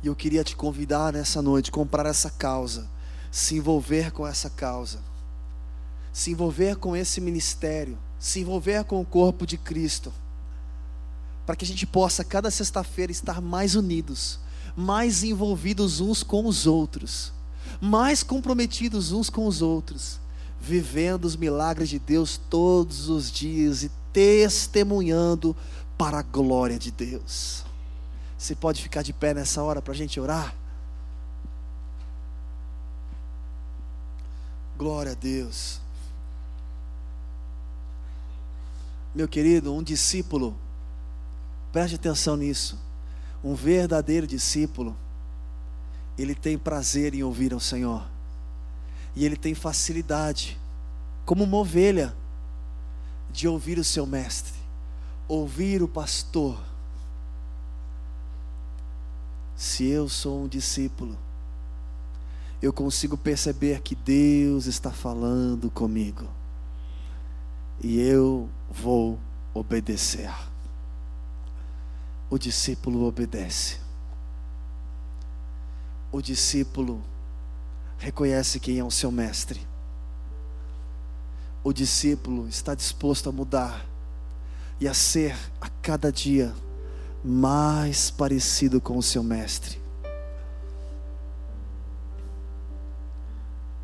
E 0.03 0.07
eu 0.07 0.15
queria 0.15 0.45
te 0.45 0.55
convidar 0.55 1.13
nessa 1.13 1.43
noite, 1.43 1.73
comprar 1.73 2.07
essa 2.07 2.31
causa, 2.31 2.89
se 3.31 3.57
envolver 3.57 4.11
com 4.11 4.27
essa 4.27 4.49
causa, 4.51 5.01
se 6.13 6.31
envolver 6.31 6.77
com 6.77 6.97
esse 6.97 7.21
ministério, 7.21 7.99
se 8.19 8.41
envolver 8.41 8.85
com 8.85 9.01
o 9.01 9.05
corpo 9.05 9.47
de 9.47 9.57
Cristo, 9.57 10.13
para 11.47 11.57
que 11.57 11.65
a 11.65 11.69
gente 11.69 11.87
possa, 11.87 12.25
cada 12.25 12.51
sexta-feira, 12.51 13.13
estar 13.13 13.41
mais 13.41 13.75
unidos, 13.75 14.39
mais 14.77 15.23
envolvidos 15.23 16.01
uns 16.01 16.23
com 16.23 16.47
os 16.47 16.67
outros, 16.67 17.33
mais 17.81 18.23
comprometidos 18.23 19.13
uns 19.13 19.31
com 19.31 19.47
os 19.47 19.63
outros, 19.63 20.21
vivendo 20.61 21.25
os 21.25 21.37
milagres 21.37 21.89
de 21.89 21.99
Deus 21.99 22.41
todos 22.51 23.09
os 23.09 23.31
dias 23.31 23.83
e 23.83 23.91
testemunhando 24.13 25.57
para 25.97 26.19
a 26.19 26.23
glória 26.23 26.79
de 26.79 26.91
Deus. 26.91 27.65
Você 28.37 28.55
pode 28.55 28.83
ficar 28.83 29.03
de 29.03 29.13
pé 29.13 29.35
nessa 29.35 29.63
hora 29.63 29.83
para 29.83 29.93
a 29.93 29.97
gente 29.97 30.21
orar? 30.21 30.55
Glória 34.79 35.11
a 35.11 35.15
Deus. 35.17 35.81
Meu 39.13 39.27
querido, 39.27 39.75
um 39.75 39.83
discípulo, 39.83 40.57
preste 41.73 41.97
atenção 41.97 42.37
nisso. 42.37 42.79
Um 43.43 43.57
verdadeiro 43.57 44.25
discípulo, 44.25 44.97
ele 46.17 46.33
tem 46.33 46.57
prazer 46.57 47.13
em 47.13 47.25
ouvir 47.25 47.53
ao 47.53 47.59
Senhor, 47.59 48.09
e 49.17 49.27
ele 49.27 49.37
tem 49.37 49.53
facilidade, 49.53 50.57
como 51.27 51.43
uma 51.43 51.57
ovelha, 51.57 52.15
de 53.33 53.49
ouvir 53.49 53.81
o 53.81 53.85
seu 53.85 54.07
mestre, 54.07 54.55
ouvir 55.27 55.83
o 55.83 55.89
pastor 55.89 56.57
se 59.57 59.89
eu 59.89 60.09
sou 60.09 60.45
um 60.45 60.47
discípulo, 60.49 61.19
eu 62.61 62.73
consigo 62.73 63.17
perceber 63.17 63.81
que 63.83 63.95
Deus 63.95 64.67
está 64.67 64.91
falando 64.91 65.71
comigo. 65.71 66.29
E 67.81 68.01
eu 68.01 68.49
vou 68.69 69.19
obedecer. 69.55 70.33
O 72.29 72.37
discípulo 72.37 73.05
obedece. 73.05 73.79
O 76.11 76.21
discípulo 76.21 77.03
reconhece 77.97 78.59
quem 78.59 78.79
é 78.79 78.85
o 78.85 78.91
seu 78.91 79.13
mestre. 79.13 79.67
O 81.63 81.73
discípulo 81.73 82.49
está 82.49 82.75
disposto 82.75 83.29
a 83.29 83.33
mudar 83.33 83.87
e 84.81 84.89
a 84.89 84.95
ser 84.95 85.37
a 85.61 85.69
cada 85.83 86.11
dia 86.11 86.55
mais 87.25 88.11
parecido 88.11 88.81
com 88.81 88.97
o 88.97 89.03
seu 89.03 89.23
mestre. 89.23 89.88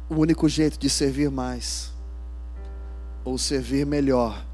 O 0.08 0.16
único 0.16 0.48
jeito 0.48 0.78
de 0.78 0.90
servir 0.90 1.30
mais, 1.30 1.92
ou 3.24 3.38
servir 3.38 3.86
melhor, 3.86 4.44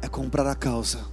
é 0.00 0.08
comprar 0.08 0.46
a 0.46 0.54
causa. 0.54 1.04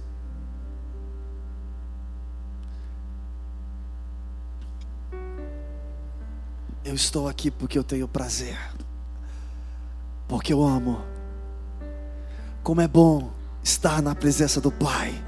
Eu 6.84 6.94
estou 6.94 7.28
aqui 7.28 7.50
porque 7.50 7.78
eu 7.78 7.84
tenho 7.84 8.06
prazer, 8.06 8.58
porque 10.28 10.52
eu 10.52 10.62
amo. 10.62 11.02
Como 12.62 12.80
é 12.80 12.86
bom 12.86 13.32
estar 13.62 14.02
na 14.02 14.14
presença 14.14 14.60
do 14.60 14.70
Pai. 14.70 15.22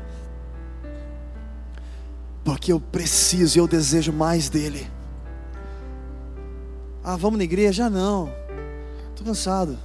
Porque 2.44 2.72
eu 2.72 2.78
preciso 2.80 3.58
e 3.58 3.60
eu 3.60 3.66
desejo 3.66 4.12
mais 4.12 4.48
dele. 4.48 4.90
Ah, 7.04 7.16
vamos 7.16 7.36
na 7.36 7.44
igreja? 7.44 7.84
Ah, 7.84 7.90
não. 7.90 8.32
Estou 9.10 9.26
cansado. 9.26 9.78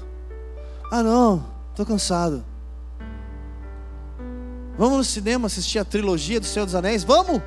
Ah, 0.89 1.03
não. 1.03 1.45
Estou 1.71 1.85
cansado. 1.85 2.45
Vamos 4.77 4.97
no 4.97 5.03
cinema 5.03 5.47
assistir 5.47 5.77
a 5.77 5.83
trilogia 5.83 6.39
do 6.39 6.45
Senhor 6.45 6.65
dos 6.65 6.73
Anéis? 6.73 7.03
Vamos! 7.03 7.41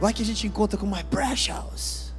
Vai 0.00 0.14
que 0.14 0.22
a 0.22 0.24
gente 0.24 0.46
encontra 0.46 0.78
com 0.78 0.86
My 0.86 1.04
Precious. 1.04 2.14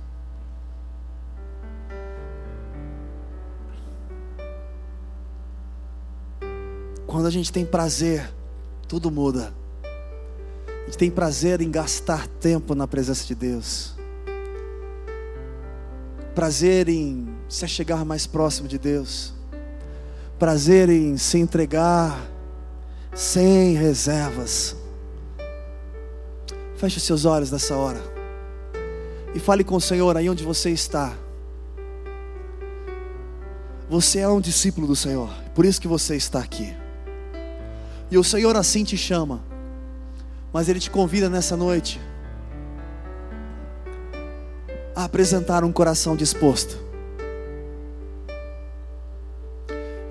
Quando 7.08 7.26
a 7.26 7.32
gente 7.32 7.52
tem 7.52 7.66
prazer, 7.66 8.32
tudo 8.88 9.10
muda. 9.10 9.61
Gente 10.92 10.98
tem 10.98 11.10
prazer 11.10 11.62
em 11.62 11.72
gastar 11.72 12.28
tempo 12.28 12.76
na 12.76 12.86
presença 12.86 13.26
de 13.26 13.34
Deus. 13.34 13.96
Prazer 16.36 16.90
em 16.90 17.34
se 17.48 17.66
chegar 17.66 18.04
mais 18.04 18.28
próximo 18.28 18.68
de 18.68 18.78
Deus. 18.78 19.34
Prazer 20.38 20.90
em 20.90 21.16
se 21.16 21.38
entregar 21.38 22.22
sem 23.16 23.74
reservas. 23.74 24.76
Feche 26.76 26.98
os 26.98 27.04
seus 27.04 27.24
olhos 27.24 27.50
nessa 27.52 27.74
hora. 27.78 28.02
E 29.34 29.40
fale 29.40 29.64
com 29.64 29.78
o 29.78 29.82
Senhor 29.82 30.18
aí 30.18 30.30
onde 30.30 30.44
você 30.44 30.72
está. 30.72 31.14
Você 33.90 34.20
é 34.20 34.28
um 34.28 34.42
discípulo 34.42 34.86
do 34.86 34.96
Senhor, 34.96 35.30
por 35.56 35.64
isso 35.64 35.80
que 35.80 35.88
você 35.88 36.18
está 36.18 36.40
aqui. 36.40 36.76
E 38.12 38.18
o 38.18 38.24
Senhor 38.26 38.58
assim 38.58 38.84
te 38.84 38.98
chama. 38.98 39.51
Mas 40.52 40.68
Ele 40.68 40.80
te 40.80 40.90
convida 40.90 41.30
nessa 41.30 41.56
noite 41.56 42.00
a 44.96 45.06
apresentar 45.06 45.64
um 45.64 45.72
coração 45.72 46.16
disposto. 46.16 46.78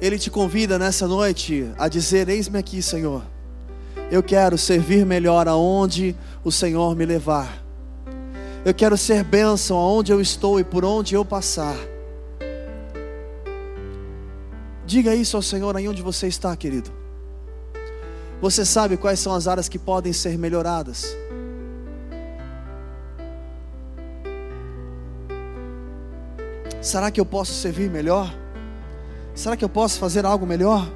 Ele 0.01 0.19
te 0.19 0.31
convida 0.31 0.79
nessa 0.79 1.07
noite 1.07 1.71
a 1.79 1.87
dizer: 1.89 2.29
Eis-me 2.29 2.59
aqui, 2.59 2.81
Senhor. 2.81 3.23
Eu 4.11 4.23
quero 4.23 4.57
servir 4.57 5.05
melhor 5.07 5.47
aonde 5.47 6.17
o 6.43 6.51
Senhor 6.51 6.97
me 6.97 7.05
levar. 7.05 7.63
Eu 8.65 8.75
quero 8.75 8.97
ser 8.97 9.23
bênção 9.23 9.77
aonde 9.77 10.13
eu 10.13 10.21
estou 10.21 10.59
e 10.59 10.65
por 10.65 10.85
onde 10.85 11.15
eu 11.15 11.25
passar. 11.25 11.77
Diga 14.85 15.15
isso 15.15 15.37
ao 15.37 15.43
Senhor 15.43 15.77
aí 15.77 15.87
onde 15.87 16.03
você 16.03 16.27
está, 16.27 16.57
querido. 16.57 17.00
Você 18.41 18.65
sabe 18.65 18.97
quais 18.97 19.21
são 19.21 19.35
as 19.35 19.47
áreas 19.47 19.69
que 19.69 19.79
podem 19.79 20.13
ser 20.13 20.39
melhoradas? 20.39 21.15
Será 26.81 27.11
que 27.11 27.21
eu 27.21 27.27
posso 27.27 27.53
servir 27.53 27.91
melhor? 27.91 28.35
Será 29.35 29.57
que 29.57 29.65
eu 29.65 29.69
posso 29.69 29.99
fazer 29.99 30.25
algo 30.25 30.47
melhor? 30.47 30.91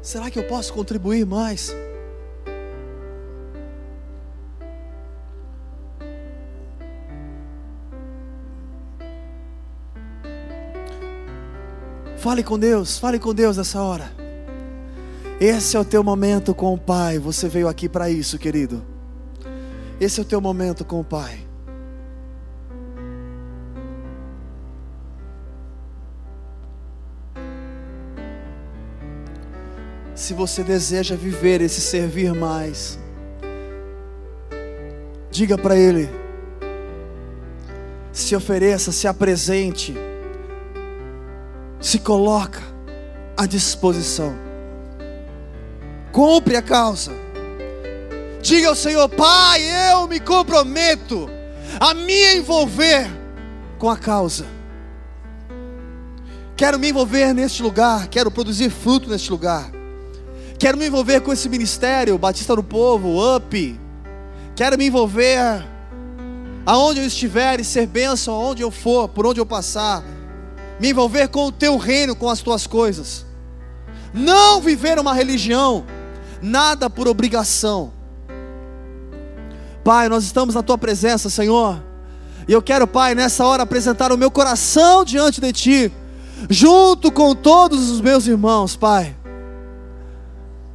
Será 0.00 0.30
que 0.30 0.38
eu 0.38 0.44
posso 0.48 0.72
contribuir 0.72 1.26
mais? 1.26 1.74
Fale 12.20 12.42
com 12.42 12.58
Deus, 12.58 12.98
fale 12.98 13.18
com 13.18 13.32
Deus 13.32 13.56
nessa 13.56 13.80
hora. 13.80 14.12
Esse 15.40 15.74
é 15.74 15.80
o 15.80 15.84
teu 15.86 16.04
momento 16.04 16.54
com 16.54 16.74
o 16.74 16.78
Pai. 16.78 17.18
Você 17.18 17.48
veio 17.48 17.66
aqui 17.66 17.88
para 17.88 18.10
isso, 18.10 18.38
querido. 18.38 18.84
Esse 19.98 20.20
é 20.20 20.22
o 20.22 20.26
teu 20.26 20.38
momento 20.38 20.84
com 20.84 21.00
o 21.00 21.04
Pai. 21.04 21.40
Se 30.14 30.34
você 30.34 30.62
deseja 30.62 31.16
viver 31.16 31.62
esse 31.62 31.80
servir 31.80 32.34
mais, 32.34 32.98
diga 35.30 35.56
para 35.56 35.74
Ele. 35.74 36.10
Se 38.12 38.36
ofereça, 38.36 38.92
se 38.92 39.08
apresente 39.08 40.09
se 41.80 41.98
coloca 41.98 42.60
à 43.36 43.46
disposição. 43.46 44.34
Compre 46.12 46.56
a 46.56 46.62
causa. 46.62 47.12
Diga 48.42 48.68
ao 48.68 48.74
Senhor, 48.74 49.08
Pai, 49.08 49.62
eu 49.92 50.06
me 50.06 50.20
comprometo 50.20 51.28
a 51.78 51.94
me 51.94 52.36
envolver 52.36 53.08
com 53.78 53.88
a 53.88 53.96
causa. 53.96 54.46
Quero 56.56 56.78
me 56.78 56.90
envolver 56.90 57.32
neste 57.32 57.62
lugar, 57.62 58.08
quero 58.08 58.30
produzir 58.30 58.70
fruto 58.70 59.08
neste 59.08 59.30
lugar. 59.30 59.70
Quero 60.58 60.76
me 60.76 60.86
envolver 60.86 61.22
com 61.22 61.32
esse 61.32 61.48
ministério, 61.48 62.18
Batista 62.18 62.54
do 62.54 62.62
Povo, 62.62 63.36
UP. 63.36 63.80
Quero 64.54 64.76
me 64.76 64.86
envolver 64.86 65.66
aonde 66.66 67.00
eu 67.00 67.06
estiver 67.06 67.60
e 67.60 67.64
ser 67.64 67.86
bênção 67.86 68.34
aonde 68.34 68.62
eu 68.62 68.70
for, 68.70 69.08
por 69.08 69.26
onde 69.26 69.40
eu 69.40 69.46
passar. 69.46 70.04
Me 70.80 70.90
envolver 70.90 71.28
com 71.28 71.46
o 71.46 71.52
teu 71.52 71.76
reino, 71.76 72.16
com 72.16 72.28
as 72.28 72.40
tuas 72.40 72.66
coisas. 72.66 73.26
Não 74.12 74.60
viver 74.60 74.98
uma 74.98 75.14
religião, 75.14 75.84
nada 76.42 76.88
por 76.90 77.06
obrigação. 77.06 77.92
Pai, 79.84 80.08
nós 80.08 80.24
estamos 80.24 80.54
na 80.54 80.62
tua 80.62 80.78
presença, 80.78 81.30
Senhor. 81.30 81.82
E 82.48 82.52
eu 82.52 82.62
quero, 82.62 82.86
Pai, 82.86 83.14
nessa 83.14 83.46
hora 83.46 83.62
apresentar 83.62 84.10
o 84.10 84.18
meu 84.18 84.30
coração 84.30 85.04
diante 85.04 85.40
de 85.40 85.52
ti, 85.52 85.92
junto 86.48 87.12
com 87.12 87.34
todos 87.34 87.90
os 87.90 88.00
meus 88.00 88.26
irmãos, 88.26 88.74
Pai. 88.74 89.14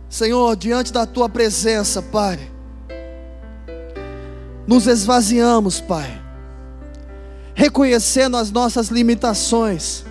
Senhor, 0.09 0.55
diante 0.55 0.93
da 0.93 1.05
tua 1.05 1.27
presença, 1.27 2.01
Pai, 2.01 2.39
nos 4.65 4.87
esvaziamos, 4.87 5.81
Pai, 5.81 6.21
reconhecendo 7.55 8.35
as 8.35 8.51
nossas 8.51 8.89
limitações, 8.89 10.03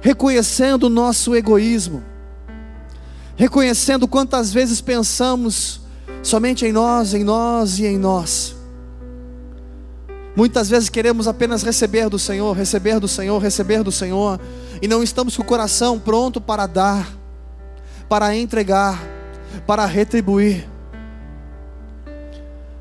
reconhecendo 0.00 0.84
o 0.84 0.88
nosso 0.88 1.34
egoísmo, 1.34 2.02
reconhecendo 3.34 4.06
quantas 4.06 4.52
vezes 4.52 4.80
pensamos 4.80 5.80
somente 6.22 6.64
em 6.64 6.72
nós, 6.72 7.12
em 7.12 7.24
nós 7.24 7.80
e 7.80 7.86
em 7.86 7.98
nós. 7.98 8.54
Muitas 10.36 10.70
vezes 10.70 10.88
queremos 10.88 11.26
apenas 11.26 11.62
receber 11.62 12.08
do 12.08 12.18
Senhor, 12.18 12.56
receber 12.56 13.00
do 13.00 13.08
Senhor, 13.08 13.38
receber 13.40 13.82
do 13.82 13.92
Senhor, 13.92 14.40
e 14.80 14.86
não 14.86 15.02
estamos 15.02 15.36
com 15.36 15.42
o 15.42 15.46
coração 15.46 15.98
pronto 15.98 16.40
para 16.40 16.66
dar, 16.66 17.08
para 18.08 18.34
entregar, 18.36 19.02
para 19.66 19.84
retribuir. 19.86 20.73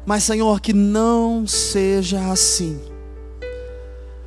Mas, 0.06 0.24
Senhor, 0.24 0.60
que 0.60 0.74
não 0.74 1.48
seja 1.48 2.32
assim, 2.32 2.80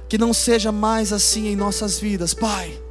que 0.08 0.16
não 0.16 0.32
seja 0.32 0.72
mais 0.72 1.12
assim 1.12 1.48
em 1.48 1.56
nossas 1.56 1.98
vidas, 1.98 2.32
Pai. 2.32 2.82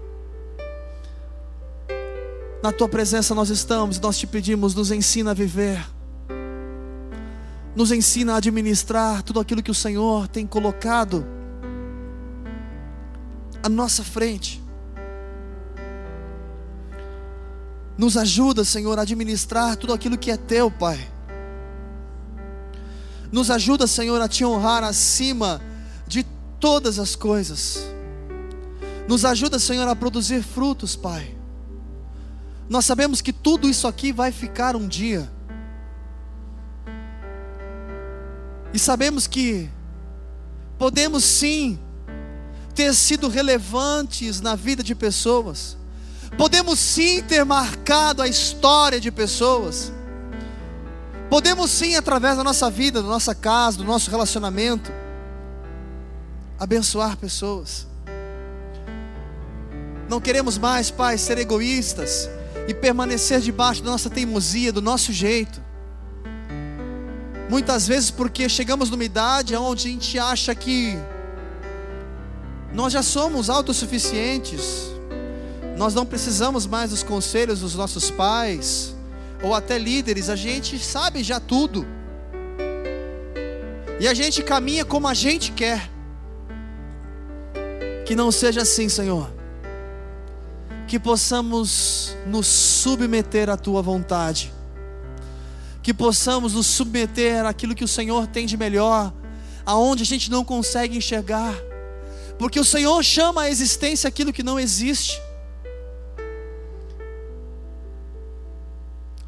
Na 2.62 2.72
tua 2.72 2.88
presença 2.88 3.34
nós 3.34 3.50
estamos, 3.50 4.00
nós 4.00 4.18
te 4.18 4.28
pedimos, 4.28 4.74
nos 4.76 4.92
ensina 4.92 5.32
a 5.32 5.34
viver, 5.34 5.84
nos 7.76 7.92
ensina 7.92 8.34
a 8.34 8.38
administrar 8.38 9.22
tudo 9.24 9.40
aquilo 9.40 9.62
que 9.62 9.72
o 9.72 9.76
Senhor 9.76 10.28
tem 10.28 10.46
colocado 10.46 11.26
à 13.62 13.70
nossa 13.70 14.04
frente. 14.04 14.64
Nos 17.98 18.18
ajuda, 18.18 18.64
Senhor, 18.64 18.98
a 19.00 19.04
administrar 19.04 19.76
tudo 19.76 19.94
aquilo 19.94 20.18
que 20.18 20.30
é 20.30 20.38
teu, 20.38 20.70
Pai. 20.70 21.15
Nos 23.36 23.52
ajuda, 23.52 23.86
Senhor, 23.86 24.22
a 24.22 24.30
te 24.30 24.46
honrar 24.46 24.82
acima 24.82 25.62
de 26.08 26.24
todas 26.58 26.98
as 26.98 27.18
coisas. 27.18 27.86
Nos 29.10 29.26
ajuda, 29.26 29.60
Senhor, 29.60 29.86
a 29.90 29.94
produzir 29.94 30.42
frutos, 30.42 30.96
Pai. 30.96 31.36
Nós 32.70 32.86
sabemos 32.86 33.20
que 33.20 33.34
tudo 33.34 33.68
isso 33.68 33.90
aqui 33.90 34.14
vai 34.14 34.32
ficar 34.32 34.74
um 34.78 34.88
dia. 34.88 35.30
E 38.74 38.80
sabemos 38.80 39.28
que 39.28 39.70
podemos 40.78 41.26
sim 41.26 41.78
ter 42.74 42.94
sido 42.94 43.28
relevantes 43.28 44.40
na 44.40 44.56
vida 44.56 44.82
de 44.82 44.96
pessoas. 44.96 45.76
Podemos 46.38 46.80
sim 46.80 47.22
ter 47.22 47.44
marcado 47.44 48.22
a 48.22 48.30
história 48.30 48.98
de 48.98 49.12
pessoas. 49.12 49.92
Podemos 51.36 51.70
sim, 51.70 51.98
através 51.98 52.38
da 52.38 52.46
nossa 52.46 52.70
vida, 52.70 53.02
da 53.02 53.10
nossa 53.10 53.36
casa, 53.36 53.76
do 53.76 53.84
nosso 53.84 54.10
relacionamento, 54.10 54.90
abençoar 56.58 57.18
pessoas. 57.18 57.86
Não 60.08 60.22
queremos 60.22 60.58
mais, 60.58 60.90
Pai, 60.90 61.18
ser 61.18 61.38
egoístas 61.38 62.30
e 62.70 62.74
permanecer 62.74 63.42
debaixo 63.42 63.84
da 63.84 63.92
nossa 63.92 64.10
teimosia, 64.10 64.72
do 64.72 64.82
nosso 64.82 65.12
jeito. 65.12 65.62
Muitas 67.50 67.86
vezes 67.86 68.10
porque 68.10 68.48
chegamos 68.48 68.90
numa 68.90 69.04
idade 69.04 69.58
onde 69.58 69.90
a 69.90 69.92
gente 69.92 70.18
acha 70.18 70.56
que 70.56 70.98
nós 72.72 72.94
já 72.94 73.04
somos 73.04 73.50
autossuficientes, 73.50 74.86
nós 75.76 75.94
não 75.94 76.06
precisamos 76.06 76.66
mais 76.66 76.92
dos 76.92 77.04
conselhos 77.04 77.60
dos 77.60 77.76
nossos 77.76 78.10
pais 78.10 78.95
ou 79.46 79.54
até 79.54 79.78
líderes, 79.78 80.28
a 80.28 80.36
gente 80.36 80.80
sabe 80.80 81.22
já 81.22 81.40
tudo. 81.40 81.86
E 84.00 84.08
a 84.08 84.14
gente 84.16 84.42
caminha 84.42 84.84
como 84.84 85.08
a 85.08 85.14
gente 85.14 85.52
quer. 85.52 85.88
Que 88.08 88.16
não 88.16 88.32
seja 88.32 88.64
assim, 88.64 88.90
Senhor. 88.90 89.32
Que 90.88 90.98
possamos 90.98 92.18
nos 92.26 92.48
submeter 92.48 93.48
à 93.48 93.56
tua 93.56 93.84
vontade. 93.84 94.52
Que 95.84 95.94
possamos 95.94 96.56
nos 96.56 96.66
submeter 96.66 97.46
àquilo 97.46 97.76
que 97.76 97.84
o 97.84 97.88
Senhor 97.88 98.26
tem 98.26 98.48
de 98.48 98.58
melhor, 98.58 99.14
aonde 99.64 100.02
a 100.02 100.08
gente 100.08 100.32
não 100.32 100.44
consegue 100.44 100.98
enxergar. 100.98 101.54
Porque 102.40 102.60
o 102.60 102.66
Senhor 102.66 103.04
chama 103.04 103.44
a 103.44 103.50
existência 103.52 104.08
aquilo 104.08 104.34
que 104.34 104.42
não 104.42 104.60
existe. 104.60 105.22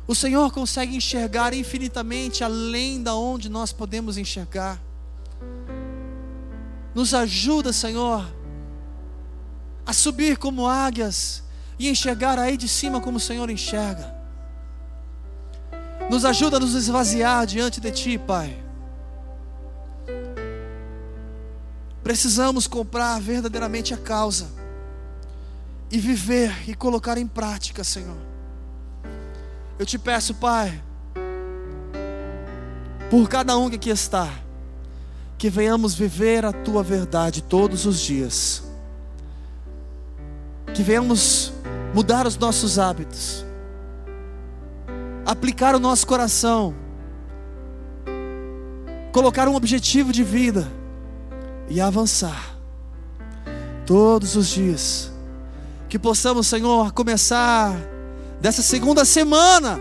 O 0.08 0.16
Senhor 0.16 0.54
consegue 0.54 0.96
enxergar 0.96 1.54
infinitamente 1.54 2.42
além 2.42 3.04
da 3.04 3.14
onde 3.14 3.50
nós 3.50 3.74
podemos 3.74 4.18
enxergar. 4.18 4.82
Nos 6.96 7.14
ajuda, 7.14 7.74
Senhor, 7.74 8.26
a 9.86 9.92
subir 9.92 10.38
como 10.38 10.66
águias 10.66 11.44
e 11.78 11.90
enxergar 11.90 12.40
aí 12.40 12.56
de 12.56 12.70
cima 12.70 13.02
como 13.02 13.18
o 13.18 13.20
Senhor 13.20 13.50
enxerga. 13.50 14.16
Nos 16.10 16.24
ajuda 16.24 16.56
a 16.56 16.60
nos 16.60 16.74
esvaziar 16.74 17.46
diante 17.46 17.82
de 17.82 17.92
Ti, 17.92 18.18
Pai. 18.18 18.64
Precisamos 22.02 22.66
comprar 22.66 23.20
verdadeiramente 23.20 23.94
a 23.94 23.98
causa 23.98 24.48
e 25.92 26.00
viver 26.00 26.70
e 26.70 26.74
colocar 26.74 27.18
em 27.18 27.28
prática, 27.28 27.84
Senhor. 27.84 28.37
Eu 29.80 29.86
te 29.86 30.00
peço, 30.00 30.34
Pai, 30.34 30.82
por 33.12 33.30
cada 33.30 33.56
um 33.58 33.70
que 33.70 33.76
aqui 33.76 33.90
está, 33.92 34.28
que 35.38 35.52
venhamos 35.52 35.94
viver 35.94 36.44
a 36.46 36.52
tua 36.52 36.82
verdade 36.82 37.44
todos 37.44 37.86
os 37.86 38.00
dias, 38.00 38.64
que 40.74 40.82
venhamos 40.82 41.54
mudar 41.94 42.26
os 42.26 42.36
nossos 42.38 42.80
hábitos, 42.80 43.46
aplicar 45.26 45.76
o 45.76 45.80
nosso 45.80 46.08
coração, 46.08 46.74
colocar 49.12 49.48
um 49.48 49.54
objetivo 49.54 50.12
de 50.12 50.24
vida 50.24 50.68
e 51.70 51.80
avançar 51.80 52.58
todos 53.86 54.36
os 54.36 54.48
dias, 54.48 55.12
que 55.88 56.00
possamos, 56.00 56.48
Senhor, 56.48 56.92
começar 56.94 57.76
dessa 58.40 58.62
segunda 58.62 59.04
semana, 59.04 59.80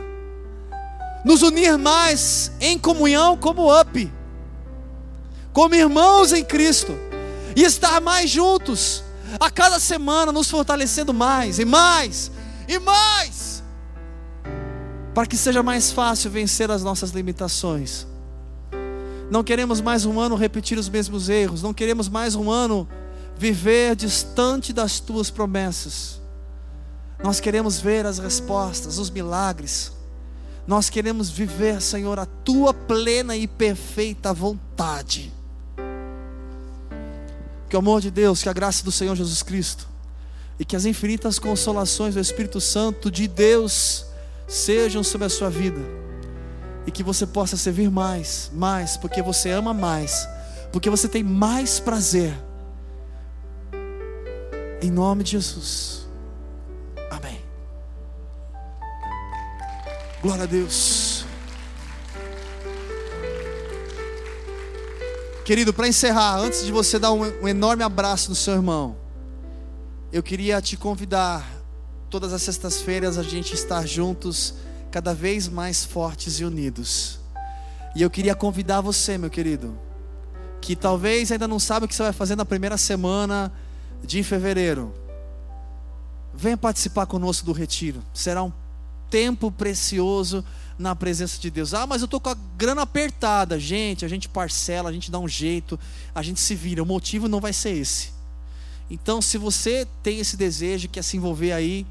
nos 1.25 1.43
unir 1.43 1.77
mais 1.77 2.53
em 2.61 2.79
comunhão 2.79 3.37
como 3.37 3.69
up, 3.81 4.13
como 5.53 5.75
irmãos 5.75 6.33
em 6.33 6.45
Cristo, 6.45 6.97
e 7.55 7.63
estar 7.63 8.01
mais 8.01 8.31
juntos, 8.31 9.03
a 9.41 9.51
cada 9.51 9.79
semana 9.81 10.31
nos 10.31 10.49
fortalecendo 10.49 11.13
mais 11.13 11.59
e 11.59 11.65
mais 11.65 12.31
e 12.69 12.79
mais, 12.79 13.63
para 15.15 15.27
que 15.27 15.37
seja 15.37 15.63
mais 15.63 15.91
fácil 15.91 16.31
vencer 16.31 16.71
as 16.71 16.83
nossas 16.83 17.11
limitações. 17.11 18.07
Não 19.31 19.43
queremos 19.43 19.81
mais 19.81 20.07
um 20.07 20.21
ano 20.21 20.37
repetir 20.37 20.79
os 20.79 20.89
mesmos 20.89 21.29
erros, 21.29 21.63
não 21.63 21.75
queremos 21.75 22.09
mais 22.09 22.37
um 22.37 22.51
ano 22.51 22.89
viver 23.37 23.97
distante 23.97 24.73
das 24.73 25.01
tuas 25.01 25.31
promessas 25.31 26.21
Nós 27.23 27.41
queremos 27.41 27.81
ver 27.81 28.07
as 28.07 28.19
respostas, 28.19 28.99
os 28.99 29.11
milagres. 29.11 29.93
Nós 30.67 30.91
queremos 30.91 31.31
viver, 31.31 31.81
Senhor, 31.81 32.19
a 32.19 32.27
tua 32.27 32.75
plena 32.75 33.37
e 33.37 33.47
perfeita 33.47 34.33
vontade. 34.33 35.33
Que 37.69 37.77
o 37.77 37.79
amor 37.79 38.01
de 38.01 38.11
Deus, 38.11 38.43
que 38.43 38.49
a 38.49 38.53
graça 38.53 38.85
do 38.85 38.93
Senhor 38.93 39.15
Jesus 39.17 39.43
Cristo 39.43 39.89
e 40.59 40.65
que 40.65 40.77
as 40.77 40.85
infinitas 40.85 41.39
consolações 41.39 42.15
do 42.15 42.21
Espírito 42.21 42.61
Santo 42.61 43.11
de 43.11 43.29
Deus 43.29 44.07
sejam 44.49 45.03
sobre 45.03 45.27
a 45.27 45.31
sua 45.31 45.51
vida 45.51 45.81
e 46.87 46.91
que 46.91 47.03
você 47.03 47.27
possa 47.27 47.57
servir 47.57 47.91
mais, 47.91 48.51
mais, 48.55 48.97
porque 48.97 49.21
você 49.21 49.51
ama 49.51 49.75
mais, 49.75 50.27
porque 50.73 50.89
você 50.89 51.09
tem 51.09 51.23
mais 51.23 51.81
prazer. 51.81 52.33
Em 54.81 54.91
nome 54.91 55.25
de 55.25 55.33
Jesus. 55.33 55.96
Glória 60.23 60.45
a 60.45 60.47
Deus. 60.47 61.25
Querido, 65.45 65.73
para 65.73 65.87
encerrar, 65.87 66.39
antes 66.39 66.65
de 66.65 66.73
você 66.73 66.99
dar 66.99 67.13
um, 67.13 67.23
um 67.43 67.47
enorme 67.47 67.85
abraço 67.85 68.31
no 68.31 68.35
seu 68.35 68.55
irmão, 68.55 68.97
eu 70.13 70.23
queria 70.23 70.61
te 70.61 70.77
convidar, 70.77 71.49
todas 72.11 72.33
as 72.33 72.43
sextas-feiras, 72.43 73.19
a 73.19 73.23
gente 73.23 73.55
estar 73.55 73.87
juntos, 73.87 74.55
cada 74.91 75.15
vez 75.15 75.49
mais 75.49 75.85
fortes 75.85 76.41
e 76.41 76.45
unidos. 76.45 77.21
E 77.95 78.03
eu 78.03 78.11
queria 78.11 78.35
convidar 78.35 78.81
você, 78.81 79.19
meu 79.19 79.31
querido, 79.31 79.79
que 80.61 80.75
talvez 80.75 81.31
ainda 81.31 81.47
não 81.47 81.59
sabe 81.59 81.87
o 81.87 81.89
que 81.89 81.95
você 81.95 82.03
vai 82.03 82.13
fazer 82.13 82.35
na 82.35 82.45
primeira 82.45 82.77
semana 82.77 83.53
de 84.03 84.23
fevereiro. 84.23 84.93
Venha 86.35 86.57
participar 86.57 87.07
conosco 87.07 87.47
do 87.47 87.53
retiro. 87.53 88.03
Será 88.13 88.43
um 88.43 88.53
tempo 89.11 89.51
precioso 89.51 90.45
na 90.79 90.95
presença 90.95 91.41
de 91.41 91.51
Deus. 91.51 91.73
Ah, 91.75 91.87
mas 91.87 92.03
eu 92.03 92.07
estou 92.07 92.21
com 92.21 92.29
a 92.29 92.37
grana 92.57 92.83
apertada. 92.83 93.59
Gente, 93.59 94.05
a 94.05 94.09
gente 94.09 94.29
parcela, 94.29 94.91
a 94.91 94.93
gente 94.93 95.11
dá 95.11 95.19
um 95.19 95.29
jeito, 95.29 95.79
a 96.15 96.23
gente 96.23 96.41
se 96.41 96.55
vira. 96.55 96.83
O 96.83 96.87
motivo 96.87 97.29
não 97.29 97.41
vai 97.41 97.53
ser 97.53 97.71
esse. 97.71 98.15
Então, 98.91 99.21
se 99.21 99.37
você 99.39 99.87
tem 100.03 100.19
esse 100.19 100.37
desejo, 100.37 100.89
quer 100.89 101.03
se 101.03 101.17
envolver 101.17 101.53
aí, 101.53 101.87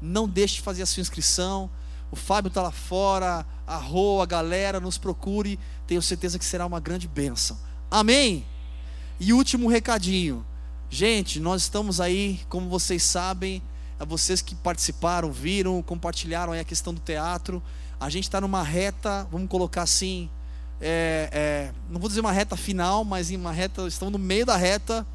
não 0.00 0.28
deixe 0.28 0.56
de 0.56 0.60
fazer 0.60 0.82
a 0.82 0.86
sua 0.86 1.00
inscrição. 1.00 1.68
O 2.10 2.16
Fábio 2.16 2.48
está 2.48 2.62
lá 2.62 2.70
fora, 2.70 3.44
a 3.66 3.76
Rô, 3.76 4.22
a 4.22 4.26
galera, 4.26 4.78
nos 4.78 4.96
procure. 4.96 5.58
Tenho 5.86 6.00
certeza 6.00 6.38
que 6.38 6.44
será 6.44 6.64
uma 6.66 6.78
grande 6.78 7.08
bênção. 7.08 7.58
Amém? 7.90 8.44
E 9.18 9.32
último 9.32 9.68
recadinho. 9.68 10.44
Gente, 10.88 11.40
nós 11.40 11.62
estamos 11.62 12.00
aí, 12.00 12.40
como 12.48 12.68
vocês 12.68 13.02
sabem, 13.02 13.60
a 13.98 14.04
vocês 14.04 14.42
que 14.42 14.54
participaram, 14.54 15.32
viram, 15.32 15.82
compartilharam 15.82 16.52
a 16.52 16.64
questão 16.64 16.92
do 16.92 17.00
teatro. 17.00 17.62
A 17.98 18.10
gente 18.10 18.24
está 18.24 18.40
numa 18.40 18.62
reta, 18.62 19.26
vamos 19.30 19.48
colocar 19.48 19.82
assim, 19.82 20.28
é, 20.80 21.30
é, 21.32 21.72
não 21.90 21.98
vou 21.98 22.08
dizer 22.08 22.20
uma 22.20 22.32
reta 22.32 22.56
final, 22.56 23.04
mas 23.04 23.30
em 23.30 23.36
uma 23.36 23.52
reta, 23.52 23.86
estamos 23.86 24.12
no 24.12 24.18
meio 24.18 24.44
da 24.44 24.56
reta 24.56 25.06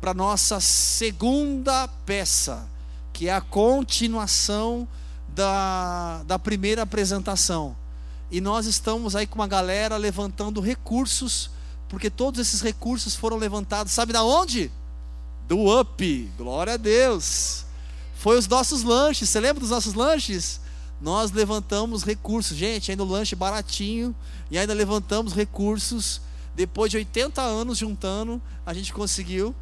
para 0.00 0.14
nossa 0.14 0.60
segunda 0.60 1.88
peça, 2.06 2.66
que 3.12 3.28
é 3.28 3.34
a 3.34 3.40
continuação 3.40 4.88
da, 5.28 6.22
da 6.24 6.38
primeira 6.38 6.82
apresentação. 6.82 7.76
E 8.30 8.40
nós 8.40 8.66
estamos 8.66 9.14
aí 9.14 9.26
com 9.26 9.36
uma 9.36 9.46
galera 9.46 9.96
levantando 9.98 10.60
recursos, 10.60 11.50
porque 11.88 12.08
todos 12.08 12.40
esses 12.40 12.62
recursos 12.62 13.14
foram 13.14 13.36
levantados, 13.36 13.92
sabe 13.92 14.12
da 14.12 14.24
onde? 14.24 14.70
Do 15.46 15.80
UP, 15.80 16.30
glória 16.36 16.74
a 16.74 16.76
Deus 16.78 17.65
foi 18.16 18.38
os 18.38 18.48
nossos 18.48 18.82
lanches. 18.82 19.28
Você 19.28 19.38
lembra 19.38 19.60
dos 19.60 19.70
nossos 19.70 19.94
lanches? 19.94 20.58
Nós 21.00 21.30
levantamos 21.30 22.02
recursos, 22.02 22.56
gente, 22.56 22.90
ainda 22.90 23.04
o 23.04 23.06
lanche 23.06 23.36
baratinho 23.36 24.14
e 24.50 24.58
ainda 24.58 24.72
levantamos 24.72 25.34
recursos. 25.34 26.22
Depois 26.54 26.90
de 26.90 26.96
80 26.96 27.42
anos 27.42 27.76
juntando, 27.76 28.40
a 28.64 28.72
gente 28.72 28.92
conseguiu. 28.92 29.54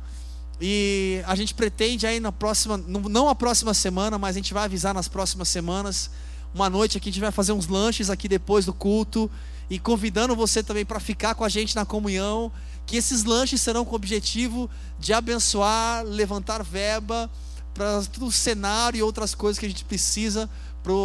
E 0.61 1.21
a 1.27 1.35
gente 1.35 1.53
pretende 1.53 2.07
aí 2.07 2.21
na 2.21 2.31
próxima, 2.31 2.77
não 2.77 3.29
a 3.29 3.35
próxima 3.35 3.75
semana, 3.75 4.17
mas 4.17 4.37
a 4.37 4.39
gente 4.39 4.55
vai 4.55 4.65
avisar 4.65 4.95
nas 4.95 5.09
próximas 5.09 5.49
semanas. 5.49 6.09
Uma 6.55 6.71
noite 6.71 6.97
aqui 6.97 7.09
a 7.09 7.13
gente 7.13 7.21
vai 7.21 7.33
fazer 7.33 7.53
uns 7.53 7.67
lanches 7.67 8.09
aqui 8.09 8.29
depois 8.29 8.65
do 8.65 8.73
culto 8.73 9.29
e 9.69 9.81
convidando 9.81 10.37
você 10.37 10.63
também 10.63 10.85
para 10.85 11.01
ficar 11.01 11.35
com 11.35 11.43
a 11.43 11.49
gente 11.49 11.75
na 11.75 11.85
comunhão, 11.85 12.53
que 12.87 12.97
esses 12.97 13.25
lanches 13.25 13.61
serão 13.61 13.85
com 13.85 13.93
o 13.93 13.97
objetivo 13.97 14.71
de 15.01 15.13
abençoar, 15.13 16.05
levantar 16.05 16.63
verba 16.63 17.29
para 17.75 18.03
todo 18.05 18.27
o 18.27 18.33
cenário 18.33 18.99
e 18.99 19.03
outras 19.03 19.35
coisas 19.35 19.59
que 19.59 19.67
a 19.67 19.69
gente 19.69 19.85
precisa 19.85 20.49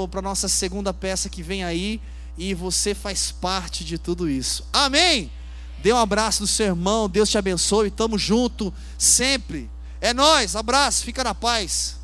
para 0.10 0.20
a 0.20 0.22
nossa 0.22 0.48
segunda 0.48 0.94
peça 0.94 1.28
que 1.28 1.44
vem 1.44 1.64
aí. 1.64 2.00
E 2.38 2.54
você 2.54 2.96
faz 2.96 3.32
parte 3.32 3.84
de 3.84 3.98
tudo 3.98 4.30
isso. 4.30 4.64
Amém? 4.72 5.30
Dê 5.84 5.92
um 5.92 5.98
abraço 5.98 6.42
do 6.42 6.48
seu 6.48 6.68
irmão, 6.68 7.10
Deus 7.10 7.30
te 7.30 7.38
abençoe, 7.38 7.92
tamo 7.92 8.18
junto 8.18 8.74
sempre. 8.98 9.70
É 10.00 10.14
nós, 10.14 10.56
abraço, 10.56 11.04
fica 11.04 11.24
na 11.24 11.36
paz. 11.36 11.99